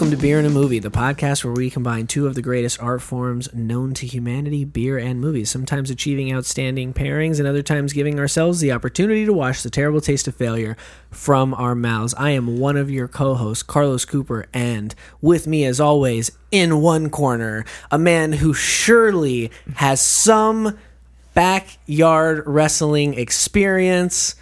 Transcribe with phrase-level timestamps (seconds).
[0.00, 2.80] Welcome to Beer and a Movie, the podcast where we combine two of the greatest
[2.80, 7.92] art forms known to humanity, beer and movies, sometimes achieving outstanding pairings and other times
[7.92, 10.74] giving ourselves the opportunity to wash the terrible taste of failure
[11.10, 12.14] from our mouths.
[12.16, 17.10] I am one of your co-hosts, Carlos Cooper, and with me as always, in one
[17.10, 20.78] corner, a man who surely has some
[21.34, 24.34] backyard wrestling experience,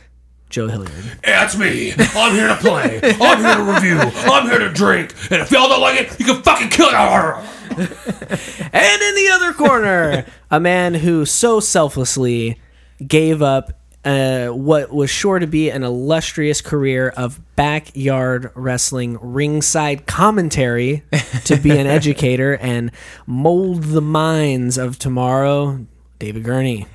[0.51, 1.19] Joe Hilliard.
[1.23, 1.93] That's me.
[1.99, 3.01] I'm here to play.
[3.03, 3.99] I'm here to review.
[4.31, 5.15] I'm here to drink.
[5.31, 6.95] And if y'all don't like it, you can fucking kill it.
[8.73, 12.59] And in the other corner, a man who so selflessly
[13.07, 13.73] gave up
[14.05, 21.03] uh, what was sure to be an illustrious career of backyard wrestling ringside commentary
[21.45, 22.91] to be an educator and
[23.27, 25.87] mold the minds of tomorrow,
[26.19, 26.87] David Gurney.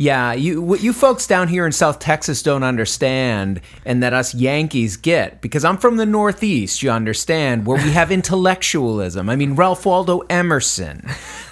[0.00, 4.32] Yeah, you what you folks down here in South Texas don't understand, and that us
[4.32, 6.84] Yankees get because I'm from the Northeast.
[6.84, 9.28] You understand where we have intellectualism.
[9.28, 11.04] I mean, Ralph Waldo Emerson,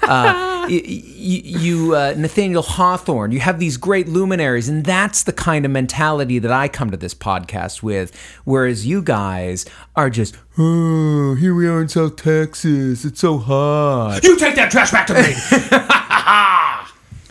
[0.04, 3.32] uh, you, you uh, Nathaniel Hawthorne.
[3.32, 6.96] You have these great luminaries, and that's the kind of mentality that I come to
[6.96, 8.14] this podcast with.
[8.44, 9.66] Whereas you guys
[9.96, 13.04] are just, oh, here we are in South Texas.
[13.04, 14.20] It's so hot.
[14.22, 15.92] You take that trash back to me.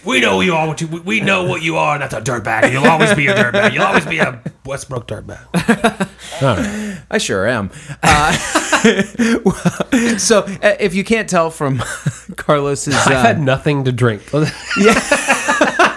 [0.05, 0.67] we know you are.
[0.67, 1.95] What you, we know what you are.
[1.95, 2.71] and That's a dirtbag.
[2.71, 3.73] You'll always be a dirtbag.
[3.73, 5.39] You'll always be a Westbrook dirtbag.
[7.09, 7.71] I sure am.
[8.03, 8.31] Uh,
[10.17, 11.79] so, uh, if you can't tell from
[12.35, 14.23] Carlos's, uh, I've had nothing to drink.
[14.77, 14.93] Yeah.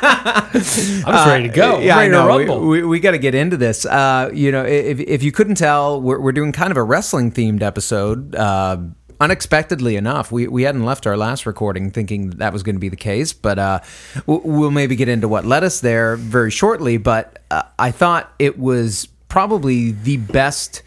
[0.00, 1.76] I'm just ready to go.
[1.76, 2.38] Uh, yeah, ready I know.
[2.38, 3.84] to We, we, we got to get into this.
[3.84, 7.32] Uh, you know, if, if you couldn't tell, we're, we're doing kind of a wrestling
[7.32, 8.34] themed episode.
[8.36, 8.78] Uh,
[9.20, 12.88] unexpectedly enough, we, we hadn't left our last recording thinking that, was going to be
[12.88, 13.80] the case, but uh,
[14.26, 16.96] we'll maybe get into what led us there very shortly.
[16.96, 20.82] But uh, I thought it was probably the best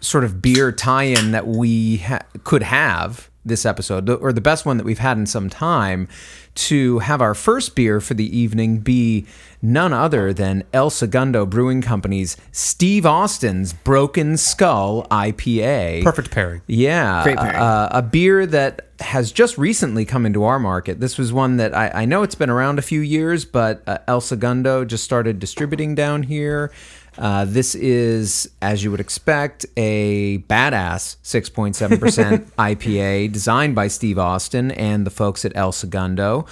[0.00, 4.76] sort of beer tie-in that we ha- could have this episode, or the best one
[4.76, 6.06] that we've had in some time,
[6.54, 9.26] to have our first beer for the evening be
[9.60, 16.04] none other than El Segundo Brewing Company's Steve Austin's Broken Skull IPA.
[16.04, 16.62] Perfect pairing.
[16.66, 17.56] Yeah, Great pairing.
[17.56, 21.00] uh, a beer that has just recently come into our market.
[21.00, 23.98] This was one that I, I know it's been around a few years, but uh,
[24.06, 26.70] El Segundo just started distributing down here.
[27.18, 34.70] Uh, this is, as you would expect, a badass 6.7% IPA designed by Steve Austin
[34.70, 36.46] and the folks at El Segundo.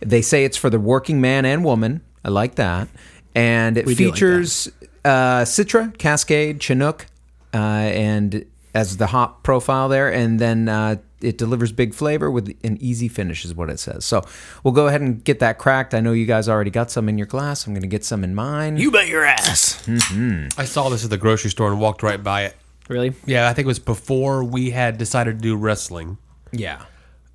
[0.00, 2.00] They say it's for the working man and woman.
[2.24, 2.88] I like that.
[3.34, 4.68] And it We do like features
[5.04, 7.06] uh, Citra, Cascade, Chinook,
[7.54, 8.44] uh, and
[8.74, 13.08] as the hop profile there, and then uh, it delivers big flavor with an easy
[13.08, 14.04] finish, is what it says.
[14.04, 14.22] So
[14.64, 15.94] we'll go ahead and get that cracked.
[15.94, 17.66] I know you guys already got some in your glass.
[17.66, 18.76] I'm going to get some in mine.
[18.76, 19.86] You bet your ass.
[20.56, 22.56] I saw this at the grocery store and walked right by it.
[22.88, 23.12] Really?
[23.26, 26.18] Yeah, I think it was before we had decided to do wrestling,
[26.50, 26.82] yeah.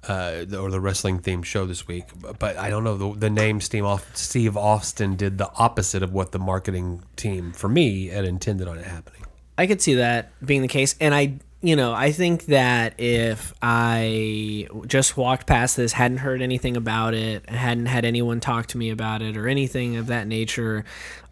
[0.07, 2.05] uh, or the wrestling themed show this week.
[2.19, 6.03] But- But I don't know the, the name Steve, Aust- Steve Austin did the opposite
[6.03, 9.21] of what the marketing team for me had intended on it happening.
[9.57, 13.53] I could see that being the case, and I, you know, I think that if
[13.61, 18.77] I just walked past this, hadn't heard anything about it, hadn't had anyone talk to
[18.77, 20.85] me about it, or anything of that nature,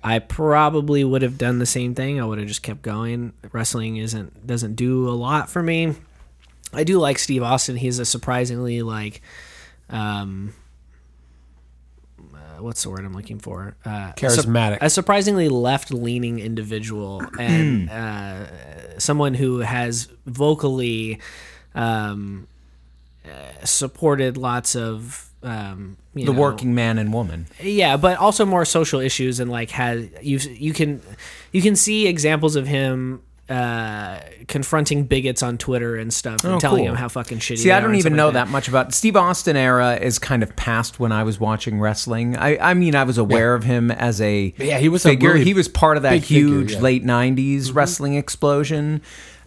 [0.03, 2.19] I probably would have done the same thing.
[2.19, 3.33] I would have just kept going.
[3.51, 5.95] Wrestling isn't doesn't do a lot for me.
[6.73, 7.75] I do like Steve Austin.
[7.75, 9.21] He's a surprisingly like,
[9.89, 10.53] um,
[12.63, 13.75] what's the word I'm looking for?
[13.85, 14.77] Uh, Charismatic.
[14.81, 18.45] a surprisingly left-leaning individual and uh,
[18.99, 21.19] someone who has vocally
[21.75, 22.47] um,
[23.25, 27.47] uh, supported lots of um, you The know, working man and woman.
[27.61, 31.01] yeah, but also more social issues and like has you you can
[31.51, 33.21] you can see examples of him
[33.53, 36.87] uh, confronting bigots on Twitter and stuff and Oh, telling cool.
[36.87, 37.59] them how fucking shitty.
[37.59, 40.17] See, they I don't and even know like that much about Steve Austin era is
[40.19, 42.35] kind of past when I was watching wrestling.
[42.35, 45.33] I, I mean, I was aware of him as a Yeah, he was a figure.
[45.33, 46.75] really he was part of that big figure, huge yeah.
[46.77, 46.83] Mm-hmm.
[46.83, 49.01] late '90s wrestling explosion.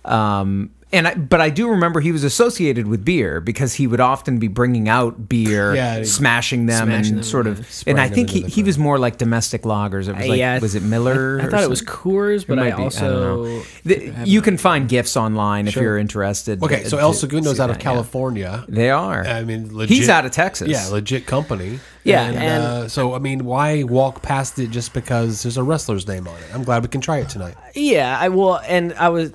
[0.05, 3.99] Um, and I, but I do remember he was associated with beer because he would
[4.01, 7.53] often be bringing out beer, Yeah, smashing them, Smashing and them, sort yeah.
[7.53, 7.83] of.
[7.89, 10.09] And I think he, he was more like domestic lagers.
[10.09, 11.39] It was Uh, like, yeah, was it Miller?
[11.41, 11.83] I, I or thought it was?
[11.83, 12.83] Coors, but It I might be.
[12.85, 13.63] also don't know.
[13.85, 16.63] The- you can find gifts online if you're interested.
[16.63, 17.91] Okay, so uh, El Segundo's out of that, yeah.
[17.93, 18.65] California.
[18.69, 19.27] They are.
[19.27, 19.97] I mean, legit.
[19.97, 20.69] He's out of Texas.
[20.69, 21.81] Yeah, legit company.
[22.05, 25.65] Yeah, and, and- uh, so I mean, why walk past it just because there's a
[25.65, 26.47] wrestler's name on it?
[26.55, 27.57] I'm glad we can try it tonight.
[27.75, 29.33] Yeah, I will, and I was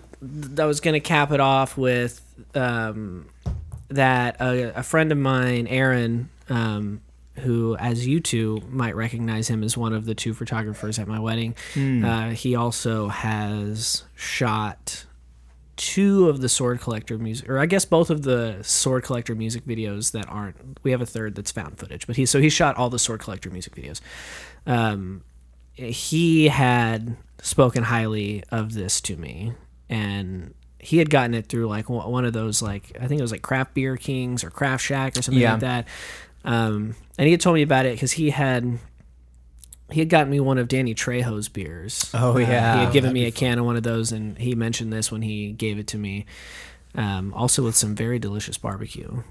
[0.58, 2.22] I was gonna cap it off with
[2.56, 3.28] um,
[3.90, 7.02] that a, a friend of mine, Aaron, um,
[7.36, 11.20] who, as you two might recognize him as one of the two photographers at my
[11.20, 11.56] wedding,
[12.06, 15.06] uh, he also has shot
[15.78, 19.66] two of the Sword Collector music, or I guess both of the Sword Collector music
[19.66, 20.56] videos that aren't.
[20.84, 23.22] We have a third that's found footage, but he so he shot all the Sword
[23.22, 24.02] Collector music videos.
[24.68, 25.24] Um,
[25.74, 29.54] he had spoken highly of this to me,
[29.92, 33.32] and he had gotten it through like one of those like I think it was
[33.32, 35.52] like Craft Beer Kings or Craft Shack or something Yeah.
[35.52, 35.88] like that.
[36.44, 38.80] Um, and he had told me about it because he had
[39.92, 42.10] he had gotten me one of Danny Trejo's beers.
[42.16, 42.78] Oh, Uh, yeah.
[42.78, 45.22] he had given me a can of one of those, and he mentioned this when
[45.22, 46.26] he gave it to me.
[46.96, 49.22] Um, also with some very delicious barbecue.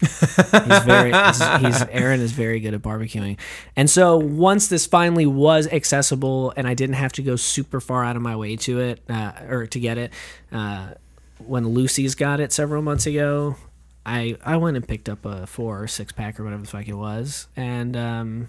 [0.00, 3.38] He's very he's, he's Aaron is very good at barbecuing.
[3.76, 8.04] And so once this finally was accessible and I didn't have to go super far
[8.04, 10.12] out of my way to it uh, or to get it
[10.52, 10.94] uh,
[11.38, 13.56] when Lucy's got it several months ago
[14.04, 16.88] I I went and picked up a 4 or 6 pack or whatever the fuck
[16.88, 18.48] it was and um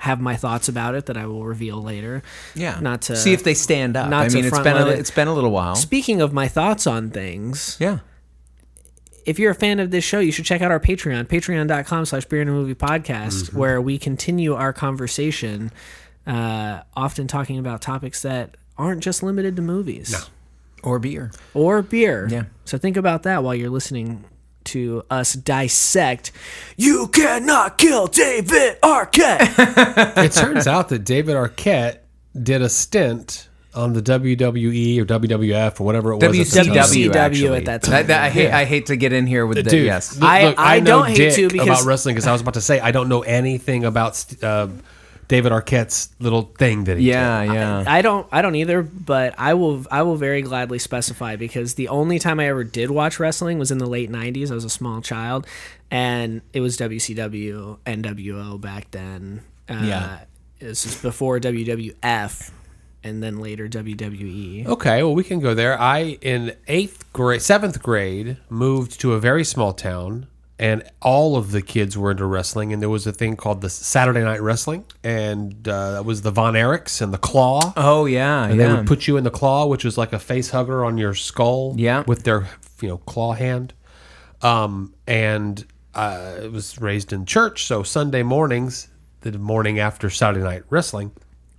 [0.00, 2.22] have my thoughts about it that I will reveal later.
[2.54, 2.78] Yeah.
[2.80, 4.08] Not to see if they stand up.
[4.08, 4.98] not I to mean, it's been a, it.
[4.98, 5.74] it's been a little while.
[5.74, 7.98] Speaking of my thoughts on things, yeah.
[9.28, 12.24] If you're a fan of this show, you should check out our Patreon, patreon.com slash
[12.24, 13.58] beer and a movie podcast, Mm-hmm.
[13.58, 15.70] where we continue our conversation,
[16.26, 20.28] uh, often talking about topics that aren't just limited to movies
[20.82, 21.30] Or beer.
[21.54, 22.28] or beer.
[22.30, 22.44] Yeah.
[22.64, 24.24] So think about that while you're listening
[24.64, 26.30] to us dissect
[26.76, 30.16] You Cannot Kill David Arquette.
[30.24, 31.98] it turns out that David Arquette
[32.40, 33.47] did a stint
[33.78, 36.24] on the WWE or WWF or whatever it was.
[36.24, 36.74] at the WCW, time.
[36.74, 37.56] WCW actually.
[37.58, 38.58] at that That- that- I, hate, Yeah.
[38.58, 40.16] I hate to get in here with the Dude, yes.
[40.18, 42.40] look, I- look, I know don't hate dick to because- about wrestling because I was
[42.40, 44.68] about to say I don't know anything about uh,
[45.28, 47.84] David Arquette's little thing that he Yeah, yeah.
[47.86, 51.88] I don't I don't either, but I will I will very gladly specify because the
[51.88, 54.50] only time I ever did watch wrestling was in the late 90s.
[54.50, 55.46] I was a small child
[55.90, 59.42] and it was WCW NWO back then.
[59.68, 60.18] Uh, Yeah.
[60.60, 62.50] This is before WWF
[63.02, 64.66] and then later WWE.
[64.66, 65.80] Okay, well, we can go there.
[65.80, 70.26] I, in eighth grade, seventh grade, moved to a very small town,
[70.58, 72.72] and all of the kids were into wrestling.
[72.72, 76.30] And there was a thing called the Saturday Night Wrestling, and uh, that was the
[76.30, 77.72] Von Erichs and the Claw.
[77.76, 78.44] oh, yeah.
[78.44, 78.66] and yeah.
[78.66, 81.14] they would put you in the claw, which was like a face hugger on your
[81.14, 81.74] skull.
[81.76, 82.04] Yeah.
[82.06, 82.48] with their
[82.80, 83.74] you know claw hand.
[84.42, 88.88] Um, and uh, it was raised in church, so Sunday mornings,
[89.22, 91.10] the morning after Saturday night wrestling,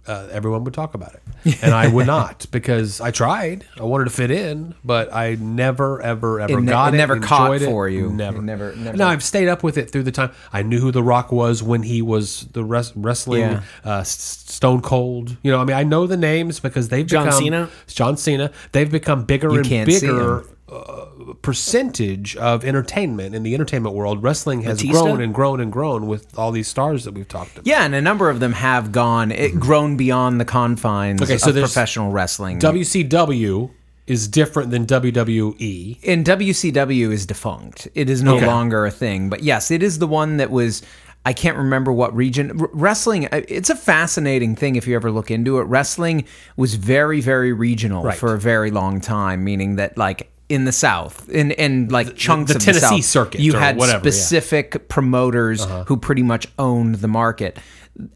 [0.07, 3.66] uh, everyone would talk about it, and I would not because I tried.
[3.80, 6.98] I wanted to fit in, but I never, ever, ever It ne- got it it.
[6.98, 7.66] never caught it.
[7.66, 8.10] for you.
[8.10, 10.31] Never, never- never- No, I've stayed up with it through the time.
[10.51, 13.62] I knew who The Rock was when he was the res- wrestling Yeah.
[13.84, 15.38] uh, Stone Cold.
[15.44, 17.69] You know, I mean, I know the names because they've John become Cena?
[17.88, 18.52] John Cena.
[18.72, 20.44] They've become bigger You and bigger.
[20.71, 24.21] Uh, percentage of entertainment in the entertainment world.
[24.24, 25.04] Wrestling has Batista?
[25.04, 27.68] grown and grown and grown with all these stars that we've talked about.
[27.68, 31.50] Yeah, and a number of them have gone, it, grown beyond the confines Okay, so
[31.50, 32.60] of there's professional wrestling.
[32.60, 33.71] WCW
[34.07, 35.98] is different than WWE.
[36.07, 37.88] and WCW is defunct.
[37.95, 38.45] It is no Okay.
[38.48, 39.30] longer a thing.
[39.30, 40.81] But yes, it is the one that was.
[41.25, 42.60] I can't remember what region.
[42.62, 45.63] R- wrestling, uh, it's a fascinating thing if you ever look into it.
[45.63, 46.24] Wrestling
[46.56, 48.18] was very, very regional Right.
[48.18, 52.52] for a very long time, meaning that like in the South, in and like chunks
[52.52, 54.12] the of Tennessee the South, circuit you had whatever, yeah.
[54.12, 55.85] specific promoters uh-huh.
[55.85, 57.57] who pretty much owned the market.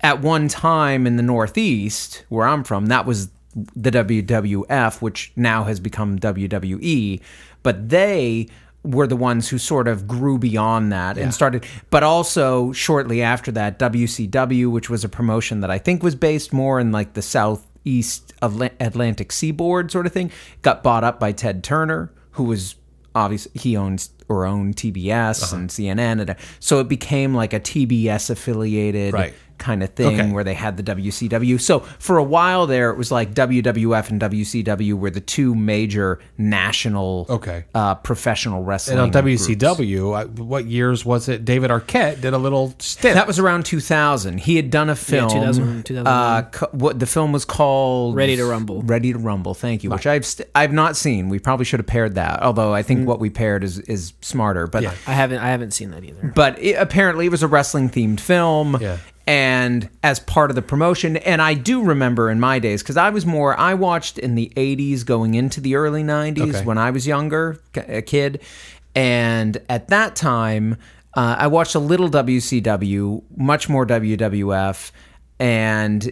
[0.02, 3.30] At one time in the Northeast, where I'm from, that was
[3.76, 7.22] the WWF, which now has become WWE.
[7.62, 8.48] But they
[8.84, 11.66] were the ones who sort of grew beyond that and started.
[11.90, 16.52] But also shortly after that, WCW, which was a promotion that I think was based
[16.52, 20.32] more in like the Southeast Atla- Atlantic seaboard sort of thing,
[20.62, 22.76] got bought up by Ted Turner, who was
[23.16, 25.56] obviously he owns or owned TBS Uh-huh.
[25.58, 29.34] and CNN, and so it became like a TBS affiliated Right.
[29.64, 30.32] Kind of thing Okay.
[30.32, 31.58] where they had the WCW.
[31.60, 36.20] So for a while there, it was like WWF and WCW were the two major
[36.38, 37.64] national Okay.
[37.74, 39.00] uh, professional wrestling.
[39.00, 39.48] And on groups.
[39.48, 41.46] WCW, I, what years was it?
[41.46, 43.16] David Arquette did a little stint.
[43.16, 44.40] That was around 2000.
[44.40, 45.30] He had done a film.
[45.30, 46.06] 2000, 2001.
[46.08, 48.16] uh, co- what the film was called?
[48.16, 48.82] Ready to Rumble.
[48.84, 49.54] Ready to Rumble.
[49.54, 49.90] Thank you.
[49.90, 51.30] Which I've st- I've not seen.
[51.30, 52.44] We probably should have paired that.
[52.44, 52.86] Although I Mm.
[52.86, 54.68] think what we paired is is smarter.
[54.68, 54.92] But Yeah.
[55.08, 56.32] I haven't I haven't seen that either.
[56.36, 58.98] but it, apparently it was a wrestling themed film Yeah.
[59.26, 63.10] And as part of the promotion and i do remember in my days because i
[63.10, 66.66] was more i watched in the 80s going into the early 90s Okay.
[66.66, 68.42] when i was younger a kid
[68.96, 70.76] and at that time
[71.16, 74.92] uh, i watched a little wcw much more wwf
[75.40, 76.12] and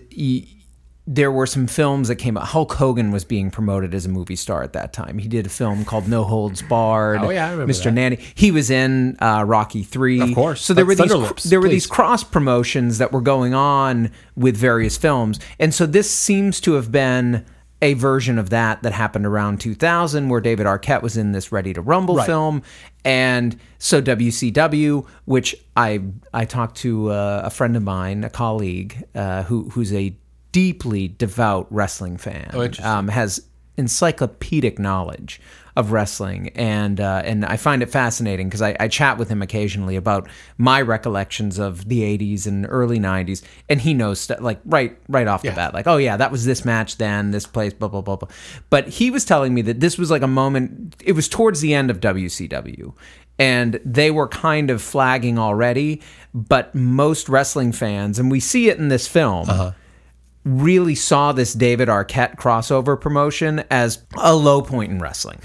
[1.08, 2.46] there were some films that came out.
[2.46, 5.18] Hulk Hogan was being promoted as a movie star at that time.
[5.18, 7.22] He did a film called No Holds Barred.
[7.22, 7.86] Oh, yeah, I remember Mr.
[7.86, 7.92] that.
[7.94, 8.20] Nanny.
[8.36, 10.22] He was in uh, Rocky Three.
[10.22, 10.62] Of course.
[10.62, 14.56] So there were these Thunderlips, there were these cross promotions that were going on with
[14.56, 17.46] various films, and so this seems to have been
[17.84, 21.74] a version of that that happened around 2000 where David Arquette was in this Ready
[21.74, 22.28] to Rumble Right.
[22.28, 22.62] film.
[23.04, 29.04] And so WCW, which I I talked to uh, a friend of mine, a colleague,
[29.16, 30.16] uh, who who's a
[30.52, 33.42] deeply devout wrestling fan, Oh, um, has
[33.78, 35.42] encyclopedic knowledge
[35.78, 39.42] of wrestling, and uh, and I find it fascinating because I, I chat with him
[39.42, 40.28] occasionally about
[40.58, 45.28] my recollections of the '80s and early '90s, and he knows stuff like right right
[45.28, 48.02] off the bat, like oh yeah, that was this match then, this place, blah blah
[48.02, 48.28] blah blah.
[48.70, 50.98] But he was telling me that this was like a moment.
[51.06, 52.94] It was towards the end of WCW.
[53.40, 58.78] And they were kind of flagging already, but most wrestling fans, and we see it
[58.78, 59.50] in this film,
[60.44, 65.40] really saw this David Arquette crossover promotion as a low point in wrestling.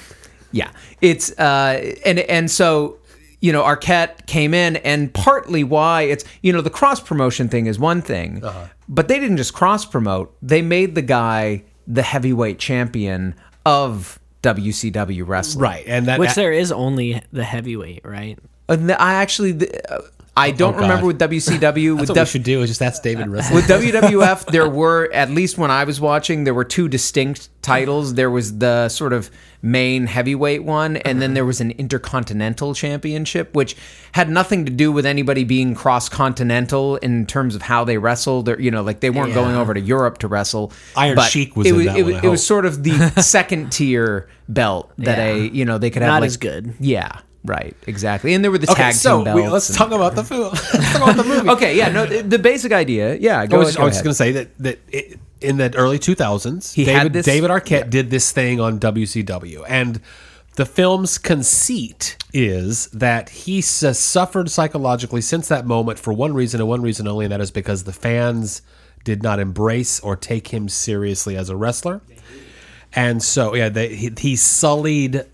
[0.53, 2.99] Yeah, it's uh, and and so
[3.41, 7.67] you know Arquette came in, and partly why it's you know the cross promotion thing
[7.67, 8.43] is one thing,
[8.89, 13.35] but they didn't just cross promote; they made the guy the heavyweight champion
[13.65, 15.63] of WCW wrestling.
[15.63, 18.39] Right, and that Which there is only the heavyweight, right?
[18.69, 20.01] And I actually uh,
[20.39, 20.83] I don't oh, God.
[20.83, 22.61] remember with WCW with That's what we W- should do.
[22.63, 23.57] Is just ask David wrestling.
[23.57, 28.15] with WWF, there were at least when I was watching, there were two distinct titles.
[28.15, 29.31] There was the sort of
[29.63, 33.77] main heavyweight one, and then there was an intercontinental championship, which
[34.13, 38.49] had nothing to do with anybody being cross continental in terms of how they wrestled.
[38.49, 40.71] Or, you know, like they weren't going over to Europe to wrestle.
[40.97, 42.67] Iron But Sheik was it in was, that it one, was, I it was sort
[42.67, 45.25] of the second tier belt that Yeah.
[45.35, 46.75] a you know they could have Not like- as good.
[46.79, 48.35] Yeah, right, exactly.
[48.35, 49.43] And there were the okay, tag so team belts.
[49.43, 50.51] we, let's and- talk about the film.
[50.53, 51.49] let's talk about the movie.
[51.51, 53.47] Okay, yeah, no, the, the basic idea, yeah.
[53.47, 56.75] Go, I was, was just going to say that that it, in the early 2000s,
[56.75, 60.01] He David, had this- David Arquette did this thing on WCW, and
[60.57, 66.61] the film's conceit is that he s- suffered psychologically since that moment for one reason
[66.61, 68.63] and one reason only, and that is because the fans
[69.05, 72.01] did not embrace or take him seriously as a wrestler,
[72.95, 75.25] and so yeah, they, he, he sullied.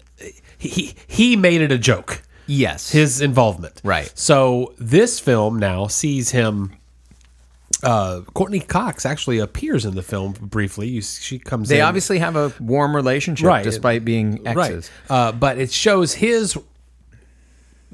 [0.63, 3.81] He, he made it a joke Yes, his involvement.
[3.85, 4.13] Right.
[4.15, 6.73] So this film now sees him.
[7.83, 10.89] Uh, Courteney Cox actually appears in the film briefly.
[10.89, 11.71] You, she comes.
[11.71, 11.77] In.
[11.77, 11.87] They in.
[11.87, 13.65] obviously have a warm relationship, Right.
[13.65, 14.91] despite being exes.
[15.09, 16.59] right, uh, but it shows his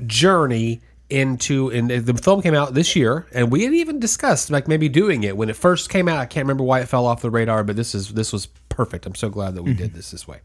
[0.07, 1.71] journey into.
[1.71, 5.23] And the film came out this year, and we had even discussed like maybe doing
[5.25, 6.19] it when it first came out.
[6.19, 9.07] I can't remember why it fell off the radar, but this is this was perfect.
[9.07, 10.39] I'm so glad that we did this this way.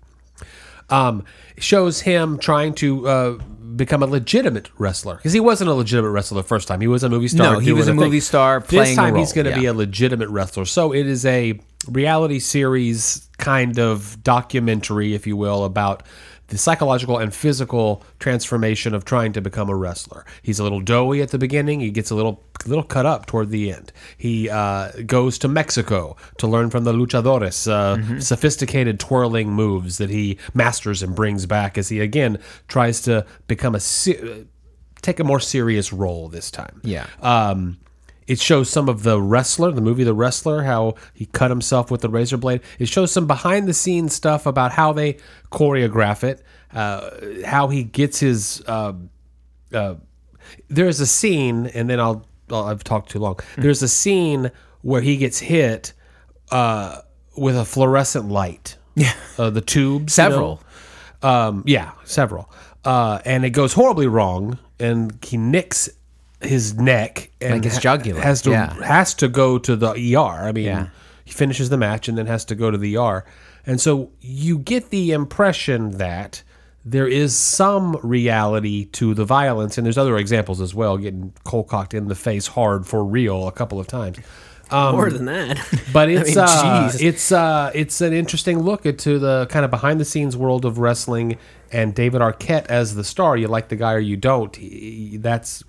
[0.94, 1.26] Um,
[1.58, 3.32] shows him trying to uh,
[3.76, 6.82] become a legitimate wrestler because he wasn't a legitimate wrestler the first time.
[6.82, 7.54] He was a movie star.
[7.54, 8.00] No, he was a thing.
[8.00, 10.66] movie star This time he's going to be a legitimate wrestler.
[10.66, 11.60] So it is a
[11.90, 16.04] reality series kind of documentary, if you will, about
[16.48, 20.26] the psychological and physical transformation of trying to become a wrestler.
[20.42, 21.80] He's a little doughy at the beginning.
[21.80, 23.92] He gets a little little cut up toward the end.
[24.18, 28.20] He uh, goes to Mexico to learn from the luchadores, uh, Mm-hmm.
[28.20, 33.76] sophisticated twirling moves that he masters and brings back as he again tries to become
[33.76, 34.46] a se-
[35.02, 36.80] take a more serious role this time.
[36.84, 37.08] Yeah.
[37.22, 37.78] Um,
[38.28, 42.02] it shows some of the wrestler, the movie The Wrestler, how he cut himself with
[42.02, 42.62] the razor blade.
[42.80, 45.18] It shows some behind the scenes stuff about how they
[45.52, 47.10] choreograph it, uh,
[47.46, 48.64] how he gets his.
[48.68, 48.94] Uh,
[49.74, 49.96] uh,
[50.70, 53.40] there's a scene, and then I'll, I'll I've talked too long.
[53.58, 54.52] There's a scene
[54.82, 55.94] where he gets hit
[56.52, 57.02] uh,
[57.38, 58.78] with a fluorescent light.
[58.96, 60.18] Yeah, uh, the tubes.
[60.18, 60.30] you know?
[60.30, 60.64] Several.
[61.22, 62.52] Um, yeah, several.
[62.86, 65.90] Uh, and it goes horribly wrong, and he nicks
[66.46, 68.74] his neck and Like his ha- jugular, has to yeah.
[68.84, 70.20] has to go to the ER.
[70.48, 70.88] I mean, Yeah.
[71.26, 73.24] he finishes the match and then has to go to the ER,
[73.66, 76.44] and so you get the impression that
[76.86, 81.68] there is some reality to the violence, and there's other examples as well, getting cold
[81.70, 84.18] cocked in the face hard for real a couple of times.
[84.72, 85.60] More than that.
[85.94, 90.00] But it's mean, uh, it's uh, it's an interesting look into the kind of behind
[90.00, 91.38] the scenes world of wrestling,
[91.72, 93.38] and David Arquette as the star.
[93.38, 94.54] You like the guy or you don't.
[94.56, 95.64] He- that's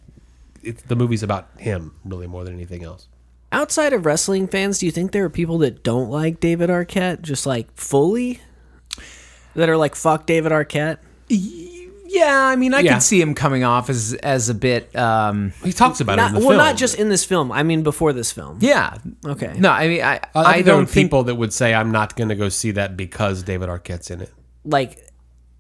[0.65, 3.09] it's, the movie's about him really more than anything else.
[3.53, 7.23] Outside of wrestling fans, do you think there are people that don't like David Arquette,
[7.23, 8.41] just like fully,
[9.55, 10.99] that are like fuck David Arquette?
[12.07, 12.95] Yeah, I mean, I Yeah.
[12.95, 14.95] could see him coming off as as a bit.
[14.97, 16.59] Um, He talks about it Not, in the well, film.
[16.59, 17.51] not just in this film.
[17.51, 18.59] I mean, before this film.
[18.61, 18.99] yeah.
[19.27, 19.55] Okay.
[19.59, 22.17] No, I mean, I I, I, think don't think people that would say I'm not
[22.17, 24.33] going to go see that because David Arquette's in it.
[24.65, 24.99] Like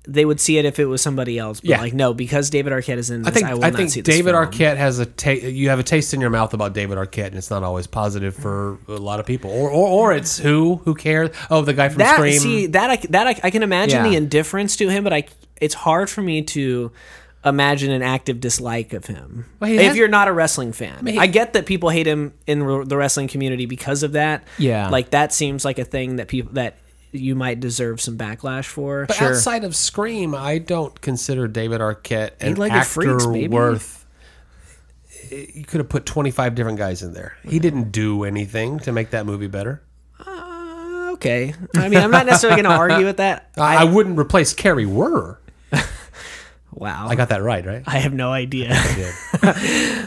[0.06, 1.60] they would see it if it was somebody else.
[1.60, 1.80] But Yeah.
[1.80, 4.04] like no, because David Arquette is in this, I think I will I not think
[4.04, 4.34] David.
[4.34, 7.36] Arquette has a ta- you have a taste in your mouth about David Arquette, and
[7.36, 9.50] it's not always positive for a lot of people.
[9.50, 11.30] Or or, or it's who who cares?
[11.50, 12.38] Oh, the guy from That Scream.
[12.38, 14.10] see that I, that I, I can imagine Yeah.
[14.10, 15.24] the indifference to him, but I
[15.60, 16.92] it's hard for me to
[17.46, 19.44] imagine an active dislike of him.
[19.60, 22.32] Well, if has- you're not a wrestling fan, he- I get that people hate him
[22.46, 24.44] in the wrestling community because of that.
[24.58, 24.88] Yeah.
[24.88, 26.76] like that seems like a thing that people that
[27.14, 29.06] you might deserve some backlash for.
[29.06, 33.48] But outside of Scream, I don't consider David Arquette an Eight-legged actor freaks, baby.
[33.48, 34.06] worth.
[35.30, 37.36] You could have put 25 different guys in there.
[37.48, 39.82] He didn't do anything to make that movie better.
[40.24, 43.50] Uh, okay, I mean, I'm not necessarily going to argue with that.
[43.56, 45.38] I, I wouldn't replace Kari Wuhrer.
[46.76, 47.82] Wow, I got that right, right?
[47.86, 48.70] I have no idea.
[48.72, 48.74] uh,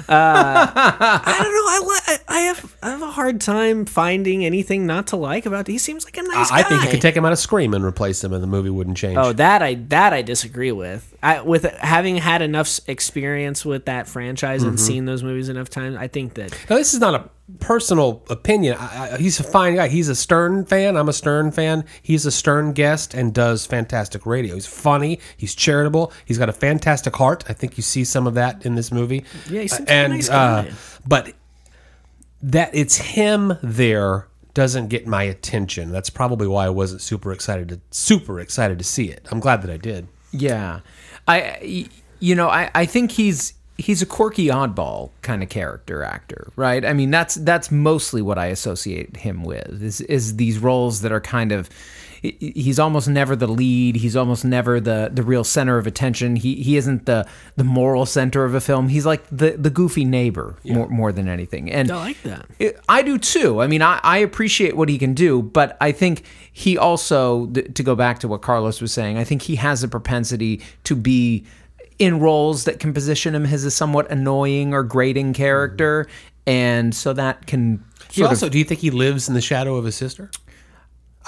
[0.10, 1.68] I don't know.
[1.68, 5.68] I, I have I have a hard time finding anything not to like about.
[5.68, 7.74] He seems like a nice I, I think you could take him out of Scream
[7.74, 9.18] and replace him, and the movie wouldn't change.
[9.18, 11.16] Oh, that I that I disagree with.
[11.24, 14.70] I, with having had enough experience with that franchise Mm-hmm.
[14.70, 17.30] and seen those movies enough times, I think that Now, this is not a
[17.60, 18.78] personal opinion.
[18.80, 19.88] I, I, he's a fine guy.
[19.88, 20.98] He's a Stern fan.
[20.98, 21.86] I'm a Stern fan.
[22.02, 24.56] He's a Stern guest and does fantastic radio.
[24.56, 25.20] He's funny.
[25.36, 26.12] He's charitable.
[26.26, 27.44] He's got a fantastic heart.
[27.48, 29.24] I think you see some of that in this movie.
[29.50, 30.72] Yeah, he seems a and nice uh,
[31.08, 31.34] but
[32.42, 35.92] that it's him there doesn't get my attention.
[35.92, 39.28] That's probably why I wasn't super excited to super excited to see it.
[39.32, 40.08] I'm glad that I did.
[40.32, 40.82] Yeah,
[41.28, 41.88] I
[42.20, 46.84] you know I I think he's he's a quirky oddball kind of character actor, right?
[46.86, 51.12] I mean that's that's mostly what I associate him with is is these roles that
[51.12, 51.70] are kind of
[52.24, 56.56] he's almost never the lead he's almost never the the real center of attention he
[56.64, 57.24] he isn't the
[57.58, 61.28] the moral center of a film he's like the the goofy neighbor more more than
[61.28, 62.48] anything and I like that.
[62.58, 63.62] it- I do too.
[63.62, 67.84] I mean, I, I appreciate what he can do, but I think he also, to
[67.84, 71.46] go back to what Carlos was saying, I think he has a propensity to be
[72.00, 76.08] in roles that can position him as a somewhat annoying or grating character.
[76.46, 79.76] And so that can He also, of, do you think he lives in the shadow
[79.76, 80.30] of his sister?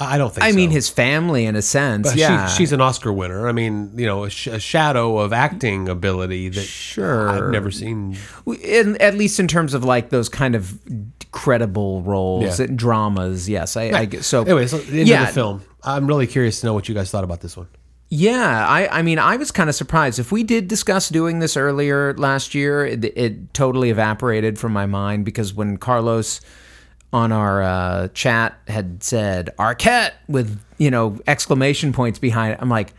[0.02, 0.44] I don't think.
[0.44, 0.48] So.
[0.48, 0.56] I so.
[0.56, 2.08] mean, his family in a sense.
[2.08, 2.48] But yeah.
[2.48, 3.50] she, she's an Oscar winner.
[3.50, 7.28] I mean, you know, a, sh- a shadow of acting ability that Sure.
[7.30, 8.18] I've never seen.
[8.64, 10.80] in, at least in terms of like those kind of
[11.32, 12.68] credible roles Yeah.
[12.68, 13.50] and dramas.
[13.50, 13.76] Yes.
[13.76, 15.64] I, I so Anyway, so into yeah, the film.
[15.84, 17.68] I'm really curious to know what you guys thought about this one.
[18.12, 20.18] Yeah, I, I mean, I was kind of surprised.
[20.18, 24.88] If we did discuss doing this earlier last year, it, it totally evaporated from my
[24.88, 26.42] mind because when Carlos
[27.14, 32.70] on our uh, chat had said Arquette with you know exclamation points behind it, I'm
[32.70, 32.94] like,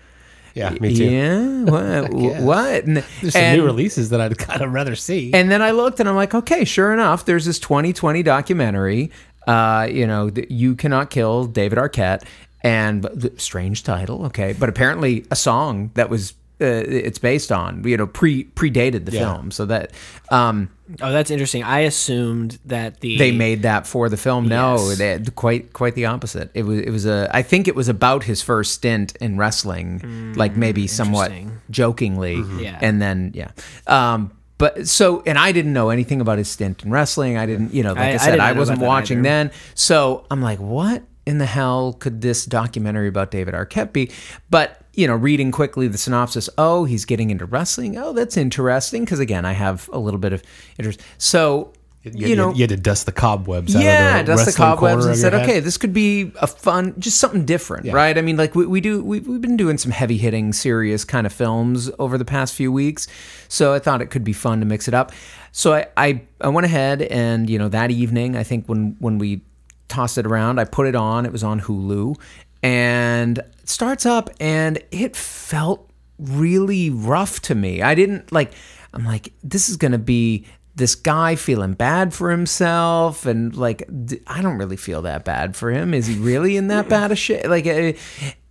[0.54, 1.04] Yeah, me too.
[1.04, 2.84] yeah, what, what?
[2.84, 5.32] And, There's some and- new releases that I'd kind of rather see.
[5.34, 9.10] and then I looked and I'm like, okay, sure enough, there's this 2020 documentary.
[9.46, 12.22] Uh, you know, that you cannot kill David Arquette,
[12.62, 17.82] and the strange title, okay, but apparently a song that was uh, it's based on,
[17.88, 19.32] you know, pre predated the Yeah.
[19.32, 19.92] film, so that
[20.30, 20.68] um,
[21.00, 21.62] Oh, that's interesting.
[21.62, 24.46] I assumed that the they made that for the film.
[24.48, 26.50] No, they had quite quite the opposite.
[26.52, 30.34] It was it was a I think it was about his first stint in wrestling,
[30.36, 31.60] like maybe somewhat interesting.
[31.70, 32.78] jokingly, Yeah.
[32.82, 33.52] and then yeah.
[33.86, 37.38] Um, but so and I didn't know anything about his stint in wrestling.
[37.38, 39.28] I didn't, you know, like I, I- I said, did I, wasn't watching either.
[39.28, 39.50] then.
[39.74, 44.10] So I'm like, what in the hell could this documentary about David Arquette be?
[44.50, 47.96] But you know, reading quickly the synopsis, oh, he's getting into wrestling.
[47.96, 50.42] Oh, that's interesting because again, I have a little bit of
[50.78, 51.00] interest.
[51.18, 51.72] So.
[52.02, 53.74] You, know, you had to dust the cobwebs.
[53.74, 56.94] yeah, out of the dust the cobwebs and said, okay, this could be a fun,
[56.98, 57.92] just something different, Yeah.
[57.92, 58.16] right?
[58.16, 61.26] I mean, like we, we do, we, we've been doing some heavy hitting, serious kind
[61.26, 63.06] of films over the past few weeks,
[63.48, 65.12] so I thought it could be fun to mix it up.
[65.52, 69.18] So I, I, I went ahead and you know that evening, I think when when
[69.18, 69.42] we
[69.90, 71.26] tossed it around, I put it on.
[71.26, 72.18] It was on Hulu,
[72.62, 77.82] and it starts up, and it felt really rough to me.
[77.82, 78.52] I didn't like.
[78.92, 84.20] I'm like, this is gonna be this guy feeling bad for himself, and like, d-
[84.26, 85.92] I don't really feel that bad for him.
[85.94, 87.48] Is he really in that bad a shit?
[87.48, 87.92] Like, uh,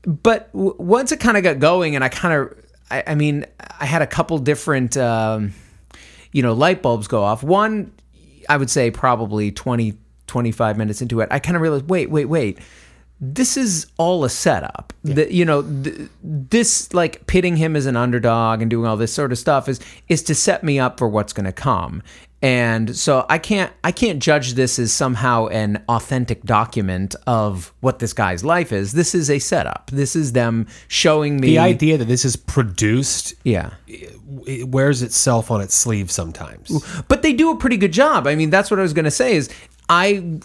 [0.06, 3.46] but w- once it kind of got going, and I kind of, I, I mean,
[3.80, 5.54] I had a couple different, um,
[6.32, 7.42] you know, light bulbs go off.
[7.44, 7.92] One,
[8.48, 9.98] I would say probably 20,
[10.30, 12.60] 25 minutes into it, I kind of realized, wait, wait, wait.
[13.22, 14.94] This is all a setup.
[15.04, 19.14] The, you know, th- this like pitting him as an underdog and doing all this
[19.14, 22.02] sort of stuff is is to set me up for what's going to come.
[22.42, 28.00] And so I can't I can't judge this as somehow an authentic document of what
[28.00, 28.94] this guy's life is.
[28.94, 29.90] This is a setup.
[29.92, 33.72] This is them showing me The idea that this is produced Yeah.
[33.88, 36.72] it wears itself on its sleeve sometimes.
[37.10, 38.26] but they do a pretty good job.
[38.28, 39.50] I mean, that's what I was going to say is
[39.90, 40.40] I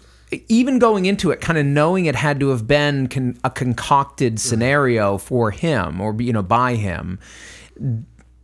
[0.48, 4.40] even going into it kind of knowing it had to have been con- a concocted
[4.40, 7.18] scenario for him or you know by him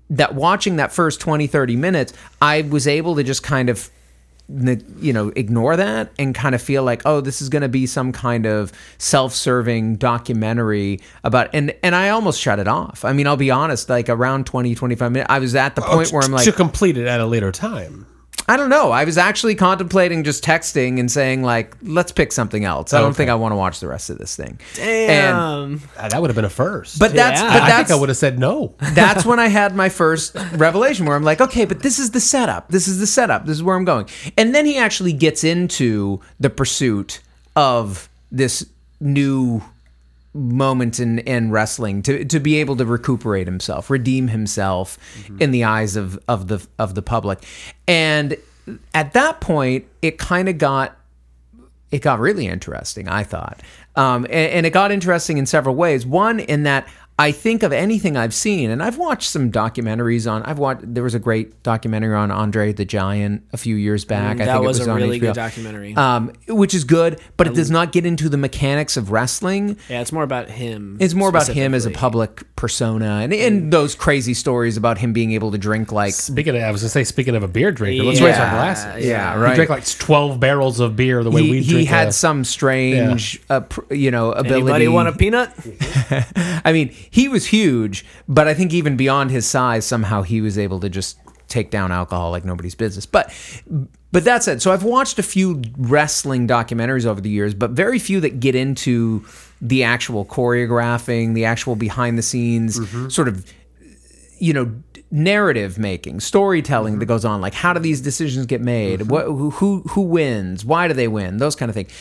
[0.08, 3.90] that watching that first 20 30 minutes I was able to just kind of
[4.98, 7.86] you know ignore that and kind of feel like oh this is going to be
[7.86, 13.04] some kind of self-serving documentary about and and I almost shut it off.
[13.04, 16.12] I mean, I'll be honest, like around 20 25 minutes I was at the point
[16.12, 18.06] where I'm like to complete it at a later time.
[18.48, 18.90] I don't know.
[18.90, 22.92] I was actually contemplating just texting and saying like, let's pick something else.
[22.92, 23.18] I don't Okay.
[23.18, 24.58] think I want to watch the rest of this thing.
[24.74, 25.80] Damn.
[25.96, 26.98] Uh, that would have been a first.
[26.98, 27.52] but that's Yeah.
[27.52, 28.74] but I think I would have said no.
[28.80, 32.20] that's when I had my first revelation where I'm like, okay, but this is the
[32.20, 32.68] setup.
[32.70, 33.46] This is the setup.
[33.46, 34.06] This is where I'm going.
[34.36, 37.20] And then he actually gets into the pursuit
[37.54, 38.66] of this
[39.00, 39.62] new
[40.32, 44.98] moment in, in wrestling to, to be able to recuperate himself, redeem himself
[45.40, 47.40] in the eyes of, of the of the public.
[47.88, 48.36] And
[48.94, 50.96] at that point, it kind of got
[51.90, 53.60] it got really interesting, I thought.
[53.96, 56.06] Um, and, and it got interesting in several ways.
[56.06, 56.88] One, in that
[57.20, 60.42] I think of anything I've seen, and I've watched some documentaries on.
[60.44, 60.94] I've watched.
[60.94, 64.38] There was a great documentary on Andre the Giant a few years back.
[64.38, 65.94] I Mm, that think was it was a on really good documentary.
[65.96, 69.76] um, which is good, but it does not get into the mechanics of wrestling.
[69.90, 70.96] yeah, it's more about him.
[70.98, 75.12] It's more about him as a public persona, and, and those crazy stories about him
[75.12, 77.70] being able to drink like Speaking of, I was gonna say, speaking of a beer
[77.70, 79.04] drinker, let's raise our glasses.
[79.04, 79.54] yeah, He right.
[79.56, 81.88] drank like twelve barrels of beer the way he, we he drink.
[81.88, 84.60] had a- some strange, uh, pr- you know, ability.
[84.62, 85.52] Anybody want a peanut?
[86.64, 90.56] I mean, he was huge, but I think even beyond his size, somehow he was
[90.56, 91.18] able to just
[91.48, 93.04] take down alcohol like nobody's business.
[93.04, 93.34] But
[94.12, 97.98] but that said, so I've watched a few wrestling documentaries over the years, but very
[97.98, 99.24] few that get into
[99.60, 103.08] the actual choreographing, the actual behind the scenes mm-hmm.
[103.08, 103.52] sort of
[104.38, 104.72] you know
[105.12, 107.12] narrative making storytelling that mm-hmm.
[107.12, 107.40] goes on.
[107.40, 109.00] Like how do these decisions get made?
[109.00, 109.10] Mm-hmm.
[109.10, 110.64] What who who who wins?
[110.64, 111.38] Why do they win?
[111.38, 111.92] Those kind of things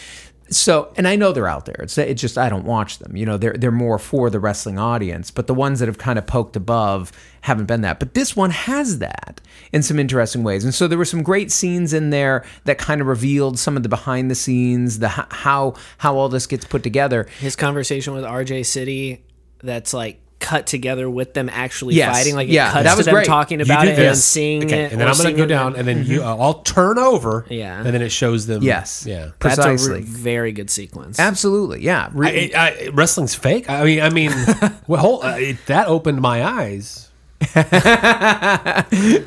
[0.51, 1.79] so and i know they're out there.
[1.79, 3.15] It's it's just i don't watch them.
[3.15, 6.19] You know they're they're more for the wrestling audience but the ones that have kind
[6.19, 7.99] of poked above haven't been that.
[7.99, 10.63] But this one has that in some interesting ways.
[10.63, 13.83] And so there were some great scenes in there that kind of revealed some of
[13.83, 17.27] the behind the scenes the how how all this gets put together.
[17.39, 19.23] His conversation with RJ City,
[19.61, 22.15] that's like cut together with them actually Yes.
[22.17, 22.35] fighting.
[22.35, 23.25] Like Yeah, it cuts that to was them great.
[23.27, 24.91] talking about do it and then seeing Okay, it.
[24.91, 27.45] and then I'm gonna go down, and then you, uh, I'll turn over.
[27.49, 27.77] Yeah.
[27.77, 28.63] and then it shows them.
[28.63, 29.05] Yes.
[29.07, 29.29] yeah.
[29.39, 31.19] That's a precisely re- very good sequence.
[31.19, 33.69] absolutely yeah Re- I, I, wrestling's fake.
[33.69, 34.31] I mean, I mean,
[34.87, 37.05] well, whole, uh, it, that opened my eyes.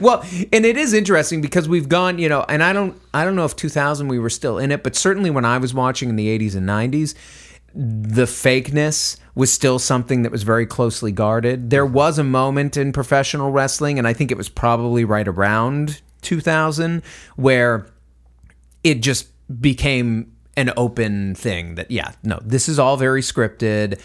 [0.00, 3.36] Well, and it is interesting because we've gone, you know, and I don't, I don't
[3.36, 6.16] know if 2000 we were still in it, but certainly when I was watching in
[6.16, 7.14] the 80s and 90s,
[7.74, 11.70] the fakeness was still something that was very closely guarded.
[11.70, 16.02] There was a moment in professional wrestling, and I think it was probably right around
[16.20, 17.02] 2000,
[17.36, 17.86] where
[18.84, 19.28] it just
[19.60, 24.00] became an open thing that, yeah, no, this is all very scripted,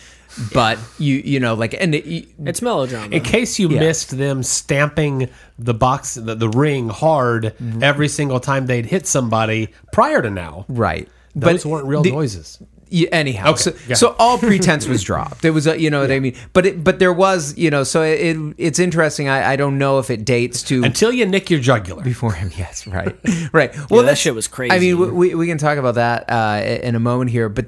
[0.54, 3.14] but you, you know, like, and it, it's melodrama.
[3.14, 7.84] In case you missed them stamping the box, the, the ring hard mm-hmm.
[7.84, 10.66] every single time they'd hit somebody prior to now.
[10.70, 11.10] right.
[11.36, 12.60] Those weren't real the- noises.
[12.90, 13.96] Yeah, anyhow, Okay, so, yeah.
[13.96, 15.44] so all pretense was dropped.
[15.46, 16.36] It was, a, you know what I mean.
[16.54, 19.28] But it, but there was, you know, so it, it's interesting.
[19.30, 22.04] I, I don't know if it dates to Until you nick your jugular.
[22.04, 22.52] before him.
[22.58, 23.16] Yes, right,
[23.54, 23.76] right.
[23.90, 24.72] Well, that shit was crazy.
[24.74, 27.66] I mean, we- we, we can talk about that uh, in a moment here, but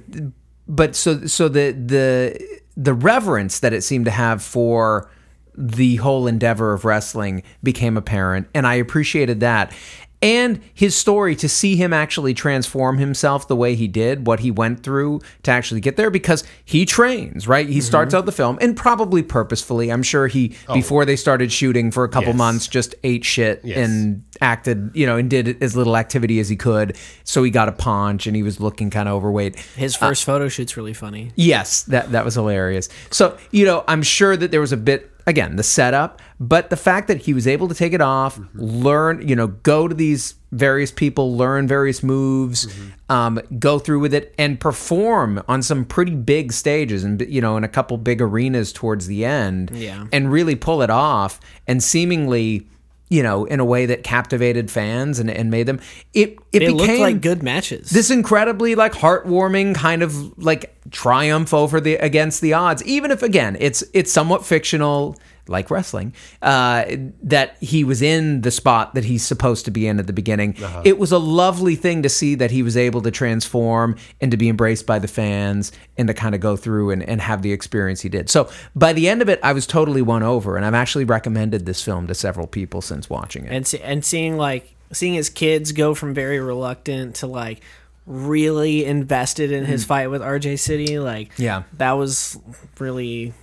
[0.67, 5.09] but so so the the the reverence that it seemed to have for
[5.55, 9.73] the whole endeavor of wrestling became apparent, and I appreciated that.
[10.21, 14.51] And his story to see him actually transform himself the way he did, what he
[14.51, 17.67] went through to actually get there, because he trains, right?
[17.69, 18.17] He starts Mm-hmm.
[18.19, 19.91] out the film and probably purposefully.
[19.91, 22.31] I'm sure he, before they started shooting for a couple Oh.
[22.31, 22.37] Yes.
[22.37, 23.77] months, just ate shit Yes.
[23.77, 26.97] and acted, you know, and did as little activity as he could.
[27.23, 29.57] So he got a paunch and he was looking kind of overweight.
[29.77, 31.31] His first photo shoot's really funny.
[31.35, 32.89] Yes, that that was hilarious.
[33.09, 36.75] So, you know, I'm sure that there was a bit again, the setup, but the
[36.77, 40.35] fact that he was able to take it off, learn, you know, go to these
[40.51, 42.67] various people, learn various moves,
[43.09, 47.57] um, go through with it and perform on some pretty big stages and you know,
[47.57, 50.07] in a couple big arenas towards the end Yeah.
[50.11, 52.67] and really pull it off and seemingly
[53.09, 55.79] you know, in a way that captivated fans and, and made them.
[56.13, 57.89] It it, It became like good matches.
[57.89, 63.21] this incredibly like heartwarming kind of like triumph over the against the odds even if
[63.21, 65.15] again it's it's somewhat fictional
[65.49, 66.85] like wrestling uh
[67.23, 70.55] that he was in the spot that he's supposed to be in at the beginning
[70.85, 74.37] it was a lovely thing to see that he was able to transform and to
[74.37, 77.51] be embraced by the fans and to kind of go through and, and have the
[77.51, 80.65] experience he did so by the end of it i was totally won over and
[80.65, 84.37] i've actually recommended this film to several people since watching it and see, and seeing
[84.37, 87.61] like seeing his kids go from very reluctant to like
[88.05, 91.39] really invested in his fight with RJ City, like Mm.
[91.39, 91.63] Yeah.
[91.77, 92.39] that was
[92.79, 93.33] really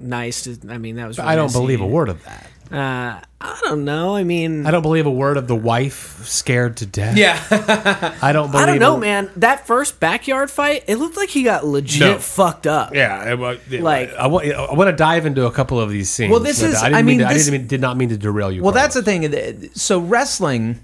[0.00, 0.42] nice.
[0.44, 1.18] To, I mean, that was.
[1.18, 2.46] Really I don't nice believe a word of that.
[2.72, 4.14] Uh, I don't know.
[4.14, 7.16] I mean, I don't believe a word of the wife scared to death.
[7.16, 7.36] yeah
[8.22, 9.28] I don't believe I don't know, a- man.
[9.36, 12.18] That first backyard fight, it looked like he got legit No.
[12.18, 12.94] fucked up.
[12.94, 16.10] Yeah, it it- Like- I, want, I want to dive into a couple of these
[16.10, 16.30] scenes.
[16.30, 17.96] Well, this is- I, didn't I mean, mean, to, this- I didn't mean, did not
[17.96, 18.62] mean to derail you.
[18.62, 19.70] Well, that's the thing.
[19.74, 20.78] So wrestling,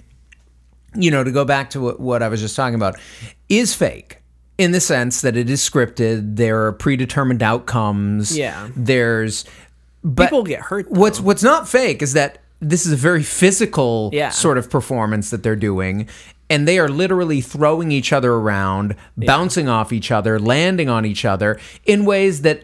[0.96, 2.96] you know, to go back to what, what I was just talking about,
[3.48, 4.22] is fake
[4.58, 6.36] in the sense that it is scripted.
[6.36, 8.36] There are predetermined outcomes.
[8.36, 8.68] Yeah.
[8.76, 9.44] There's,
[10.02, 11.00] but People get hurt, though.
[11.00, 14.30] What's what's not fake is that this is a very physical Yeah.
[14.30, 16.08] sort of performance that they're doing.
[16.48, 21.24] And they are literally throwing each other around, bouncing off each other, landing on each
[21.24, 22.62] other in ways that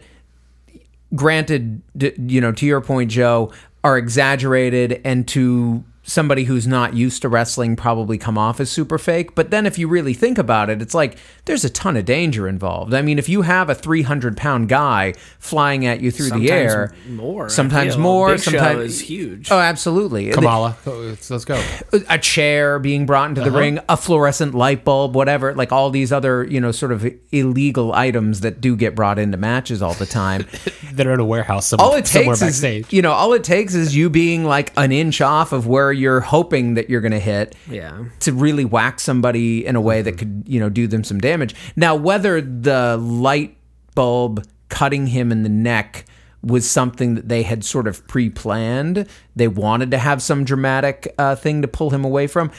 [1.15, 3.51] granted, d- you know, to your point, Joe,
[3.83, 8.97] are exaggerated and to somebody who's not used to wrestling probably come off as super
[8.97, 9.35] fake.
[9.35, 12.47] But then if you really think about it, it's like there's a ton of danger
[12.47, 12.93] involved.
[12.93, 16.93] I mean, if you have a 300 pound guy flying at you through the air,
[17.07, 18.03] more, sometimes feel.
[18.03, 19.49] more, Big Show sometimes is huge.
[19.51, 20.29] Oh, absolutely.
[20.31, 21.61] Kamala, let's, let's go.
[22.09, 23.59] a chair being brought into the Uh-huh.
[23.59, 27.93] ring, a fluorescent light bulb, whatever, like all these other, you know, sort of illegal
[27.93, 30.45] items that do get brought into matches all the time.
[30.93, 32.85] that are in a warehouse somewhere, all it somewhere takes backstage.
[32.87, 35.91] is, you know, all it takes is you being like an inch off of where
[35.93, 38.05] you're hoping that you're going to hit Yeah.
[38.21, 41.55] to really whack somebody in a way that could, you know, do them some damage.
[41.75, 43.55] Now, whether the light
[43.95, 46.05] bulb cutting him in the neck
[46.41, 51.35] was something that they had sort of pre-planned, they wanted to have some dramatic uh,
[51.35, 52.51] thing to pull him away from.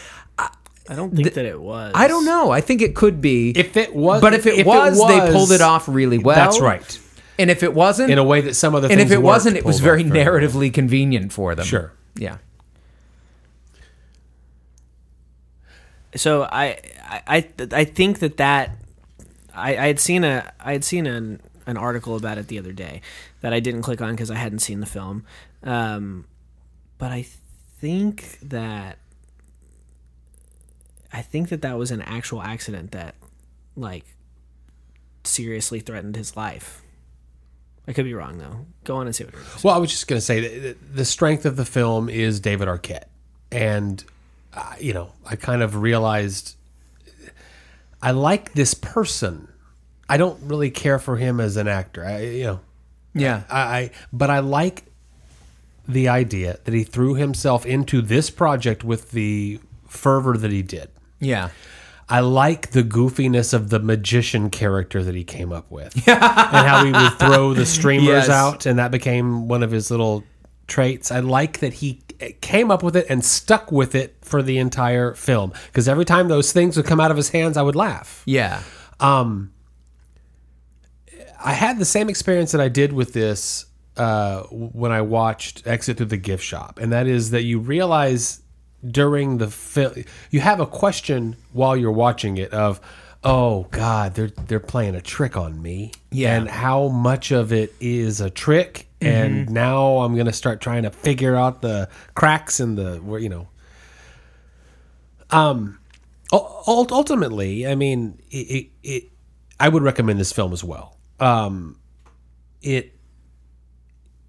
[0.87, 1.93] I don't think that it was.
[1.95, 2.51] I don't know.
[2.51, 3.51] I think it could be.
[3.57, 6.37] If it was, but if it, was, they pulled it off really well.
[6.37, 7.01] That's right.
[7.39, 9.57] And if it wasn't, In a way that some other and things if it wasn't,
[9.57, 10.25] it was very off well.
[10.27, 11.65] narratively convenient for them.
[11.65, 11.91] Sure.
[12.17, 12.37] Yeah.
[16.17, 18.77] So I I I, think that that
[19.55, 22.73] I, I had seen a I had seen an an article about it the other
[22.73, 23.01] day
[23.41, 25.25] that I didn't click on because I hadn't seen the film,
[25.63, 26.27] um,
[26.99, 28.99] but I think that
[31.13, 33.15] I think that that was an actual accident that
[33.77, 34.05] like
[35.25, 36.83] seriously threatened his life.
[37.87, 38.67] I could be wrong though.
[38.85, 39.35] Go on and see what.
[39.63, 43.05] Well, I was just going to say the strength of the film is David Arquette,
[43.53, 44.03] and
[44.57, 46.57] uh, you know, I kind of realized
[48.03, 49.49] I like this person.
[50.09, 52.05] I don't really care for him as an actor.
[52.05, 52.61] I, you know,
[53.15, 53.45] Yeah.
[53.51, 54.85] I, I but I like
[55.89, 60.89] the idea that he threw himself into this project with the fervor that he did.
[61.21, 61.51] Yeah.
[62.07, 66.21] I like the goofiness of the magician character that he came up with, and
[66.69, 68.29] how he would throw the streamers Yes.
[68.29, 70.23] out, and that became one of his little
[70.67, 71.11] traits.
[71.11, 75.15] I like that he came up with it and stuck with it for the entire
[75.15, 75.53] film.
[75.67, 78.23] Because every time those things would come out of his hands, I would laugh.
[78.27, 78.63] Yeah.
[81.45, 85.99] I had the same experience that I did with this uh, when I watched Exit
[85.99, 88.41] Through the Gift Shop, and that is that you realize
[88.87, 92.81] during the film you have a question while you're watching it of,
[93.25, 96.37] oh God, they're they're playing a trick on me, Yeah.
[96.37, 100.91] and how much of it is a trick, and now I'm gonna start trying to
[100.91, 103.49] figure out the cracks in the where you know.
[105.31, 105.79] Um,
[106.33, 109.05] ultimately, I mean, it, it, it
[109.59, 110.97] I would recommend this film as well.
[111.19, 111.79] Um,
[112.63, 112.93] it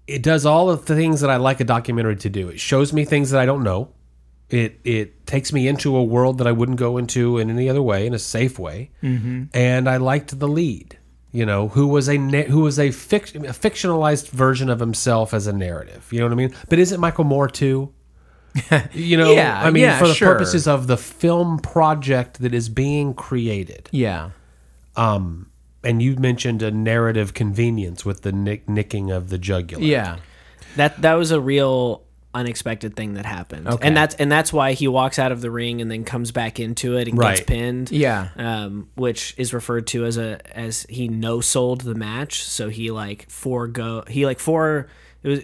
[0.06, 2.48] it does all of the things that I like a documentary to do.
[2.48, 3.90] It shows me things that I don't know.
[4.48, 7.82] It it takes me into a world that I wouldn't go into in any other
[7.82, 8.90] way, in a safe way.
[9.02, 9.44] Mm-hmm.
[9.54, 10.98] And I liked the lead.
[11.32, 15.34] You know, who was a na- who was a, fic- a fictionalized version of himself
[15.34, 16.06] as a narrative.
[16.10, 16.54] You know what I mean?
[16.68, 17.92] But is it Michael Moore too?
[18.94, 20.32] You know, Yeah, I mean, yeah, for the sure.
[20.32, 23.90] purposes of the film project that is being created.
[23.92, 24.30] Yeah.
[24.96, 25.50] Um,
[25.84, 29.84] and you mentioned a narrative convenience with the nick- nicking of the jugular.
[29.84, 30.16] Yeah.
[30.76, 32.05] That that was a real
[32.36, 33.86] unexpected thing that happened, Okay.
[33.88, 36.60] and that's and that's why he walks out of the ring and then comes back
[36.60, 37.90] into it and gets pinned.
[37.90, 38.28] Yeah.
[38.36, 42.90] um, which is referred to as a as he no sold the match, so he
[42.90, 44.88] like forego he like for
[45.22, 45.40] it was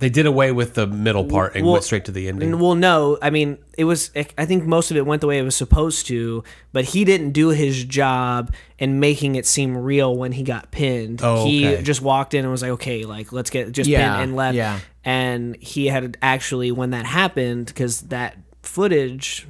[0.00, 2.56] They did away with the middle part and Well, went straight to the ending.
[2.60, 5.42] well no I mean it was I think most of it went the way it
[5.42, 10.30] was supposed to, but he didn't do his job in making it seem real when
[10.30, 11.20] he got pinned.
[11.22, 14.22] Oh, He just walked in and was like, okay, like let's get just Yeah, pin
[14.22, 14.54] and left.
[14.56, 14.78] yeah.
[15.08, 19.46] And he had actually when that happened because that footage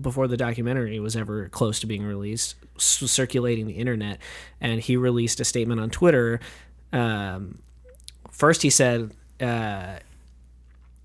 [0.00, 4.18] before the documentary was ever close to being released circulating the internet
[4.60, 6.40] and he released a statement on twitter
[6.92, 7.58] um,
[8.30, 9.98] first he said uh,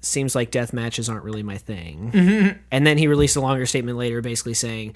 [0.02, 2.12] seems like death matches aren't really my thing.
[2.71, 4.95] And then he released a longer statement later basically saying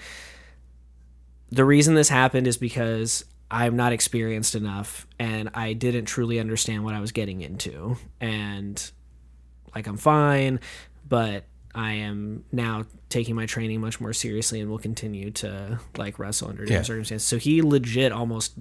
[1.49, 6.83] the reason this happened is because I'm not experienced enough and I didn't truly understand
[6.85, 7.97] what I was getting into.
[8.21, 8.81] And
[9.75, 10.59] like I'm fine,
[11.07, 11.43] but
[11.75, 16.47] I am now taking my training much more seriously and will continue to like wrestle
[16.49, 16.87] under different Yeah.
[16.87, 17.27] circumstances.
[17.27, 18.53] So he legit almost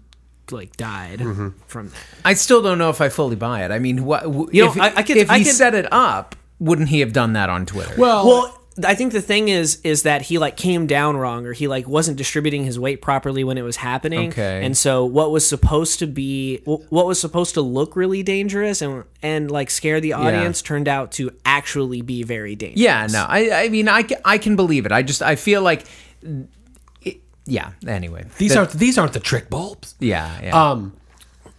[0.50, 1.50] like died mm-hmm.
[1.68, 1.98] from that.
[2.24, 3.70] I still don't know if I fully buy it.
[3.70, 5.86] I mean, what You know, if, I- I could- if I he could- set it
[5.92, 7.94] up, wouldn't he have done that on Twitter?
[7.96, 11.52] well, Well, I think the thing is is that he like came down wrong or
[11.52, 14.28] he like wasn't distributing his weight properly when it was happening.
[14.30, 14.64] Okay.
[14.64, 19.04] And so what was supposed to be what was supposed to look really dangerous and
[19.22, 22.80] and like scare the audience turned out to actually be very dangerous.
[22.80, 24.92] Yeah, no, I, I mean, I, ca- I can believe it.
[24.92, 25.84] I just, I feel like,
[27.02, 27.72] it, yeah.
[27.86, 29.94] Anyway, These That- aren't these aren't the trick bulbs.
[29.98, 30.70] yeah, yeah.
[30.70, 30.92] Um,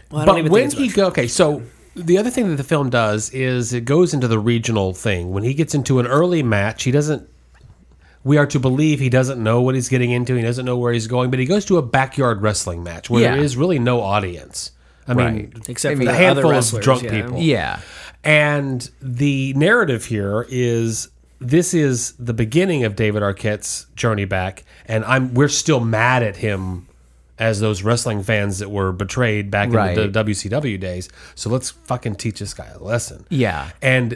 [0.10, 1.62] Well, I don't but even when think he go okay, so
[1.96, 5.32] the other thing that the film does is it goes into the regional thing.
[5.32, 7.28] When he gets into an early match, he doesn't.
[8.24, 10.36] We are to believe he doesn't know what he's getting into.
[10.36, 13.22] He doesn't know where he's going, but he goes to a backyard wrestling match where
[13.22, 13.42] there Yeah.
[13.44, 14.72] is really no audience.
[15.08, 15.54] I mean, Right.
[15.70, 17.10] except for mean, the a other handful of drunk yeah.
[17.12, 17.40] people.
[17.40, 17.80] yeah,
[18.24, 25.04] And the narrative here is this is the beginning of David Arquette's journey back, and
[25.06, 26.86] I'm we're still mad at him
[27.42, 29.98] as those wrestling fans that were betrayed back Right.
[29.98, 31.10] in the WCW days.
[31.36, 33.26] So let's fucking teach this guy a lesson.
[33.30, 33.72] Yeah.
[33.82, 34.14] And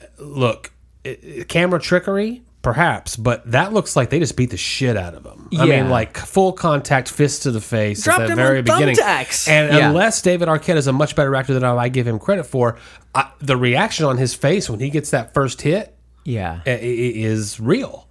[0.00, 0.72] uh, look,
[1.04, 5.14] i- i- camera trickery, perhaps, but that looks like they just beat the shit out
[5.14, 5.48] of him.
[5.50, 5.62] Yeah.
[5.62, 8.64] I mean, like full contact, fist to the face Dropped at the him very on
[8.64, 8.96] beginning.
[8.96, 9.48] thumbtacks.
[9.48, 9.88] And Yeah.
[9.88, 12.76] unless David Arquette is a much better actor than I give him credit for,
[13.14, 16.60] I, the reaction on his face when he gets that first hit yeah.
[16.66, 18.05] i- i- is real.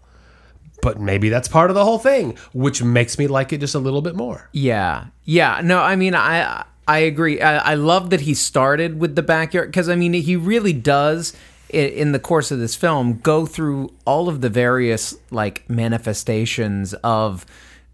[0.85, 3.79] But maybe that's part of the whole thing, which makes me like it just a
[3.79, 4.49] little bit more.
[4.51, 5.59] Yeah, yeah.
[5.63, 7.41] No, I mean, I I agree.
[7.41, 11.35] I, I love that he started with the backyard because I mean, he really does
[11.69, 17.45] in the course of this film go through all of the various like manifestations of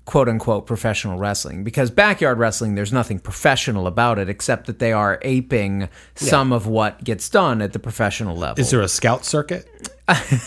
[0.04, 4.92] quote unquote professional wrestling because backyard wrestling there's nothing professional about it except that they
[4.92, 8.60] are aping some of what gets done at the professional level.
[8.60, 9.68] Is there a scout circuit?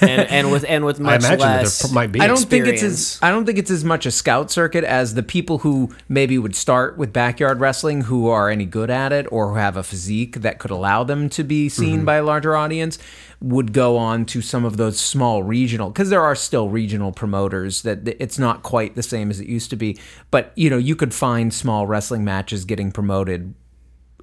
[0.00, 2.20] And, and with and with I much imagine less there might be.
[2.20, 5.14] I don't think it's as I don't think it's as much a scout circuit as
[5.14, 9.26] the people who maybe would start with backyard wrestling who are any good at it
[9.30, 12.04] or who have a physique that could allow them to be seen Mm-hmm.
[12.04, 12.98] by a larger audience
[13.40, 17.82] would go on to some of those small regional because there are still regional promoters
[17.82, 19.98] that that it's not quite the same as it used to be
[20.30, 23.54] but you know you could find small wrestling matches getting promoted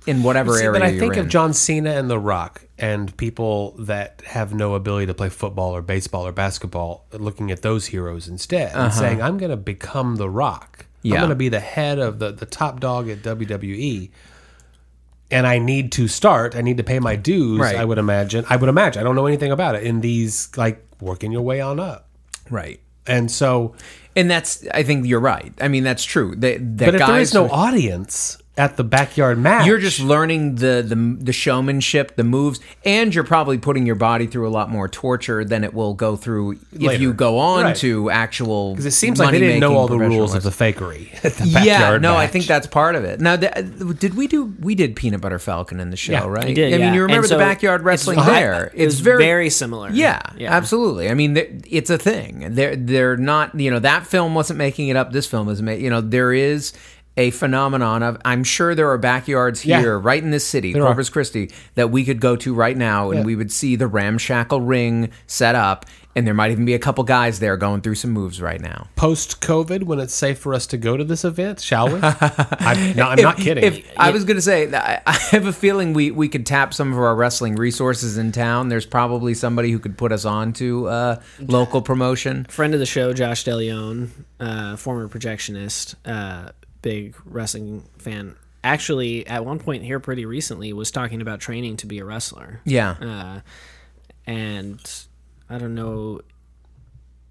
[0.08, 1.20] in whatever See, area but I think in.
[1.20, 5.76] of John Cena and The Rock and people that have no ability to play football
[5.76, 8.92] or baseball or basketball, looking at those heroes instead and uh-huh.
[8.92, 10.86] saying, "I'm going to become The Rock.
[11.04, 14.10] I'm going to be the head of the the top dog at WWE."
[15.30, 16.56] And I need to start.
[16.56, 17.60] I need to pay my dues.
[17.60, 17.78] Right.
[17.78, 18.44] I would imagine.
[18.50, 19.00] I would imagine.
[19.00, 19.84] I don't know anything about it.
[19.84, 22.10] In these, like working your way on up,
[22.50, 23.76] right and so.
[24.16, 27.20] and that's I think you're right I mean that's true the, the But if there
[27.20, 32.26] is no audience at the backyard match, You're just learning the, the the showmanship, the
[32.26, 35.94] moves, and you're probably putting your body through a lot more torture than it will
[35.94, 37.02] go through if Later.
[37.02, 37.76] you go on Right.
[37.78, 38.72] to actual.
[38.74, 41.48] Because it seems like they didn't know all the rules of the fakery at the.
[41.48, 43.22] Yeah, backyard no, I think that's part of it.
[43.22, 43.54] Now, th-
[44.00, 44.54] did we do?
[44.60, 46.46] We did Peanut Butter Falcon in the show, Yeah, right?
[46.46, 48.32] We did, I mean, you remember so the backyard wrestling uh-huh.
[48.32, 48.72] there?
[48.76, 49.90] It was very similar.
[49.92, 50.54] Yeah, Yeah.
[50.54, 51.10] absolutely.
[51.10, 51.38] I mean,
[51.70, 52.54] it's a thing.
[52.54, 53.58] They're they're not.
[53.58, 55.14] You know, that film wasn't making it up.
[55.14, 55.62] This film is.
[55.62, 56.74] Ma- you know, there is
[57.22, 58.18] a phenomenon of.
[58.26, 59.80] I'm sure there are backyards Yeah.
[59.80, 60.88] here, right in this city, There are.
[60.88, 63.26] Corpus Christi, that we could go to right now, and Yeah.
[63.26, 67.04] we would see the ramshackle ring set up, and there might even be a couple
[67.06, 68.88] guys there going through some moves right now.
[68.98, 72.00] post COVID when it's safe for us to go to this event, shall we?
[72.04, 73.64] I'm, no, I'm not kidding.
[73.64, 76.74] If, I was going to say, I I have a feeling we, we could tap
[76.74, 78.70] some of our wrestling resources in town.
[78.70, 82.46] There's probably somebody who could put us on to uh, local promotion.
[82.50, 86.50] friend of the show, Josh DeLeon, uh, former projectionist, uh,
[86.82, 88.36] big wrestling fan.
[88.64, 92.62] Actually, at one point here, pretty recently, was talking about training to be a wrestler.
[92.64, 92.92] Yeah.
[93.02, 93.40] Uh,
[94.28, 94.80] and
[95.50, 96.22] I don't know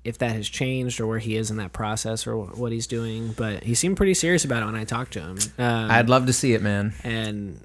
[0.02, 2.86] if that has changed or where he is in that process or wh- what he's
[2.86, 5.38] doing, but he seemed pretty serious about it when I talked to him.
[5.58, 6.94] Um, I'd love to see it, man.
[7.04, 7.60] and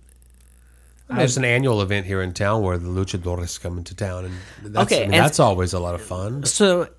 [1.10, 4.92] There's an annual event here in town where the luchadores come into town, and that's,
[4.92, 6.44] Okay, I mean, and- that's always a lot of fun.
[6.46, 6.90] so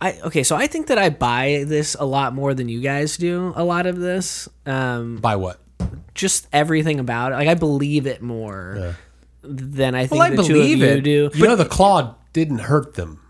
[0.00, 3.16] I okay, so I think that I buy this a lot more than you guys
[3.16, 3.52] do.
[3.56, 5.60] A lot of this, um, By what?
[6.14, 7.36] just everything about it.
[7.36, 8.96] Like I believe it more
[9.42, 11.30] than I think Well, I the two believe of you it, do.
[11.34, 13.20] You know, the claw didn't hurt them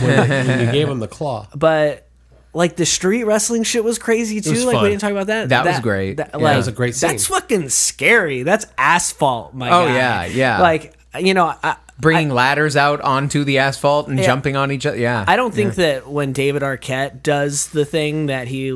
[0.00, 1.46] when, when you gave them the claw.
[1.56, 2.06] But
[2.52, 4.50] like the street wrestling shit was crazy too.
[4.50, 4.82] was like fun.
[4.84, 5.48] we didn't talk about that.
[5.50, 6.16] That was great.
[6.16, 6.36] That, Yeah.
[6.38, 7.10] like, That was a great scene.
[7.10, 8.42] That's fucking scary.
[8.42, 9.94] That's asphalt, my Oh, guy.
[9.94, 10.60] yeah, yeah.
[10.60, 14.96] Like you know, I, Bringing ladders out onto the asphalt and jumping on each other.
[14.96, 15.24] Yeah.
[15.26, 18.68] I don't think that when David Arquette does the thing that he,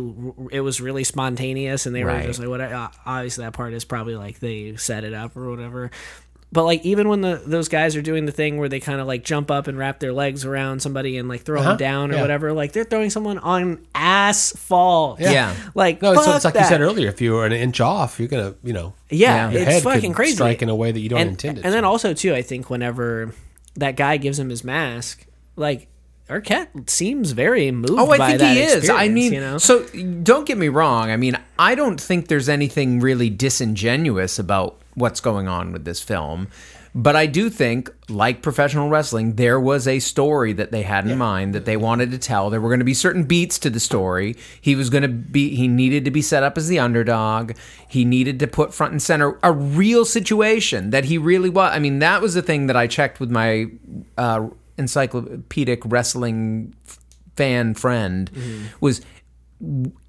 [0.50, 2.22] it was really spontaneous, and they Right.
[2.22, 5.36] were just like, "What?" uh, Obviously, that part is probably like they set it up
[5.36, 5.90] or whatever.
[6.54, 9.08] But like even when the those guys are doing the thing where they kind of
[9.08, 11.70] like jump up and wrap their legs around somebody and like throw Uh-huh.
[11.70, 12.20] them down or Yeah.
[12.20, 15.20] whatever, like they're throwing someone on asphalt.
[15.20, 15.52] Yeah.
[15.74, 17.08] like No, it's, fuck it's like you said earlier.
[17.08, 19.50] If you were an inch off, you're gonna, you know, Yeah, Yeah.
[19.50, 20.34] your it's head fucking could crazy.
[20.36, 21.64] strike in a way that you don't and, intend it.
[21.64, 23.32] And then also too, I think whenever
[23.76, 25.26] that guy gives him his mask,
[25.56, 25.88] like
[26.30, 27.90] Arquette seems very moved.
[27.90, 28.88] Oh, I by think that he is.
[28.88, 29.58] I mean, you know?
[29.58, 29.84] so
[30.22, 31.10] don't get me wrong.
[31.10, 36.00] I mean, I don't think there's anything really disingenuous about what's going on with this
[36.00, 36.48] film.
[36.96, 41.18] But I do think, like professional wrestling, there was a story that they had in
[41.18, 42.50] mind that they wanted to tell.
[42.50, 44.36] There were going to be certain beats to the story.
[44.60, 47.54] He was going to be, he needed to be set up as the underdog.
[47.88, 51.72] He needed to put front and center a real situation that he really was.
[51.74, 53.66] I mean, that was the thing that I checked with my
[54.16, 54.46] uh,
[54.78, 56.74] encyclopedic wrestling
[57.36, 58.30] fan friend
[58.80, 59.00] was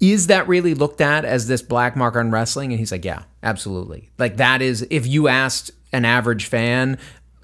[0.00, 2.72] is that really looked at as this black mark on wrestling?
[2.72, 4.10] And he's like yeah absolutely.
[4.18, 6.98] Like that is if you asked an average fan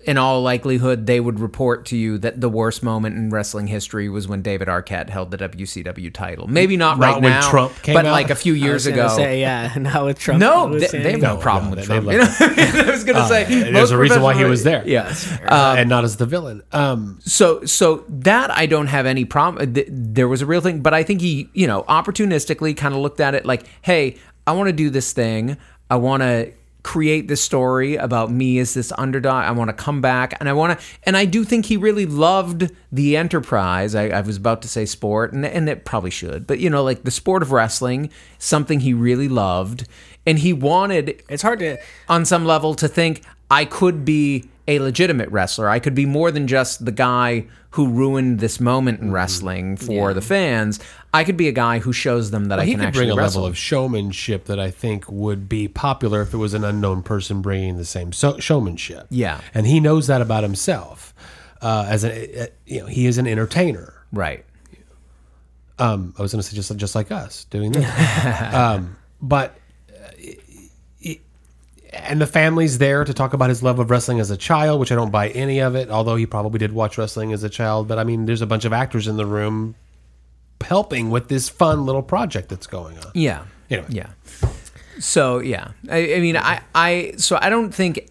[0.04, 4.08] in all likelihood they would report to you that the worst moment in wrestling history
[4.08, 7.72] was when David Arquette held the WCW title maybe not, Not right when now Trump
[7.82, 8.12] came but out?
[8.12, 9.72] like a few I was years ago say yeah.
[9.78, 12.06] Now with Trump, no, they, they have no No, problem no, with they- Trump.
[12.06, 12.84] they You know?
[12.88, 14.86] I was gonna say There's a reason why he was there.
[14.86, 15.14] Yeah,
[15.46, 16.62] Uh, and not as the villain.
[16.72, 19.74] Um, so so that I don't have any problem.
[19.88, 23.20] There was a real thing, but I think he, you know, opportunistically kind of looked
[23.20, 25.56] at it like, hey, I want to do this thing.
[25.90, 26.52] I want to
[26.82, 29.44] create this story about me as this underdog.
[29.44, 32.06] I want to come back, and I want to, and I do think he really
[32.06, 33.94] loved the enterprise.
[33.94, 36.82] I, I was about to say sport, and and it probably should, but you know,
[36.82, 39.86] like the sport of wrestling, something he really loved,
[40.26, 41.78] and he wanted It's hard to.
[42.08, 45.68] on some level to think I could be a legitimate wrestler.
[45.68, 49.06] I could be more than just the guy who ruined this moment Mm-hmm.
[49.08, 50.78] in wrestling for the fans.
[51.14, 53.14] I could be a guy who shows them that I he can could bring a
[53.14, 53.42] wrestle.
[53.42, 57.42] level of showmanship that I think would be popular if it was an unknown person
[57.42, 59.06] bringing the same so- showmanship.
[59.10, 59.40] Yeah.
[59.52, 61.12] and he knows that about himself.
[61.60, 63.94] Uh, as a, uh, you know, he is an entertainer.
[64.12, 64.44] right.
[65.78, 67.84] Um, I was going to say just just like us doing this,
[68.54, 69.58] um, but
[69.90, 71.10] uh,
[71.92, 74.92] and the family's there to talk about his love of wrestling as a child, which
[74.92, 75.90] I don't buy any of it.
[75.90, 78.64] Although he probably did watch wrestling as a child, but I mean, there's a bunch
[78.64, 79.74] of actors in the room
[80.62, 83.10] helping with this fun little project that's going on.
[83.14, 83.44] Yeah.
[83.70, 83.88] Anyway.
[83.90, 84.08] Yeah.
[84.98, 88.08] So yeah, I, I mean, I, I, so I don't think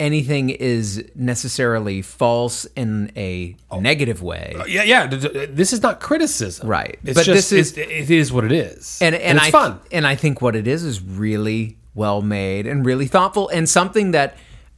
[0.00, 3.80] anything is necessarily false in a Oh.
[3.80, 4.54] negative way.
[4.58, 5.06] Uh, yeah, yeah.
[5.06, 6.98] d- This is not criticism, Right.
[7.04, 9.50] It's But just this is- it, it is what it is, and and, it's I
[9.50, 9.80] fun.
[9.90, 14.12] and I think what it is is really well made and really thoughtful and something
[14.12, 14.36] that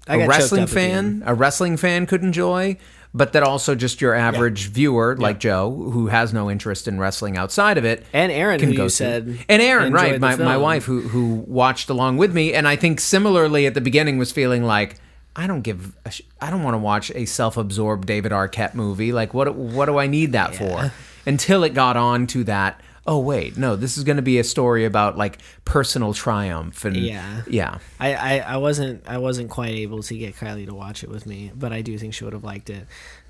[0.08, 2.76] a wrestling up at the fan a wrestling fan could enjoy,
[3.14, 7.36] but that also just your average viewer like Joe who has no interest in wrestling
[7.36, 10.84] outside of it And Aaron, can who go said and Aaron right my, my wife
[10.84, 14.64] who who watched along with me and I think similarly at the beginning was feeling
[14.64, 14.96] like.
[15.36, 15.96] I don't give.
[16.08, 19.10] Sh- I don't want to watch a self-absorbed David Arquette movie.
[19.12, 19.52] Like, what?
[19.56, 20.92] What do I need that for?
[21.26, 22.80] Until it got on to that.
[23.06, 23.76] Oh wait, no.
[23.76, 27.42] This is going to be a story about like personal triumph and Yeah.
[27.46, 27.78] yeah.
[28.00, 31.26] I, I, I wasn't I wasn't quite able to get Kylie to watch it with
[31.26, 32.86] me, but I do think she would have liked it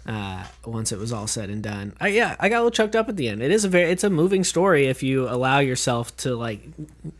[0.07, 1.95] uh, once it was all said and done.
[2.01, 3.43] I, yeah, I got a little choked up at the end.
[3.43, 6.61] It is a very it's a moving story if you allow yourself to like,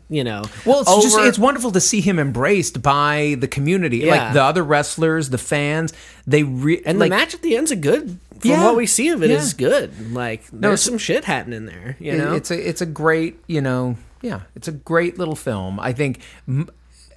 [0.09, 0.43] you know.
[0.65, 4.11] Well, it's just it's wonderful to see him embraced by the community, Yeah.
[4.25, 5.93] like the other wrestlers, the fans.
[6.27, 8.19] They re- and like, the match at the end's a good.
[8.39, 9.67] From Yeah, what we see of it is yeah.
[9.69, 10.11] good.
[10.13, 11.95] Like there's some shit happening there.
[11.99, 15.35] You it- know, it's a it's a great you know yeah it's a great little
[15.35, 15.79] film.
[15.79, 16.69] I think m-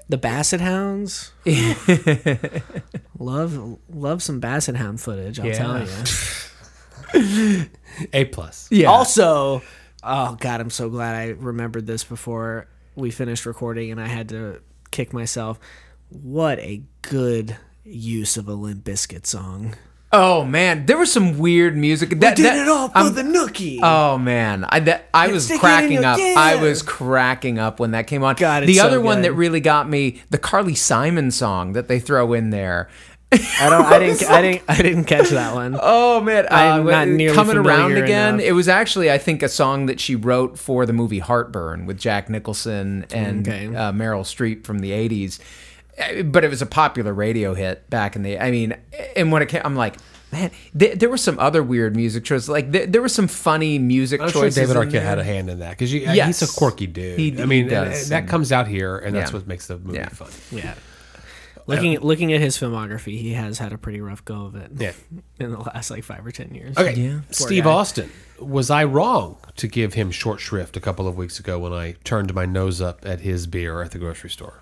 [0.08, 1.32] the Basset Hounds.
[3.18, 5.38] love love some Basset Hound footage.
[5.40, 5.52] I'll Yeah.
[5.52, 5.80] tell
[7.14, 7.64] you.
[8.12, 8.68] A plus.
[8.70, 9.62] yeah Also,
[10.02, 14.28] oh god, I'm so glad I remembered this before we finished recording, and I had
[14.30, 15.58] to kick myself.
[16.10, 19.74] What a good use of a Limp Bizkit song.
[20.10, 22.10] Oh man, there was some weird music.
[22.20, 23.78] That, that- I'm- the nookie.
[23.82, 26.18] Oh man, I that, I was it cracking up.
[26.18, 26.34] yeah.
[26.36, 28.34] I was cracking up when that came on.
[28.36, 31.88] God, the it's so other one that really got me, the Carly Simon song that
[31.88, 32.88] they throw in there.
[33.30, 33.84] I don't.
[33.84, 34.24] I didn't.
[34.30, 34.62] I didn't.
[34.68, 35.78] I didn't catch that one.
[35.82, 38.36] Oh man, I'm uh, not nearly coming around again.
[38.36, 38.46] enough.
[38.46, 41.98] It was actually, I think, a song that she wrote for the movie Heartburn with
[41.98, 43.66] Jack Nicholson and Okay.
[43.66, 45.38] uh, Meryl Streep from the '80s.
[46.00, 48.38] Uh, But it was a popular radio hit back in the.
[48.38, 48.76] I mean,
[49.16, 49.96] and when it came, I'm like.
[50.30, 52.50] Man, there, there were some other weird music choices.
[52.50, 54.68] Like there, there were some funny music I'm sure choices.
[54.68, 56.40] David Arquette had a hand in that because Yes.
[56.40, 57.18] he's a quirky dude.
[57.18, 59.38] He- I mean, he and- and that and- comes out here, and that's Yeah.
[59.38, 60.10] what makes the movie Yeah.
[60.10, 60.28] fun.
[60.52, 60.74] Yeah.
[61.66, 64.70] Looking at looking at his filmography, he has had a pretty rough go of it.
[64.76, 64.92] Yeah.
[65.40, 66.76] In the last like five or ten years.
[66.76, 67.20] Okay, Yeah.
[67.30, 67.70] Steve guy.
[67.70, 68.10] Austin.
[68.38, 71.92] Was I wrong to give him short shrift a couple of weeks ago when I
[72.04, 74.60] turned my nose up at his beer at the grocery store?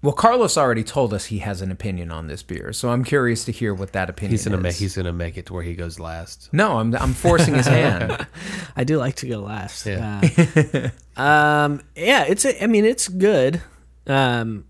[0.00, 3.44] Well, Carlos already told us he has an opinion on this beer, so I'm curious
[3.46, 4.62] to hear what that opinion He's gonna is.
[4.62, 6.48] make he's gonna make it to where he goes last.
[6.52, 8.24] no, I'm I'm forcing his hand.
[8.76, 9.84] I do like to go last.
[9.86, 10.20] Yeah.
[11.16, 12.44] Uh, um, yeah, it's.
[12.44, 13.60] A, I mean, it's good.
[14.06, 14.66] Um,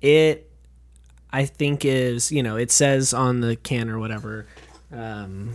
[0.00, 0.50] it,
[1.30, 4.46] I think is you know it says on the can or whatever,
[4.90, 5.52] Um,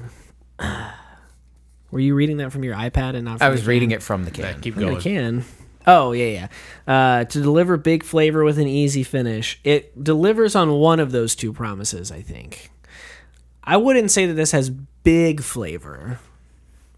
[1.91, 3.39] were you reading that from your iPad and not?
[3.39, 4.61] From I was the reading it from the can.
[4.61, 5.01] Keep From the going.
[5.01, 5.45] can.
[5.88, 6.48] Oh yeah,
[6.86, 6.92] yeah.
[6.94, 11.34] Uh, to deliver big flavor with an easy finish, it delivers on one of those
[11.34, 12.12] two promises.
[12.12, 12.70] I think.
[13.64, 16.20] I wouldn't say that this has big flavor.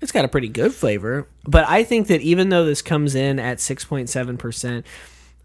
[0.01, 3.37] It's got a pretty good flavor, but I think that even though this comes in
[3.37, 4.85] at six point seven percent,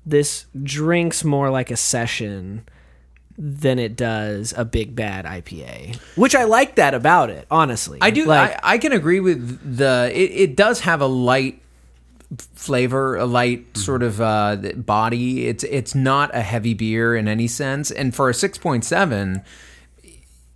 [0.06, 2.64] this drinks more like a session
[3.36, 5.96] than it does a big bad IPA.
[6.16, 7.98] Which I like that about it, honestly.
[8.00, 8.26] I do.
[8.26, 10.10] Like, I, I can agree with the.
[10.14, 11.60] It, it does have a light
[12.54, 15.46] flavor, a light sort of uh, body.
[15.48, 19.42] It's it's not a heavy beer in any sense, and for a six point seven.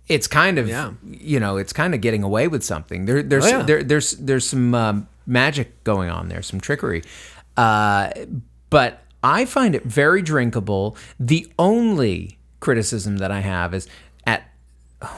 [0.07, 0.93] It's kind of, Yeah.
[1.07, 3.05] you know, it's kind of getting away with something.
[3.05, 3.61] There, there's, Oh, yeah.
[3.61, 7.03] there, there's, there's some um, magic going on there, some trickery.
[7.55, 8.09] Uh,
[8.71, 10.97] but I find it very drinkable.
[11.19, 13.87] The only criticism that I have is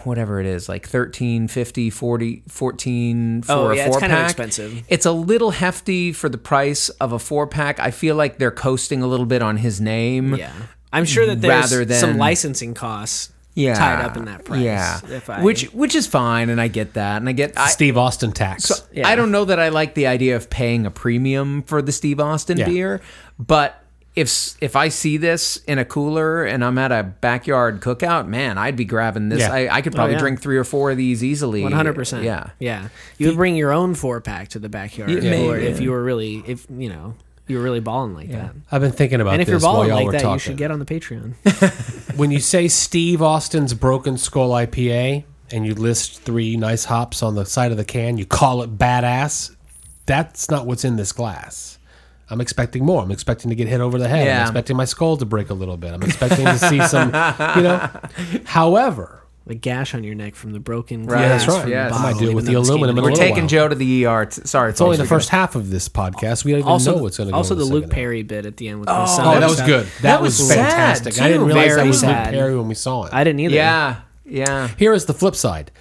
[0.03, 4.11] whatever it is, like 13, 50, 40, 14 for Oh, a yeah, it's four kind
[4.13, 4.25] of pack.
[4.29, 4.83] expensive.
[4.87, 7.79] It's a little hefty for the price of a four pack.
[7.79, 10.35] I feel like they're coasting a little bit on his name.
[10.35, 10.51] Yeah.
[10.93, 13.73] I'm sure that there's Rather some licensing costs Yeah.
[13.73, 14.61] tied up in that price.
[14.61, 14.99] Yeah.
[15.09, 17.17] If I, which which is fine and I get that.
[17.17, 18.83] And I get I, Steve Austin tax.
[18.93, 19.07] Yeah.
[19.07, 22.19] I don't know that I like the idea of paying a premium for the Steve
[22.19, 22.65] Austin Yeah.
[22.65, 23.01] beer,
[23.39, 23.80] but
[24.15, 28.57] if if I see this in a cooler and I'm at a backyard cookout, man,
[28.57, 29.39] I'd be grabbing this.
[29.39, 29.53] Yeah.
[29.53, 30.19] I, I could oh, probably yeah.
[30.19, 31.61] drink three or four of these easily.
[31.61, 32.23] 100%.
[32.23, 32.49] Yeah.
[32.59, 32.89] Yeah.
[33.17, 35.67] You would bring your own four pack to the backyard Yeah, or maybe.
[35.67, 37.15] if you were really, if, you know,
[37.47, 38.53] you were really balling like that.
[38.71, 40.33] I've been thinking about And if you're while balling y'all like that, talking.
[40.33, 42.15] you should get on the Patreon.
[42.17, 47.35] when you say Steve Austin's Broken Skull IPA and you list three nice hops on
[47.35, 49.55] the side of the can, you call it badass.
[50.05, 51.77] That's not what's in this glass.
[52.31, 53.03] I'm expecting more.
[53.03, 54.25] I'm expecting to get hit over the head.
[54.25, 54.37] Yeah.
[54.39, 55.93] I'm expecting my skull to break a little bit.
[55.93, 57.89] I'm expecting to see some, you know.
[58.45, 61.21] However, the gash on your neck from the broken Right.
[61.21, 61.61] yeah, that's right.
[61.61, 63.15] from the I might bottle, do it with the it's aluminum came in a We're
[63.17, 63.47] taking while.
[63.47, 64.25] Joe to the ER.
[64.27, 66.45] T- sorry, it's only folks, the we first half of this podcast.
[66.45, 67.37] We don't even also, know what's going to go.
[67.37, 67.95] also in the Luke second half.
[67.95, 69.27] Perry bit at the end with Oh, the sun.
[69.27, 69.67] Oh, that was stuff.
[69.67, 69.85] good.
[69.87, 71.13] That, That was, was sad, fantastic.
[71.19, 71.33] I too.
[71.33, 72.15] didn't realize that Very was Luke.
[72.15, 73.13] Perry when we saw it.
[73.13, 73.55] I didn't either.
[73.55, 74.67] Yeah, yeah.
[74.77, 75.71] Here is the flip side.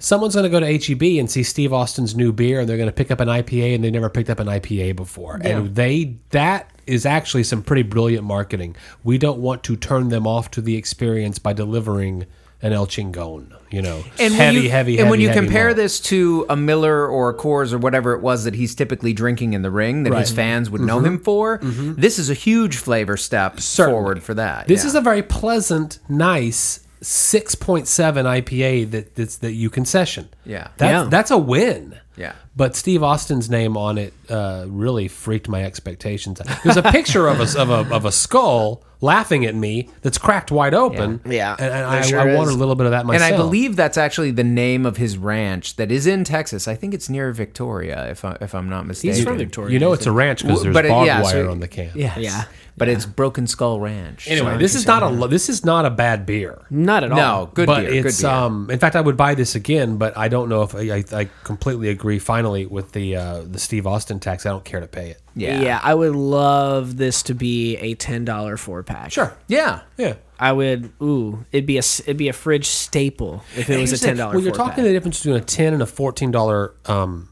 [0.00, 2.88] Someone's going to go to HEB and see Steve Austin's new beer, and they're going
[2.88, 5.40] to pick up an IPA, and they never picked up an IPA before.
[5.42, 8.76] And they that is actually some pretty brilliant marketing.
[9.02, 12.26] We don't want to turn them off to the experience by delivering
[12.62, 13.54] an El Chingon.
[13.70, 15.76] You know, And heavy, you, heavy, and when you compare malt.
[15.76, 19.52] this to a Miller or a Coors or whatever it was that he's typically drinking
[19.52, 20.26] in the ring that his Right.
[20.26, 20.36] Mm-hmm.
[20.36, 23.92] fans would know him for, this is a huge flavor step Certainly.
[23.94, 24.68] forward for that.
[24.68, 24.88] This yeah.
[24.88, 30.28] is a very pleasant, nice six point seven IPA that that's, that you can session.
[30.44, 30.68] Yeah.
[30.76, 31.04] that's, Yeah.
[31.10, 31.98] that's a win.
[32.16, 32.32] Yeah.
[32.56, 36.40] But Steve Austin's name on it uh, really freaked my expectations.
[36.64, 40.50] There's a picture of a, of a of a skull laughing at me that's cracked
[40.50, 41.20] wide open.
[41.24, 41.54] Yeah.
[41.58, 43.22] and, and I, sure I want a little bit of that and.
[43.22, 46.66] I believe that's actually the name of his ranch that is in Texas.
[46.68, 49.16] I think it's near Victoria, if I, if I'm not mistaken.
[49.16, 49.72] He's from Victoria.
[49.72, 51.68] you know it's a ranch because there's but it- barbed yeah, wire so- on the
[51.68, 51.90] can.
[51.94, 52.18] Yes.
[52.18, 52.44] Yeah.
[52.76, 54.28] But it's Broken Skull Ranch.
[54.30, 56.62] Anyway, So- this is not a lo- this is not a bad beer.
[56.70, 57.16] Not at all.
[57.16, 58.06] no good but beer.
[58.06, 58.36] it's good beer.
[58.36, 58.70] um.
[58.70, 61.28] In fact, I would buy this again, but I don't know if I, I, I
[61.42, 62.20] completely agree.
[62.20, 65.20] Finally, with the uh, the Steve Austin tax, I don't care to pay it.
[65.38, 65.60] Yeah.
[65.60, 65.80] Yeah.
[65.82, 69.12] I would love this to be a ten dollar four pack.
[69.12, 69.36] Sure.
[69.46, 69.80] Yeah.
[69.96, 70.14] Yeah.
[70.38, 70.92] I would.
[71.02, 74.34] Ooh, it'd be a it'd be a fridge staple if it was a ten dollar.
[74.34, 77.28] When you're talking the difference between a ten and a fourteen dollar um,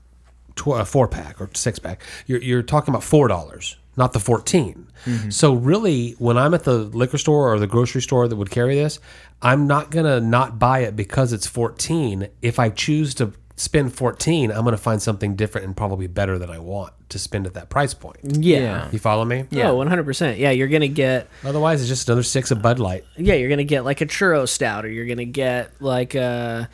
[0.56, 4.20] tw- uh, four pack or six pack, you're you're talking about four dollars, not the
[4.20, 5.30] 14 Mm-hmm.
[5.30, 8.74] So really, when I'm at the liquor store or the grocery store that would carry
[8.74, 8.98] this,
[9.40, 12.28] I'm not gonna not buy it because it's fourteen.
[12.42, 16.50] If I choose to spend fourteen, I'm gonna find something different and probably better than
[16.50, 18.18] I want to spend at that price point.
[18.22, 18.88] yeah.
[18.92, 19.46] You follow me?
[19.50, 20.38] Yeah, one hundred percent.
[20.38, 23.04] Yeah, you're gonna get Otherwise, it's just another six of Bud Light.
[23.16, 26.68] yeah, you're gonna get like a churro stout, or you're gonna get like a,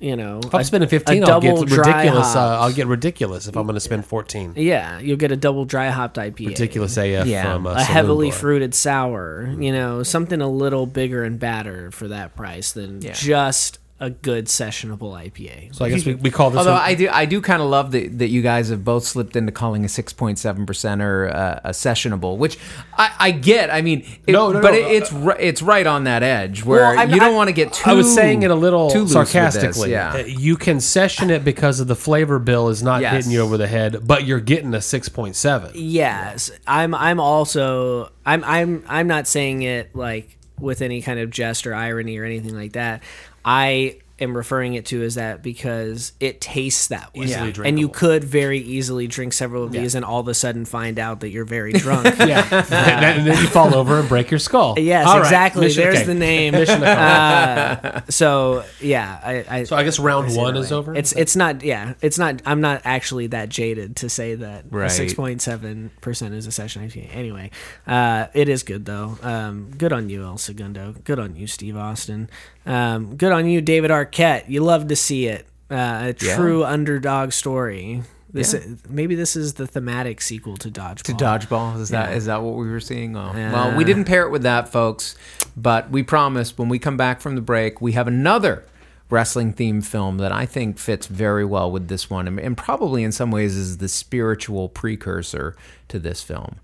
[0.00, 2.36] you know, If I'm a- spending fifteen, I'll get double ridiculous.
[2.36, 2.58] Uh.
[2.60, 4.52] I'll get ridiculous if I'm going to spend fourteen.
[4.56, 7.42] yeah, you'll get a double dry hopped IPA, Ridiculous AF Yeah.
[7.54, 8.38] from uh, a heavily Bar.
[8.38, 9.52] fruited sour.
[9.58, 14.46] You know, something a little bigger and badder for that price than just a good
[14.46, 15.74] sessionable IPA.
[15.74, 16.58] So I guess we, we call this.
[16.58, 19.04] Although one- I do, I do kind of love that, that you guys have both
[19.04, 22.58] slipped into calling a six point seven percenter uh, a sessionable, which
[22.96, 23.70] I, I get.
[23.70, 26.62] I mean, it, No, no, but no, it, it's ri- it's right on that edge
[26.64, 27.90] where Well, you don't want to get too.
[27.90, 29.90] I was saying it a little too this, sarcastically.
[29.90, 33.12] Yeah, Uh, You can session it because of the flavor bill is not Yes.
[33.14, 35.72] hitting you over the head, but you're getting a six point seven.
[35.74, 36.94] Yes, I'm.
[36.94, 38.12] I'm also.
[38.24, 38.44] I'm.
[38.44, 38.84] I'm.
[38.88, 42.72] I'm not saying it like with any kind of jest or irony or anything like
[42.72, 43.02] that.
[43.48, 47.88] I am referring it to as that because it tastes that way, Easily and you
[47.88, 51.28] could very easily drink several of these and all of a sudden find out that
[51.28, 52.04] you're very drunk.
[52.18, 54.76] Yeah, and, then, and then you fall over and break your skull.
[54.76, 55.66] Yes, All right, exactly.
[55.66, 56.04] mission- There's okay.
[56.06, 56.52] the name.
[56.52, 58.12] Mission accomplished.
[58.12, 60.96] So yeah, I, I So I guess round I one is over.
[60.96, 62.42] It's it's not yeah, it's not.
[62.44, 64.90] I'm not actually that jaded to say that Right.
[64.90, 67.14] six point seven percent is a session IPA.
[67.14, 67.50] Anyway,
[67.86, 69.16] uh, it is good though.
[69.22, 70.94] Um, good on you, El Segundo.
[71.04, 72.28] Good on you, Steve Austin.
[72.68, 74.48] Um, good on you, David Arquette.
[74.48, 75.46] You love to see it.
[75.70, 78.02] Uh, a true underdog story.
[78.30, 78.54] This
[78.88, 81.02] maybe this is the thematic sequel to Dodgeball.
[81.04, 82.16] To dodgeball is that Yeah.
[82.16, 83.16] is that what we were seeing?
[83.16, 83.52] Oh, Yeah.
[83.52, 85.16] well, we didn't pair it with that, folks.
[85.56, 88.64] But we promise when we come back from the break, we have another
[89.10, 93.02] wrestling themed film that I think fits very well with this one, and, and probably
[93.02, 95.56] in some ways is the spiritual precursor
[95.88, 96.56] to this film.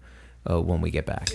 [0.48, 1.30] Uh, when we get back.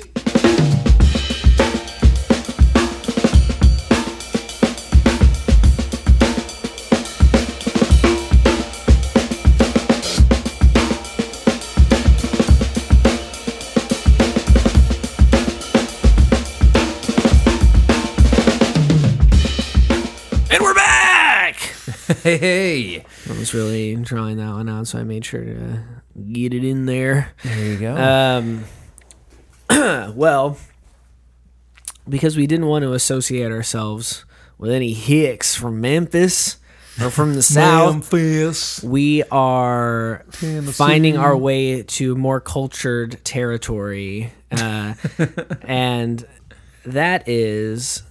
[22.23, 25.83] Hey, hey, I was really drawing that one out, so I made sure to
[26.33, 27.33] get it in there.
[27.43, 27.95] there you go.
[27.95, 28.65] Um,
[30.15, 30.57] well,
[32.07, 34.25] because we didn't want to associate ourselves
[34.57, 36.57] with any hicks from Memphis
[36.99, 38.83] or from the South, Memphis.
[38.83, 40.25] we are
[40.71, 44.33] finding our way to more cultured territory.
[44.51, 44.95] Uh,
[45.61, 46.25] and
[46.85, 48.01] that is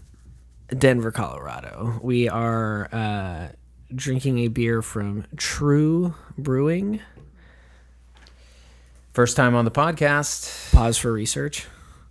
[0.69, 1.99] Denver, Colorado.
[2.01, 3.49] We are uh,
[3.95, 7.01] drinking a beer from TRVE Brewing.
[9.13, 10.73] First time on the podcast.
[10.73, 11.67] Pause for research.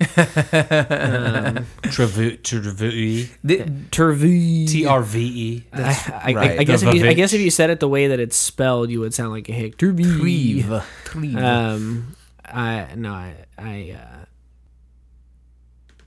[1.81, 3.59] Trevu- Trevu- The-
[3.89, 4.67] Turvu.
[4.67, 5.63] T R V E.
[5.73, 6.59] I, I, right.
[6.59, 8.89] I guess if you, I guess if you said it the way that it's spelled,
[8.91, 9.77] you would sound like a hick.
[9.77, 10.19] Turvu.
[10.19, 10.83] Treve.
[11.05, 11.37] Treve.
[11.37, 12.15] Um,
[12.45, 14.25] I no, I, I uh,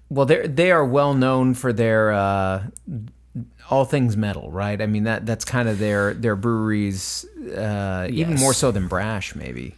[0.08, 2.64] Well, they they are well known for their uh,
[3.70, 4.80] all things metal, right?
[4.80, 7.24] I mean that that's kind of their their breweries,
[7.56, 9.74] uh, even more so than Brash, maybe.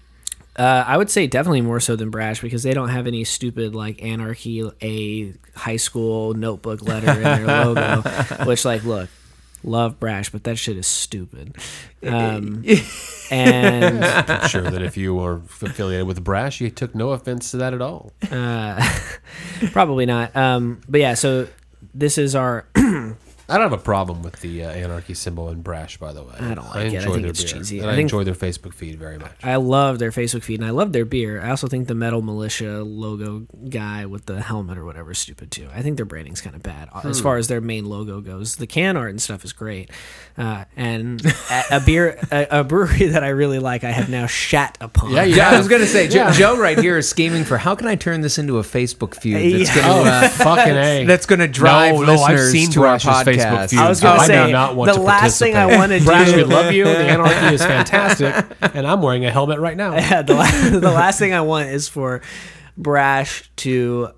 [0.56, 3.74] uh, I would say definitely more so than Brash because they don't have any stupid
[3.74, 8.02] like anarchy a high school notebook letter in their logo.
[8.46, 9.08] Which like, look,
[9.64, 11.56] love Brash, but that shit is stupid.
[12.06, 12.64] Um,
[13.30, 17.58] and I'm sure that if you were affiliated with Brash, you took no offense to
[17.58, 18.12] that at all.
[18.30, 18.82] uh,
[19.72, 20.34] probably not.
[20.36, 21.48] Um, but yeah, so
[21.94, 22.66] this is our
[23.48, 26.34] I don't have a problem with the uh, anarchy symbol and Brash, by the way.
[26.40, 27.02] I don't like it.
[27.06, 27.78] I think it's beer, cheesy.
[27.80, 29.32] and I I, think- enjoy their Facebook feed very much.
[29.42, 31.40] I love their Facebook feed and I love their beer.
[31.42, 35.50] I also think the Metal Militia logo guy with the helmet or whatever is stupid
[35.50, 35.68] too.
[35.74, 37.22] I think their branding's kind of bad as Hmm.
[37.22, 38.56] far as their main logo goes.
[38.56, 39.90] The can art and stuff is great,
[40.38, 44.26] uh, and a, a beer, a, a brewery that I really like, I have now
[44.26, 45.10] shat upon.
[45.12, 47.74] Yeah, you Yeah, I was gonna say Jo- Joe right here is scheming for how
[47.74, 49.82] can I turn this into a Facebook feud that's Yeah.
[49.82, 51.04] gonna Oh, uh, fucking a!
[51.06, 53.06] that's gonna drive no, no, I've listeners seen to our Brash's
[53.44, 53.80] Facebook feud.
[53.82, 55.78] I was gonna say not want the to last thing I participate.
[55.78, 56.04] want to do.
[56.04, 56.84] Brash, we love you.
[56.92, 58.34] The anarchy is fantastic,
[58.74, 59.94] and I'm wearing a helmet right now.
[59.94, 62.20] Yeah, the, la- the last thing I want is for
[62.76, 64.10] Brash to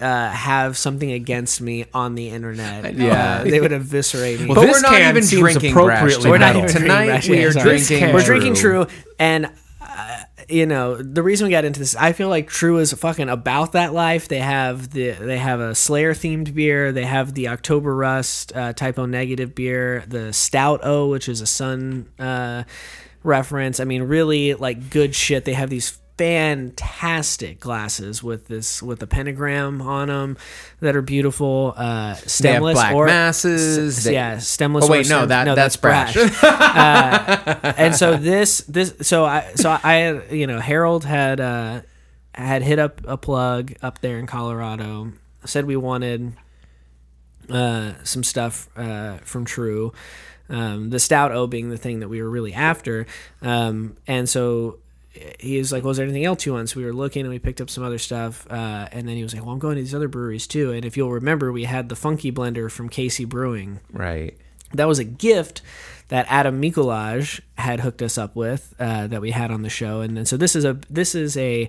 [0.00, 2.94] uh, have something against me on the internet.
[2.94, 3.40] Yeah.
[3.40, 4.46] Uh, they would eviscerate me.
[4.46, 6.56] Well, but this we're not even drinking appropriately Brash We're not tonight.
[6.56, 7.28] even drinking tonight.
[7.28, 8.12] We are drinking.
[8.12, 9.50] We're drinking TRVE, and
[10.48, 13.72] you know the reason we got into this, I feel like TRVE is fucking about
[13.72, 14.28] that life.
[14.28, 16.92] They have the they have a Slayer themed beer.
[16.92, 21.40] They have the October Rust uh, Type O Negative beer, the Stout O, which is
[21.40, 22.64] a Sun uh,
[23.22, 23.80] reference.
[23.80, 25.44] I mean, really like good shit.
[25.44, 30.36] They have these fantastic glasses with this with a pentagram on them
[30.80, 31.74] that are beautiful.
[31.76, 33.98] Uh, stemless They have black or masses.
[33.98, 34.84] S- They- yeah, stemless.
[34.84, 36.16] Oh wait, no, stem- that that's, Brash.
[37.78, 41.80] and so this this so I so I you know Harold had uh
[42.34, 45.12] had hit up a plug up there in Colorado
[45.44, 46.32] said we wanted
[47.50, 49.94] uh some stuff uh from TRVE
[50.48, 53.06] um the stout o being the thing that we were really after
[53.42, 54.78] um and so
[55.38, 57.38] he was like, "Was there anything else you want?" So we were looking, and we
[57.38, 58.46] picked up some other stuff.
[58.50, 60.84] Uh, and then he was like, "Well, I'm going to these other breweries too." And
[60.84, 64.36] if you'll remember, we had the Funky Blender from Casey Brewing, right.
[64.72, 65.62] that was a gift
[66.08, 70.00] that Adam Mikolaj had hooked us up with uh, that we had on the show,
[70.00, 71.68] and, then so this is a this is a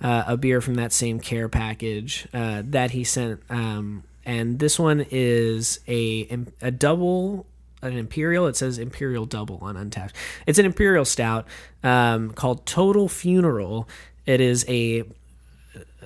[0.00, 4.78] uh, a beer from that same care package uh, that he sent, um, and this
[4.78, 7.46] one is a a double.
[7.84, 8.46] An imperial.
[8.46, 10.12] It says imperial double on Untappd.
[10.46, 11.46] It's an imperial stout
[11.82, 13.88] um, called Total Funeral.
[14.26, 15.04] It is a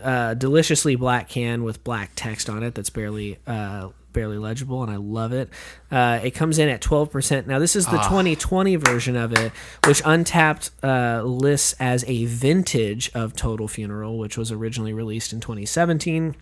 [0.02, 4.90] uh, deliciously black can with black text on it that's barely uh, barely legible, and
[4.90, 5.48] I love it.
[5.90, 7.46] Uh, it comes in at 12%.
[7.46, 9.52] Now, this is the 2020 version of it,
[9.86, 15.40] which Untappd uh, lists as a vintage of Total Funeral, which was originally released in
[15.40, 16.34] 2017.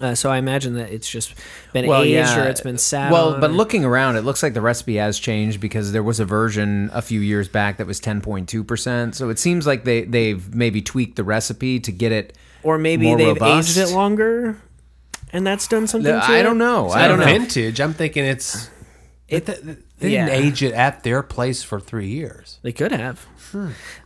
[0.00, 1.34] Uh, so I imagine that it's just
[1.72, 4.52] been aged or it's been sat Well, on but or- looking around, it looks like
[4.52, 8.00] the recipe has changed because there was a version a few years back that was
[8.00, 9.14] 10.2%.
[9.14, 13.06] So it seems like they they've maybe tweaked the recipe to get it or maybe
[13.06, 13.76] more they've robust.
[13.76, 14.56] aged it longer,
[15.32, 16.12] and that's done something.
[16.12, 16.42] to I it.
[16.42, 16.88] don't know.
[16.88, 17.24] I I don't know.
[17.26, 17.80] Vintage.
[17.80, 18.68] I'm thinking it's.
[19.28, 19.78] It, they didn't
[20.10, 20.28] yeah.
[20.28, 22.58] age it at their place for three years.
[22.62, 23.26] They could have.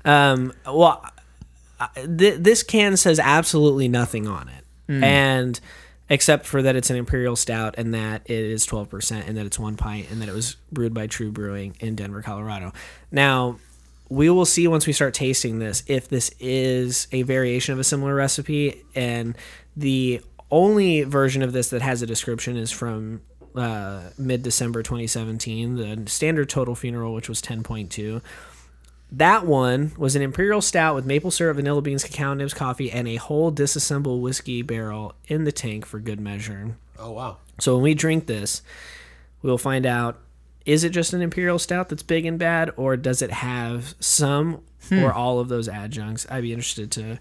[0.05, 1.05] Um, well,
[1.95, 5.59] th- this can says absolutely nothing on it, and
[6.09, 9.46] except for that it's an imperial stout and that it is twelve percent and that
[9.46, 12.72] it's one pint and that it was brewed by TRVE Brewing in Denver, Colorado.
[13.11, 13.59] Now.
[14.11, 17.84] We will see once we start tasting this if this is a variation of a
[17.84, 18.82] similar recipe.
[18.94, 19.36] And
[19.76, 23.20] the only version of this that has a description is from
[23.54, 28.22] uh, mid December 2017, the standard total funeral, which was 10.2.
[29.11, 33.09] That one was an imperial stout with maple syrup, vanilla beans, cacao nibs, coffee, and
[33.09, 36.76] a whole disassembled whiskey barrel in the tank for good measure.
[36.98, 37.38] Oh wow!
[37.59, 38.61] So when we drink this,
[39.42, 40.18] we'll find out
[40.66, 44.61] is it just an imperial stout that's big and bad, or does it have some
[44.88, 45.02] hmm.
[45.02, 46.26] or all of those adjuncts?
[46.30, 47.18] I'd be interested to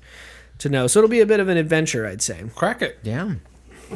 [0.59, 0.87] to know.
[0.87, 2.43] So it'll be a bit of an adventure, I'd say.
[2.55, 2.99] Crack it.
[3.03, 3.35] Yeah.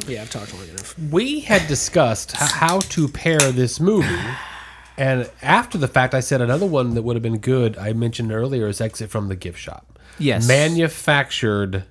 [0.06, 0.98] Yeah, I've talked long enough.
[1.10, 4.08] we had discussed how to pair this movie.
[5.02, 7.76] And after the fact, I said another one that would have been good.
[7.76, 9.98] I mentioned earlier is Exit from the Gift Shop.
[10.18, 10.46] Yes.
[10.46, 11.84] manufactured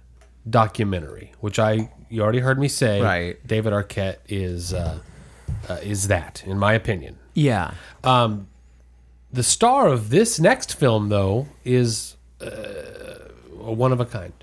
[0.50, 3.02] documentary, which I you already heard me say.
[3.02, 3.46] Right.
[3.46, 5.00] David Arquette is uh,
[5.68, 7.18] uh, is that, in my opinion.
[7.34, 7.72] Yeah.
[8.06, 8.48] Um,
[9.34, 12.48] The star of this next film, though, is uh,
[13.62, 14.34] a one of a kind.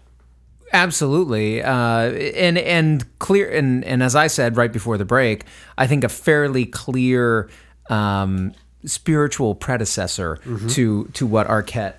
[0.74, 5.44] Absolutely, uh, and and clear, and and as I said right before the break,
[5.78, 7.48] I think a fairly clear
[7.90, 8.52] um,
[8.84, 10.38] spiritual predecessor
[10.70, 11.94] to to what Arquette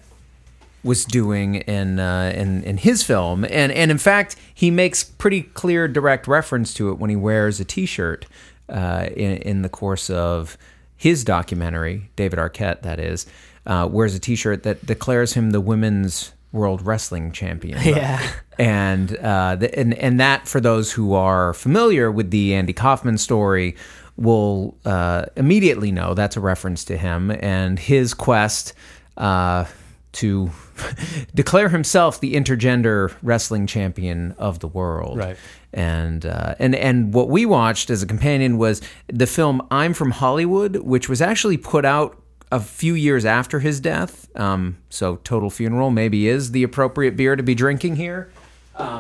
[0.84, 5.42] was doing in uh, in in his film, and and in fact, he makes pretty
[5.44, 8.26] clear, direct reference to it when he wears a T-shirt
[8.70, 10.58] uh, in in the course of
[10.96, 12.10] his documentary.
[12.16, 13.26] David Arquette, that is,
[13.66, 18.20] uh, wears a T-shirt that declares him the women's world wrestling champion Yeah.
[18.58, 23.18] and uh, the, and and that for those who are familiar with the Andy Kaufman
[23.20, 23.76] story
[24.20, 28.74] will uh, immediately know that's a reference to him and his quest
[29.18, 29.66] uh,
[30.12, 30.52] to
[31.36, 35.18] declare himself the intergender wrestling champion of the world.
[35.18, 35.38] Right.
[35.72, 40.12] And uh, and and what we watched as a companion was the film I'm from
[40.12, 44.28] Hollywood, which was actually put out a few years after his death.
[44.36, 48.32] Um, so Total Funeral maybe is the appropriate beer to be drinking here.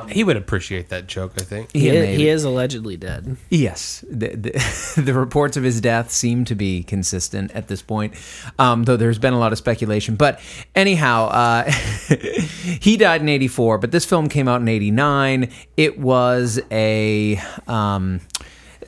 [0.09, 1.71] He would appreciate that joke, I think.
[1.71, 3.37] He, Yeah, is, he is allegedly dead.
[3.49, 8.13] Yes, the, the, the reports of his death seem to be consistent at this point,
[8.57, 10.15] um, though there's been a lot of speculation.
[10.15, 10.41] But
[10.75, 11.71] anyhow, uh,
[12.81, 15.49] he died in '84, but this film came out in '89.
[15.77, 18.21] It was a um,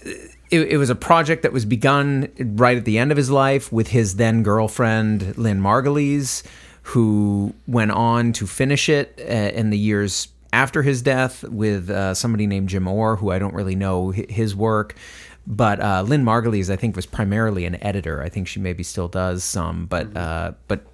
[0.03, 3.71] it, it was a project that was begun right at the end of his life
[3.71, 6.43] with his then girlfriend Lynne Margulies,
[6.83, 12.13] who went on to finish it uh, in the years after his death with uh,
[12.13, 14.95] somebody named Jim Orr, who I don't really know his work.
[15.47, 18.21] But uh, Lynne Margulies, I think, was primarily an editor.
[18.21, 20.85] I think she maybe still does some, but uh, but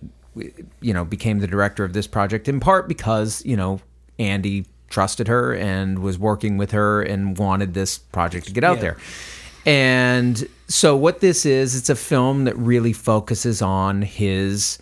[0.82, 3.82] you know became the director of this project in part because you know
[4.20, 8.80] Andy trusted her and was working with her and wanted this project to get out
[8.80, 8.98] there.
[9.66, 14.80] And so what this is, it's a film that really focuses on his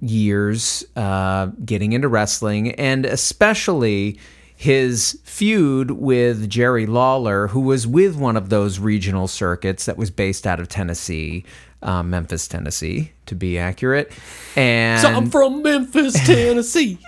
[0.00, 4.18] years uh, getting into wrestling and especially
[4.54, 10.10] his feud with Jerry Lawler, who was with one of those regional circuits that was
[10.10, 11.44] based out of Tennessee,
[11.82, 14.10] uh, Memphis, Tennessee, to be accurate.
[14.56, 16.98] And So I'm from Memphis, Tennessee.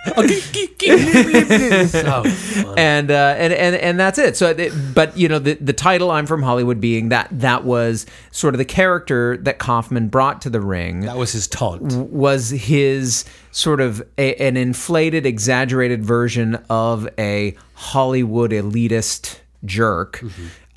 [1.87, 2.23] so
[2.77, 4.37] and uh, and and and that's it.
[4.37, 8.05] So, it, but you know, the the title "I'm from Hollywood" being that that was
[8.31, 11.81] sort of the character that Kaufman brought to the ring that was his taunt.
[12.09, 20.23] was his sort of a, an inflated, exaggerated version of a Hollywood elitist jerk,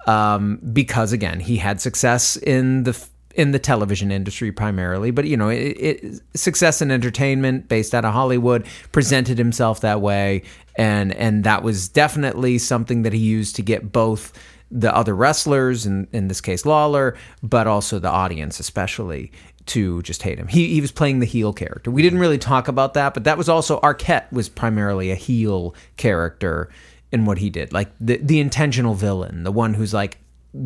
[0.07, 5.24] um, because again, he had success in the f- in the television industry primarily, but
[5.26, 10.43] you know, it, it, success in entertainment based out of Hollywood presented himself that way,
[10.76, 14.32] and and that was definitely something that he used to get both
[14.70, 19.30] the other wrestlers, in, in this case Lawler, but also the audience, especially
[19.66, 20.49] to just hate him.
[20.49, 21.91] He, he was playing the heel character.
[21.91, 25.74] We didn't really talk about that, but that was also Arquette was primarily a heel
[25.97, 26.70] character
[27.12, 30.18] in what he did, like the the intentional villain, the one who's like,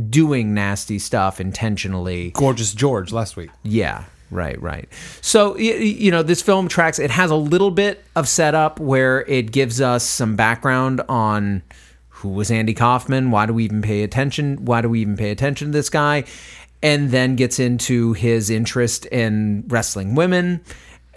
[0.08, 2.30] doing nasty stuff intentionally.
[2.32, 3.50] Gorgeous George last week.
[3.62, 4.88] Yeah, right, right.
[5.20, 6.98] So you know, this film tracks.
[6.98, 11.62] It has a little bit of setup where it gives us some background on
[12.08, 13.30] who was Andy Kaufman.
[13.30, 14.64] Why do we even pay attention?
[14.64, 16.24] Why do we even pay attention to this guy?
[16.82, 20.60] And then gets into his interest in wrestling women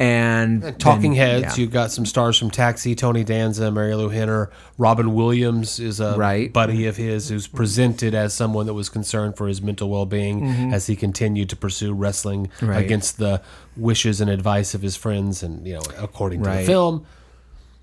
[0.02, 1.62] and Talking then- Heads, yeah.
[1.62, 4.50] you've got some stars from Taxi, Tony Danza, Marilu Henner.
[4.78, 6.52] Robin Williams is a Right.
[6.52, 10.74] buddy of his who's presented as someone that was concerned for his mental well being
[10.74, 12.68] as he continued to pursue wrestling Mm-hmm.
[12.68, 12.84] Right.
[12.86, 13.42] against the
[13.78, 16.60] wishes and advice of his friends and, you know, according to Right.
[16.62, 17.06] the film.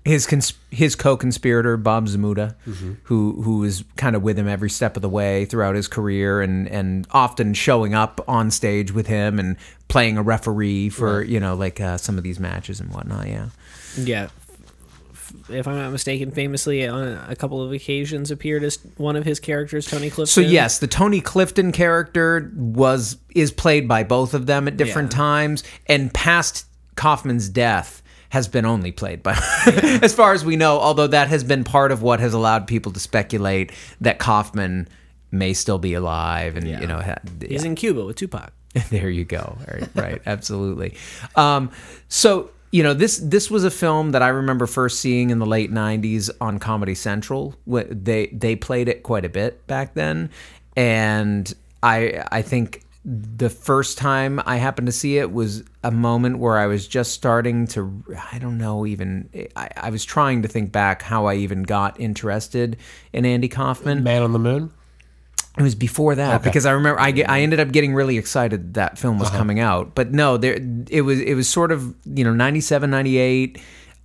[0.09, 2.93] His cons- his co-conspirator Bob Zmuda, Mm-hmm.
[3.03, 6.41] who who is kind of with him every step of the way throughout his career,
[6.41, 9.55] and and often showing up on stage with him and
[9.87, 13.27] playing a referee for you know like uh, some of these matches and whatnot.
[13.27, 13.47] Yeah,
[13.97, 14.27] Yeah.
[15.47, 19.39] If I'm not mistaken, famously on a couple of occasions appeared as one of his
[19.39, 20.25] characters, Tony Clifton.
[20.25, 25.11] So yes, the Tony Clifton character was is played by both of them at different
[25.11, 25.17] Yeah.
[25.17, 27.98] times, and past Kaufman's death
[28.29, 29.33] has been only played by,
[30.01, 30.79] as far as we know.
[30.79, 33.71] Although that has been part of what has allowed people to speculate
[34.01, 34.87] that Kaufman
[35.31, 38.51] may still be alive, and you know, ha- He's in Cuba with Tupac.
[38.89, 39.57] there you go.
[39.67, 40.95] Right, right absolutely.
[41.35, 41.71] Um,
[42.07, 45.45] so you know this this was a film that I remember first seeing in the
[45.45, 47.55] late '90s on Comedy Central.
[47.65, 50.29] They they played it quite a bit back then,
[50.75, 51.51] and
[51.81, 56.57] I I think the first time I happened to see it was a moment where
[56.57, 60.71] I was just starting to I don't know even I, I was trying to think
[60.71, 62.75] back how I even got interested
[63.13, 64.03] in Andy Kaufman.
[64.03, 64.71] Man on the Moon.
[65.57, 68.97] It was before that because I remember I, I ended up getting really excited that
[68.99, 69.23] film Uh-huh.
[69.23, 69.95] was coming out.
[69.95, 73.59] But no, there it was it was sort of, you know, 97, 98,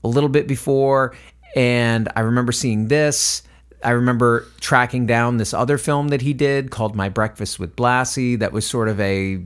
[0.04, 1.14] a little bit before
[1.56, 3.42] and I remember seeing this.
[3.84, 8.38] I remember tracking down this other film that he did called My Breakfast with Blassie
[8.38, 9.44] that was sort of a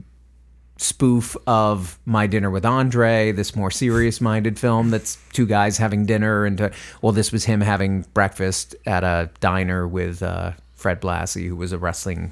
[0.77, 6.05] spoof of My Dinner with Andre, this more serious minded film that's two guys having
[6.05, 6.69] dinner and uh,
[7.01, 11.73] well this was him having breakfast at a diner with uh, Fred Blassie who was
[11.73, 12.31] a wrestling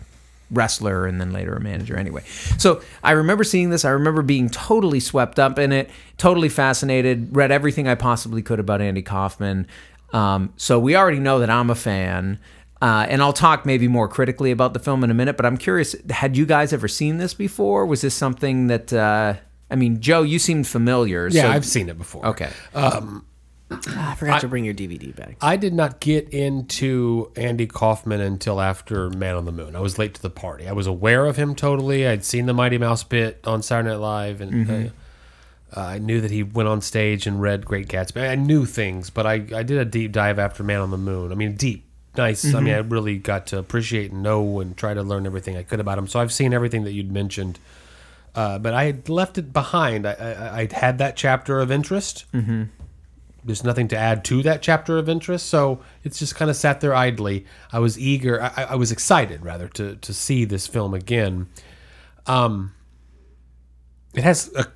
[0.49, 2.23] wrestler and then later a manager anyway.
[2.57, 7.35] So I remember seeing this, I remember being totally swept up in it, totally fascinated,
[7.35, 9.67] read everything I possibly could about Andy Kaufman.
[10.13, 12.39] Um, so we already know that I'm a fan.
[12.81, 15.57] Uh, and I'll talk maybe more critically about the film in a minute, but I'm
[15.57, 17.87] curious had you guys ever seen this before?
[17.87, 19.33] Was this something that, uh,
[19.71, 21.27] I mean, Joe, you seemed familiar.
[21.27, 22.23] Yeah, so- I've seen it before.
[22.27, 22.49] Okay.
[22.75, 23.25] Um,
[23.69, 25.37] I forgot to bring your DVD back.
[25.41, 29.75] I did not get into Andy Kaufman until after Man on the Moon.
[29.75, 30.67] I was late to the party.
[30.67, 32.07] I was aware of him totally.
[32.07, 34.89] I'd seen the Mighty Mouse bit on Saturday Night Live, and uh,
[35.75, 38.27] I knew that he went on stage and read Great Gatsby.
[38.27, 41.31] I knew things, but I, I did a deep dive after Man on the Moon.
[41.31, 42.53] I mean, deep, nice.
[42.53, 45.63] I mean, I really got to appreciate and know and try to learn everything I
[45.63, 46.07] could about him.
[46.07, 47.59] So I've seen everything that you'd mentioned.
[48.33, 50.07] Uh, but I had left it behind.
[50.07, 52.25] I, I, I'd had that chapter of interest
[53.43, 56.81] there's nothing to add to that chapter of interest so it's just kind of sat
[56.81, 60.93] there idly i was eager i, I was excited rather to to see this film
[60.93, 61.47] again
[62.25, 62.73] um
[64.13, 64.67] it has a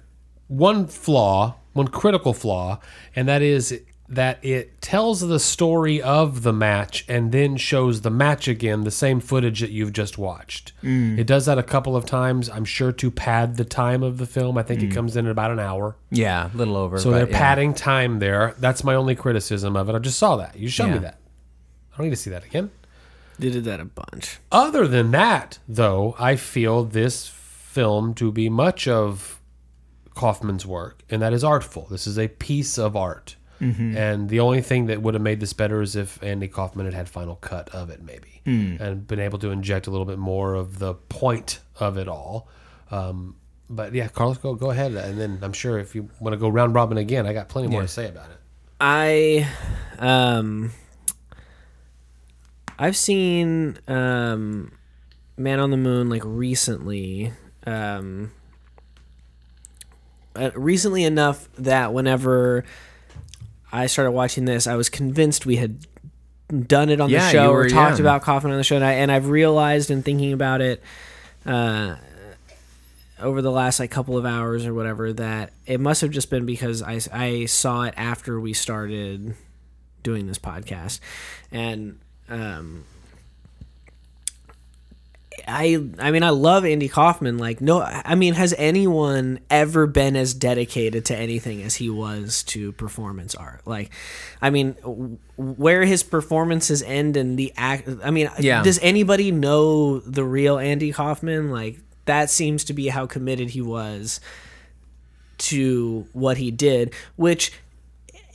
[0.52, 2.78] one flaw one critical flaw
[3.16, 8.10] and that is that it tells the story of the match and then shows the
[8.10, 11.18] match again the same footage that you've just watched mm.
[11.18, 14.26] it does that a couple of times i'm sure to pad the time of the
[14.26, 14.94] film i think it mm.
[14.94, 17.00] comes in at about an hour Yeah, a little over.
[17.00, 17.38] so they're yeah.
[17.38, 18.54] padding time there.
[18.60, 19.96] That's my only criticism of it.
[19.96, 20.58] I just saw that.
[20.58, 21.20] You showed me that.
[21.94, 22.70] I don't need to see that again.
[23.40, 24.40] They did that a bunch.
[24.52, 29.41] Other than that, though, I feel this film to be much of
[30.16, 31.88] Kaufman's work, and that is artful.
[31.90, 33.36] This is a piece of art.
[33.96, 36.96] And the only thing that would have made this better is if Andy Kaufman had
[36.96, 40.56] had final cut of it, maybe, and been able to inject a little bit more
[40.56, 42.48] of the point of it all.
[42.90, 43.36] Um,
[43.70, 46.50] but yeah, Carlos, go go ahead, and then I'm sure if you want to go
[46.50, 48.38] round robin again, I got plenty more to say about it.
[48.80, 49.48] I
[50.00, 50.72] um
[52.80, 54.72] I've seen um
[55.38, 57.32] Man on the Moon like recently
[57.68, 58.32] um
[60.56, 62.64] recently enough that whenever
[63.72, 65.86] I started watching this I was convinced we had
[66.68, 68.02] done it on Yeah, the show you or talked yeah.
[68.04, 70.82] about Kaufman on the show and, I, and I've realized in thinking about it
[71.46, 71.96] uh
[73.20, 76.46] over the last like couple of hours or whatever that it must have just been
[76.46, 79.36] because I, I saw it after we started
[80.04, 81.00] doing this podcast
[81.52, 82.84] and um
[85.52, 87.38] I I mean I love Andy Kaufman.
[87.38, 92.44] Like no, I mean has anyone ever been as dedicated to anything as he was
[92.44, 93.62] to performance art?
[93.66, 93.92] Like,
[94.42, 97.88] I mean, w- where his performances end and the act.
[98.04, 98.64] I mean, Yeah.
[98.64, 101.52] does anybody know the real Andy Kaufman?
[101.52, 104.20] Like that seems to be how committed he was
[105.38, 107.52] to what he did, which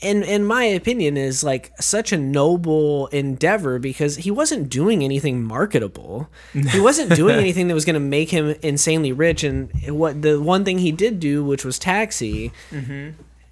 [0.01, 5.43] in in my opinion is like such a noble endeavor because he wasn't doing anything
[5.43, 6.29] marketable.
[6.53, 10.41] He wasn't doing anything that was going to make him insanely rich and what the
[10.41, 12.53] one thing he did do which was Taxi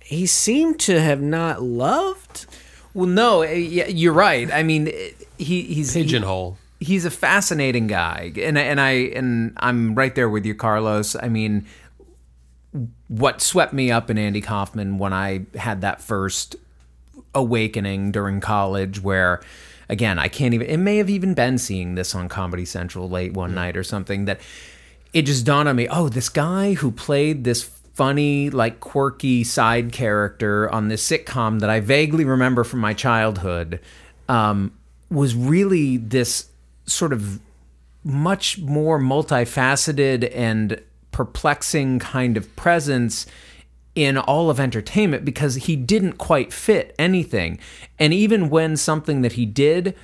[0.00, 2.46] he seemed to have not loved
[2.92, 3.54] Well, no, eh,
[3.88, 4.52] you're right.
[4.52, 6.58] I mean, eh, he he's Pigeonhole.
[6.78, 11.16] he's a fascinating guy, and and I and I'm right there with you, Carlos.
[11.16, 11.66] I mean,
[13.08, 16.56] what swept me up in Andy Kaufman when I had that first
[17.34, 19.40] awakening during college, where
[19.88, 20.66] again I can't even.
[20.66, 24.24] It may have even been seeing this on Comedy Central late one night or something
[24.24, 24.40] that
[25.12, 25.88] it just dawned on me.
[25.88, 31.70] Oh, this guy who played this funny, like quirky side character on this sitcom that
[31.70, 33.80] I vaguely remember from my childhood
[34.28, 34.72] um,
[35.10, 36.48] was really this
[36.86, 37.40] sort of
[38.02, 40.82] much more multifaceted and
[41.14, 43.24] perplexing kind of presence
[43.94, 47.56] in all of entertainment because he didn't quite fit anything.
[48.00, 49.96] And even when something that he did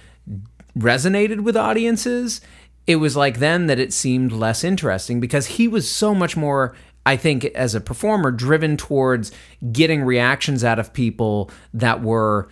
[0.79, 2.41] resonated with audiences,
[2.87, 6.77] it was like then that it seemed less interesting because he was so much more
[7.07, 9.33] I think as a performer driven towards
[9.73, 12.49] getting reactions out of people that were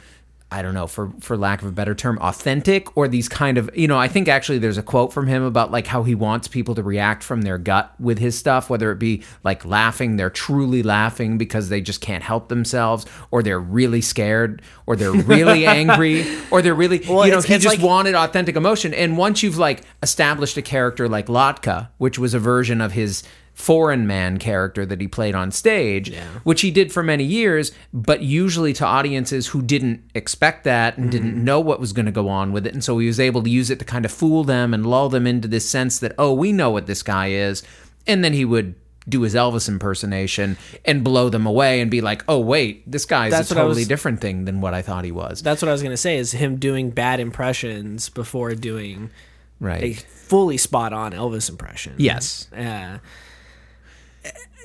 [0.51, 3.69] I don't know, for for lack of a better term, authentic or these kind of,
[3.77, 6.49] you know, I think actually there's a quote from him about like how he wants
[6.49, 10.31] people to react from their gut with his stuff, whether it be like laughing, they're
[10.31, 15.67] truly laughing because they just can't help themselves, or they're really scared, or they're really
[15.81, 18.95] angry, or they're really, Well, you know, he just like- wanted authentic emotion.
[18.95, 23.23] And once you've like established a character like Latka, which was a version of his
[23.59, 28.23] foreign man character that he played on stage, which he did for many years, but
[28.23, 32.29] usually to audiences who didn't expect that and didn't know what was going to go
[32.29, 32.73] on with it.
[32.73, 35.09] And so he was able to use it to kind of fool them and lull
[35.09, 37.65] them into this sense that, oh, we know what this guy is.
[38.07, 38.77] And then he would
[39.09, 43.33] do his Elvis impersonation and blow them away and be like, oh, wait, this guy's
[43.33, 45.43] That's a totally was- different thing than what I thought he was.
[45.43, 49.11] that's what I was going to say is him doing bad impressions before doing
[49.59, 49.83] right.
[49.83, 52.47] a fully spot on Elvis impression Yes.
[52.53, 52.99] uh,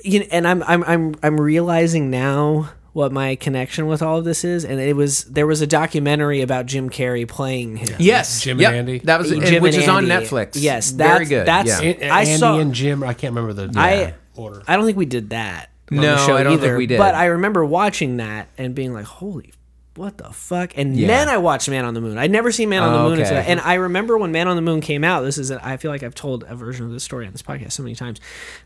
[0.04, 4.24] you know, and I'm I'm I'm I'm realizing now what my connection with all of
[4.24, 7.96] this is, and it was there was a documentary about Jim Carrey playing him.
[7.98, 8.42] Yes.
[8.42, 8.98] Jim and Andy?
[9.00, 10.50] That was, Jim and- which and is on Netflix.
[10.54, 11.46] Yes, Very that's- good.
[11.46, 11.88] that's- yeah.
[12.06, 13.02] An- I Andy saw- and Jim.
[13.02, 14.62] I can't remember the I order.
[14.68, 15.70] I don't think we did that.
[15.90, 16.98] on No, the show I don't think we did.
[16.98, 19.52] But I remember watching that and being like, "Holy,
[19.96, 21.06] what the fuck!" And Yeah.
[21.08, 22.18] then I watched Man on the Moon.
[22.18, 23.22] I'd never seen Man on the Oh, Moon okay.
[23.22, 23.48] until that.
[23.48, 25.22] And I remember when Man on the Moon came out.
[25.22, 27.42] This is a, I feel like I've told a version of this story on this
[27.42, 28.20] podcast so many times.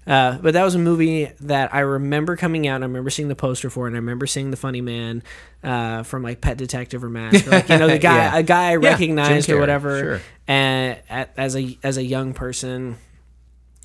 [0.06, 2.76] Uh, but that was a movie that I remember coming out.
[2.76, 5.22] And I remember seeing the poster for, it, and I remember seeing the funny man
[5.62, 8.36] uh, from like Pet Detective or Mask, or, like you know the guy, Yeah.
[8.38, 9.98] a guy I Jim recognized or whatever.
[10.00, 10.20] sure.
[10.46, 12.96] And at, as a as a young person,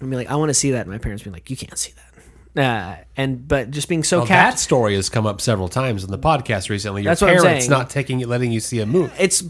[0.02, 0.82] I'd be like, I want to see that.
[0.82, 2.13] And my parents being like, you can't see that.
[2.56, 6.04] Uh, and but just being so Well, capt- that story has come up several times
[6.04, 7.02] in the podcast recently.
[7.04, 7.72] Your That's what I'm parents saying.
[7.72, 9.12] not taking it, letting you see a movie.
[9.18, 9.44] it's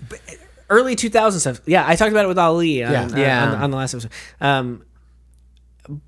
[0.70, 1.62] early 2000 stuff.
[1.66, 3.04] Yeah, I talked about it with Ali on, Yeah.
[3.06, 3.44] uh, Yeah.
[3.52, 4.12] on, on the last episode.
[4.40, 4.84] Um,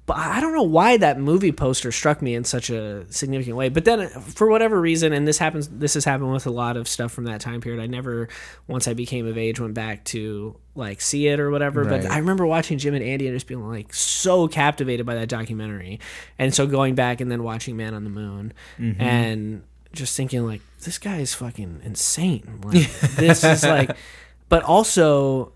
[0.05, 3.67] but I don't know why that movie poster struck me in such a significant way.
[3.67, 6.87] But then, for whatever reason, and this happens, this has happened with a lot of
[6.87, 7.81] stuff from that time period.
[7.81, 8.29] I never,
[8.67, 11.83] once I became of age, went back to like see it or whatever.
[11.83, 15.27] But I remember watching Jim and Andy and just being like so captivated by that
[15.27, 15.99] documentary,
[16.39, 19.01] and so going back and then watching Man on the Moon, mm-hmm.
[19.01, 22.61] and just thinking like this guy is fucking insane.
[22.63, 23.91] Like this is like,
[24.49, 25.51] but also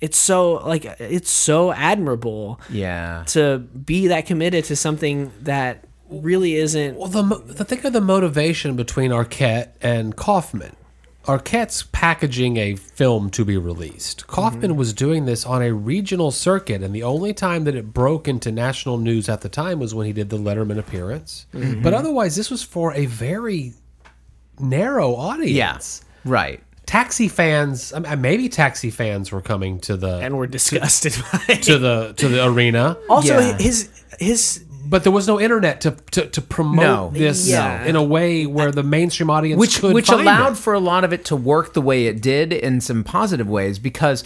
[0.00, 3.24] it's so like it's so admirable Yeah.
[3.28, 8.00] to be that committed to something that really isn't Well, the, the think of the
[8.00, 10.74] motivation between Arquette and Kaufman.
[11.24, 14.26] Arquette's packaging a film to be released.
[14.28, 14.78] Kaufman mm-hmm.
[14.78, 18.50] was doing this on a regional circuit, and the only time that it broke into
[18.50, 21.46] national news at the time was when he did the Letterman appearance.
[21.52, 21.82] Mm-hmm.
[21.82, 23.74] But otherwise, this was for a very
[24.58, 25.50] narrow audience.
[25.50, 26.04] Yes.
[26.24, 26.62] Right.
[26.88, 31.14] Taxi fans, maybe taxi fans were coming to the and were disgusted
[31.46, 32.96] by to the to the arena.
[33.10, 33.58] also Yeah.
[33.58, 37.10] his his But there was no internet to to, to promote No.
[37.12, 37.84] this Yeah.
[37.84, 40.56] in a way where the mainstream audience which could which find allowed it.
[40.64, 43.78] for a lot of it to work the way it did in some positive ways
[43.78, 44.24] because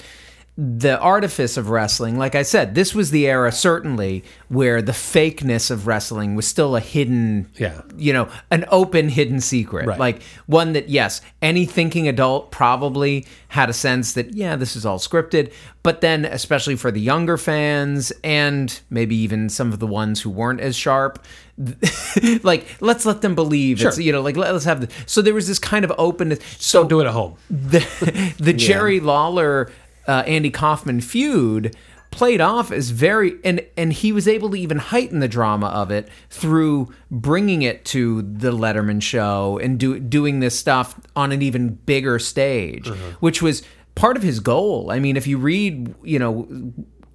[0.57, 5.71] the artifice of wrestling, like I said, this was the era certainly where the fakeness
[5.71, 7.81] of wrestling was still a hidden, Yeah.
[7.97, 9.87] you know, an open hidden secret.
[9.87, 9.99] Right.
[9.99, 14.85] Like one that, yes, any thinking adult probably had a sense that, yeah, this is
[14.85, 15.55] all scripted.
[15.83, 20.29] But then, especially for the younger fans and maybe even some of the ones who
[20.31, 21.25] weren't as sharp,
[22.43, 25.47] like let's let them believe it's you know like let's have the so there was
[25.47, 27.37] this kind of openness so Don't do it at home.
[27.51, 29.71] the the Jerry Lawler
[30.07, 31.75] uh, Andy Kaufman feud
[32.13, 35.91] played off as very and and he was able to even heighten the drama of
[35.91, 41.41] it through bringing it to the Letterman show and do, doing this stuff on an
[41.43, 42.87] even bigger stage
[43.21, 43.63] which was
[43.95, 44.91] part of his goal.
[44.91, 46.47] I mean if you read you know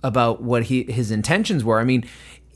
[0.03, 2.03] about what he his intentions were I mean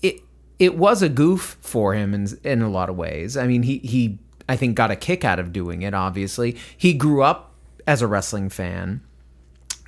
[0.02, 0.20] it
[0.58, 3.38] it was a goof for him in in a lot of ways.
[3.38, 4.18] I mean he he
[4.50, 6.58] I think got a kick out of doing it obviously.
[6.76, 7.54] He grew up
[7.86, 9.02] as a wrestling fan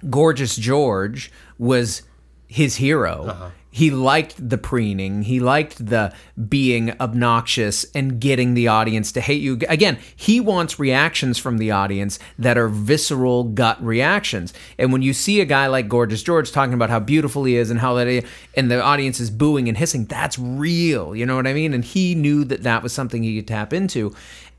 [0.09, 2.03] Gorgeous George was
[2.47, 3.25] his hero.
[3.27, 3.49] Uh-huh.
[3.71, 5.23] He liked the preening.
[5.23, 6.13] He liked the
[6.47, 9.57] being obnoxious and getting the audience to hate you.
[9.67, 14.53] Again, he wants reactions from the audience that are visceral gut reactions.
[14.77, 17.71] And when you see a guy like Gorgeous George talking about how beautiful he is
[17.71, 18.23] and how that,
[18.55, 21.15] and the audience is booing and hissing, that's real.
[21.15, 21.73] You know what I mean?
[21.73, 24.13] And he knew that that was something he could tap into.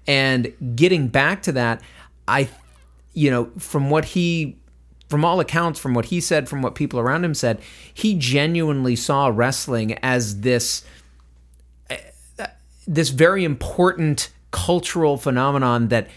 [0.09, 1.83] And getting back to that,
[2.27, 2.49] I,
[3.13, 4.57] you know, from what he
[5.15, 7.61] from all accounts, from what he said, from what people around him said,
[7.95, 10.83] he genuinely saw wrestling as this
[12.89, 16.09] this very important cultural phenomenon that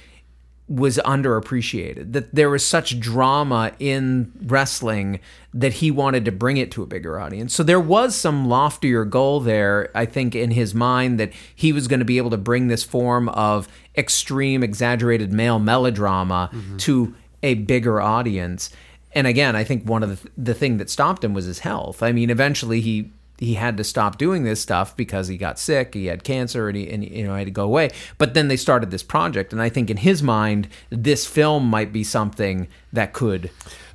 [0.67, 2.13] was underappreciated.
[2.13, 5.19] That there was such drama in wrestling
[5.53, 7.53] that he wanted to bring it to a bigger audience.
[7.53, 11.87] So there was some loftier goal there, I think, in his mind that he was
[11.87, 16.77] going to be able to bring this form of extreme, exaggerated male melodrama mm-hmm.
[16.77, 18.71] to a bigger audience.
[19.17, 22.03] And again, I think one of the the thing that stopped him was his health.
[22.03, 25.93] I mean, eventually he he had to stop doing this stuff because he got sick,
[25.93, 27.89] he had cancer, and he and you know had to go away.
[28.17, 31.91] But then they started this project, and I think in his mind, this film might
[31.91, 33.49] be something that could.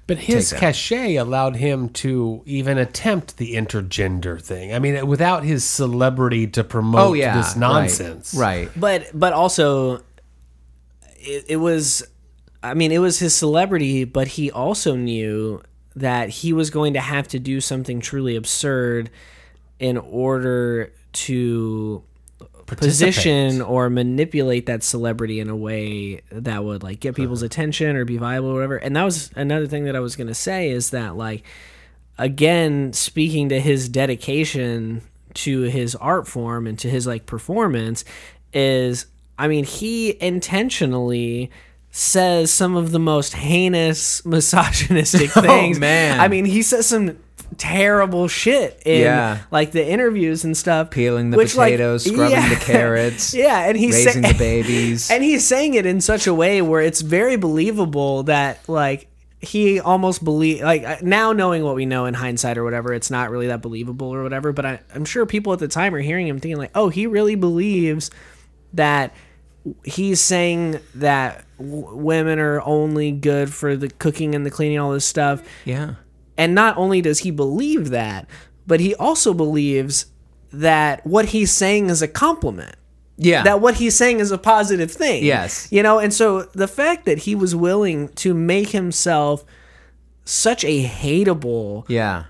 [0.09, 0.67] But his Take that.
[0.75, 4.75] cachet allowed him to even attempt the intergender thing.
[4.75, 8.35] I mean, without his celebrity to promote Oh yeah, this right, nonsense.
[8.35, 8.69] right?
[8.77, 10.03] but but also
[11.21, 12.05] it, it was
[12.63, 15.61] i mean it was his celebrity but he also knew
[15.95, 19.11] that he was going to have to do something truly absurd
[19.79, 22.03] in order to
[22.67, 28.05] position or manipulate that celebrity in a way that would like get people's attention or
[28.05, 28.77] be viable or whatever.
[28.77, 31.45] And that was another thing that i was going to say is that like
[32.19, 35.03] again speaking to his dedication
[35.35, 38.05] to his art form and to his like performance
[38.53, 39.07] is
[39.39, 41.51] i mean he intentionally
[41.95, 46.21] says some of the most heinous misogynistic oh, things Oh, man.
[46.21, 47.19] i mean he says some
[47.59, 49.41] terrible shit in Yeah.
[49.51, 53.77] like the interviews and stuff Peeling the which, like, potatoes, scrubbing the carrots, yeah and
[53.77, 55.11] he's raising sa- the babies.
[55.11, 59.07] and he's saying it in such a way where it's very believable that like
[59.41, 63.11] he almost believe like uh, now knowing what we know in hindsight or whatever it's
[63.11, 66.01] not really that believable or whatever but I, i'm sure people at the time are
[66.01, 68.11] hearing him thinking like oh he really believes
[68.75, 69.13] that
[69.85, 74.93] he's saying that w- women are only good for the cooking and the cleaning all
[74.93, 75.95] this stuff yeah,
[76.37, 78.29] and not only does he believe that
[78.67, 80.07] but he also believes
[80.53, 82.77] that what he's saying is a compliment
[83.17, 83.43] yeah.
[83.43, 85.25] that what he's saying is a positive thing.
[85.25, 85.69] Yes.
[85.71, 89.45] You know, and so the fact that he was willing to make himself
[90.25, 92.25] such a hateable, yeah.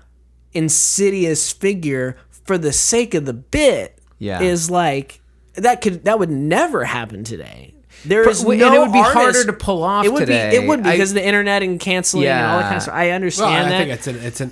[0.53, 4.41] insidious figure for the sake of the bit Yeah.
[4.41, 5.21] is like
[5.55, 7.73] that could that would never happen today.
[8.05, 10.19] There But- is and no it would be artist- harder to pull off It would
[10.21, 10.49] today.
[10.51, 12.81] be it would I- because of the internet and canceling and all that kind of
[12.83, 12.95] stuff.
[12.95, 13.77] I Well, understand I that.
[13.77, 14.49] think it's an, it's an.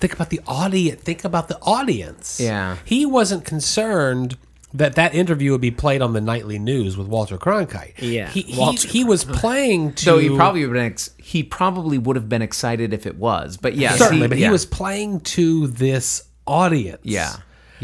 [0.00, 1.00] Think about the audience.
[1.02, 2.38] Think about the audience.
[2.40, 2.76] Yeah.
[2.84, 4.36] he wasn't concerned
[4.74, 7.92] that that interview would be played on the nightly news with Walter Cronkite.
[7.98, 10.04] Yeah, he he, Walter he was playing to.
[10.04, 13.16] So he probably would have been ex- he probably would have been excited if it
[13.16, 14.46] was, but yes, certainly, but yeah.
[14.46, 17.00] he was playing to this audience.
[17.04, 17.34] yeah,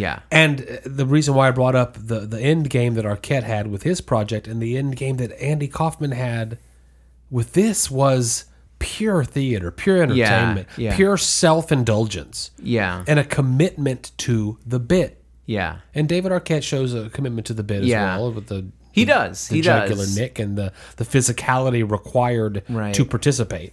[0.01, 3.43] yeah, And uh, the reason why I brought up the the end game that Arquette
[3.44, 6.59] had with his project and the end game that Andy Kaufman had
[7.31, 8.44] with this was
[8.78, 10.97] pure theater, pure entertainment, yeah.
[10.97, 15.22] pure self indulgence, yeah, and a commitment to the bit.
[15.47, 15.77] yeah.
[15.94, 18.14] And David Arquette shows a commitment to the bit Yeah.
[18.14, 18.60] as well with the
[18.93, 19.48] He does.
[19.48, 20.16] the He jugular does.
[20.16, 22.94] nick and the the physicality required Right.
[22.94, 23.72] to participate.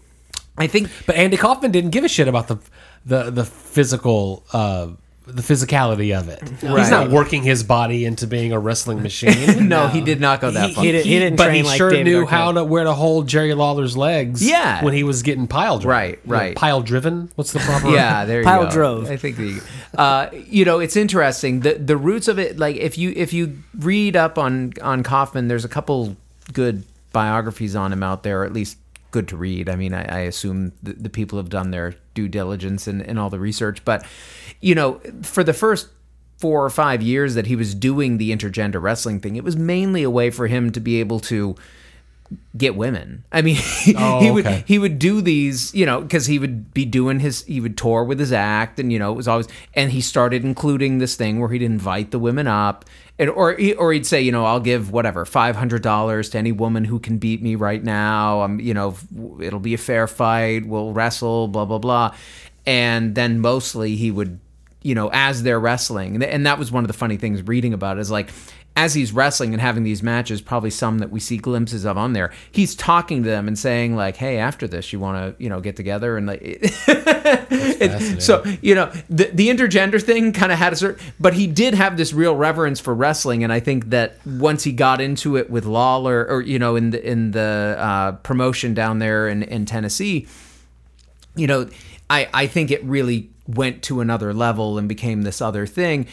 [0.57, 2.57] I think But Andy Kaufman didn't give a shit about the
[3.05, 4.87] the the physical uh,
[5.27, 6.41] the physicality of it.
[6.61, 9.67] He's not working his body into being a wrestling machine.
[9.67, 10.83] no, he did not go that He- far.
[10.85, 12.29] he did- he didn't but train he like sure David knew Arquette.
[12.29, 14.41] how to where to hold Jerry Lawler's legs.
[14.47, 14.83] Yeah.
[14.83, 15.89] when he was getting pile driven.
[15.91, 16.55] Right, right.
[16.55, 17.29] Pile driven.
[17.35, 17.89] What's the proper?
[17.89, 18.71] yeah, there you Pile go.
[18.71, 19.11] drove.
[19.11, 19.61] I think the,
[19.97, 21.59] uh, you know it's interesting.
[21.59, 25.47] The the roots of it, like if you if you read up on on Kaufman,
[25.49, 26.15] there's a couple
[26.53, 28.77] good biographies on him out there, or at least
[29.17, 29.67] good to read.
[29.67, 33.17] I mean, I, I assume the, the people have done their due diligence and, and
[33.17, 34.05] all the research, but
[34.61, 35.87] you know, for the first
[36.37, 40.03] four or five years that he was doing the intergender wrestling thing, it was mainly
[40.03, 41.55] a way for him to be able to
[42.55, 43.23] get women.
[43.31, 44.63] I mean, he, Oh, he would okay.
[44.67, 48.03] he would do these, you know, because he would be doing his he would tour
[48.03, 51.39] with his act, and you know, it was always and he started including this thing
[51.39, 52.85] where he'd invite the women up,
[53.19, 56.51] and or or he'd say, you know, I'll give whatever five hundred dollars to any
[56.51, 58.41] woman who can beat me right now.
[58.41, 58.95] Um, you know,
[59.41, 60.65] it'll be a fair fight.
[60.65, 62.15] We'll wrestle, blah blah blah,
[62.65, 64.39] and then mostly he would
[64.83, 66.15] you know, as they're wrestling.
[66.15, 68.29] And, and that was one of the funny things reading about it is like,
[68.77, 72.13] as he's wrestling and having these matches, probably some that we see glimpses of on
[72.13, 75.49] there, he's talking to them and saying like, "Hey, after this, you want to, you
[75.49, 80.59] know, get together and like." it- so you know, the the intergender thing kind of
[80.59, 83.89] had a certain, but he did have this real reverence for wrestling, and I think
[83.89, 87.75] that once he got into it with Lawler, or you know, in the in the
[87.79, 90.27] uh, promotion down there in in Tennessee,
[91.35, 91.67] you know,
[92.11, 96.05] I, I think it really went to another level and became this other thing.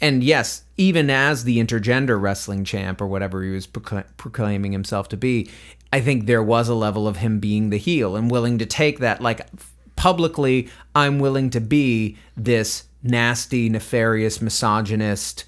[0.00, 5.08] And yes, even as the intergender wrestling champ or whatever he was procla- proclaiming himself
[5.10, 5.50] to be,
[5.92, 9.00] I think there was a level of him being the heel and willing to take
[9.00, 9.20] that.
[9.20, 9.46] Like
[9.96, 15.44] publicly, I'm willing to be this nasty, nefarious, misogynist,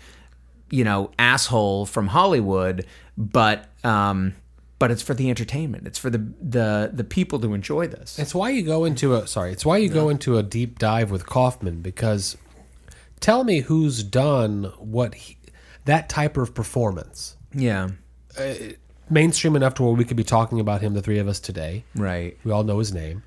[0.71, 4.35] you know, asshole from Hollywood, but um,
[4.79, 5.87] but it's for the entertainment.
[5.87, 8.19] It's for the the the people to enjoy this.
[8.19, 9.53] It's why you go into a sorry.
[9.53, 12.37] It's why you go into a deep dive with Kaufman because
[13.23, 15.39] tell me who's done what he,
[15.87, 17.89] that type of performance Yeah.
[19.11, 21.85] mainstream enough to where we could be talking about him, the three of us today.
[21.95, 22.37] Right.
[22.45, 23.23] We all know his name.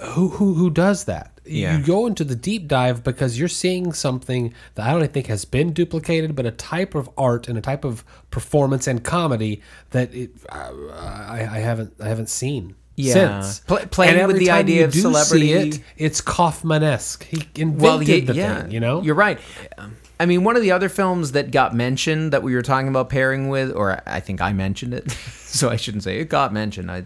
[0.00, 1.32] Who who who does that?
[1.44, 1.76] Yeah.
[1.78, 5.44] You go into the deep dive because you're seeing something that I don't think has
[5.44, 9.60] been duplicated, but a type of art and a type of performance and comedy
[9.90, 13.40] that it, uh, I, I haven't I haven't seen Yeah.
[13.40, 13.60] since.
[13.60, 17.24] Pl- playing with the idea of celebrity- it, it's Kaufman-esque.
[17.24, 19.02] He invented Well, ye- the yeah, thing, you know.
[19.02, 19.38] You're right.
[20.20, 23.08] I mean, one of the other films that got mentioned that we were talking about
[23.08, 25.08] pairing with, or I think I mentioned it,
[25.44, 26.90] so I shouldn't say it got mentioned.
[26.90, 27.04] I,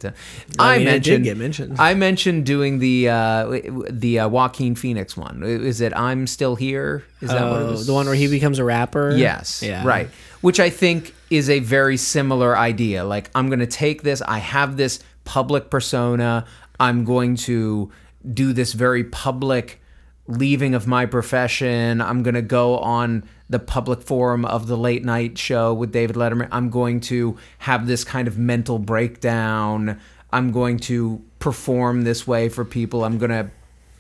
[0.58, 1.76] I, mean, it did mentioned get mentioned.
[1.78, 3.60] I mentioned doing the uh,
[3.90, 5.42] the uh, Joaquin Phoenix one.
[5.42, 7.04] Is it I'm Still Here?
[7.20, 7.86] Is that what it Oh, was?
[7.86, 9.14] the one where he becomes a rapper.
[9.14, 9.62] Yes.
[9.62, 9.86] Yeah.
[9.86, 10.08] Right.
[10.40, 13.04] Which I think is a very similar idea.
[13.04, 16.46] Like, I'm going to take this, I have this public persona,
[16.80, 17.90] I'm going to
[18.32, 19.80] do this very public
[20.26, 22.00] leaving of my profession.
[22.00, 26.16] I'm going to go on the public forum of the late night show with David
[26.16, 26.48] Letterman.
[26.52, 30.00] I'm going to have this kind of mental breakdown.
[30.32, 33.04] I'm going to perform this way for people.
[33.04, 33.50] I'm going to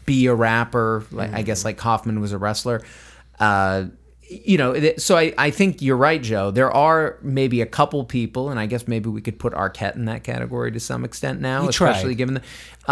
[0.06, 1.04] be a rapper.
[1.10, 2.82] Like I guess like Kaufman was a wrestler.
[3.38, 3.86] Uh,
[4.44, 6.50] you know, so I, I think you're right, Joe.
[6.50, 10.06] There are maybe a couple people, and I guess maybe we could put Arquette in
[10.06, 11.90] that category to some extent now, He tried.
[11.90, 12.42] especially given the.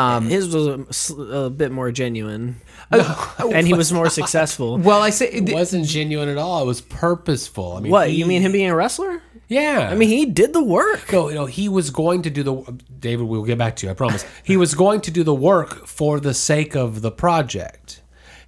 [0.01, 2.61] Um, His was a bit more genuine,
[2.93, 4.79] and he was more successful.
[4.79, 6.63] well, I say It wasn't genuine at all.
[6.63, 7.77] It was purposeful.
[7.77, 9.23] I mean, What he- you mean him being a wrestler?
[9.49, 9.89] Yeah.
[9.91, 11.13] I mean, he did the work.
[11.13, 12.81] No, no, he was going to do the.
[13.01, 13.91] David, we'll get back to you.
[13.91, 14.25] I promise.
[14.45, 18.00] He was going to do the work for the sake of the project.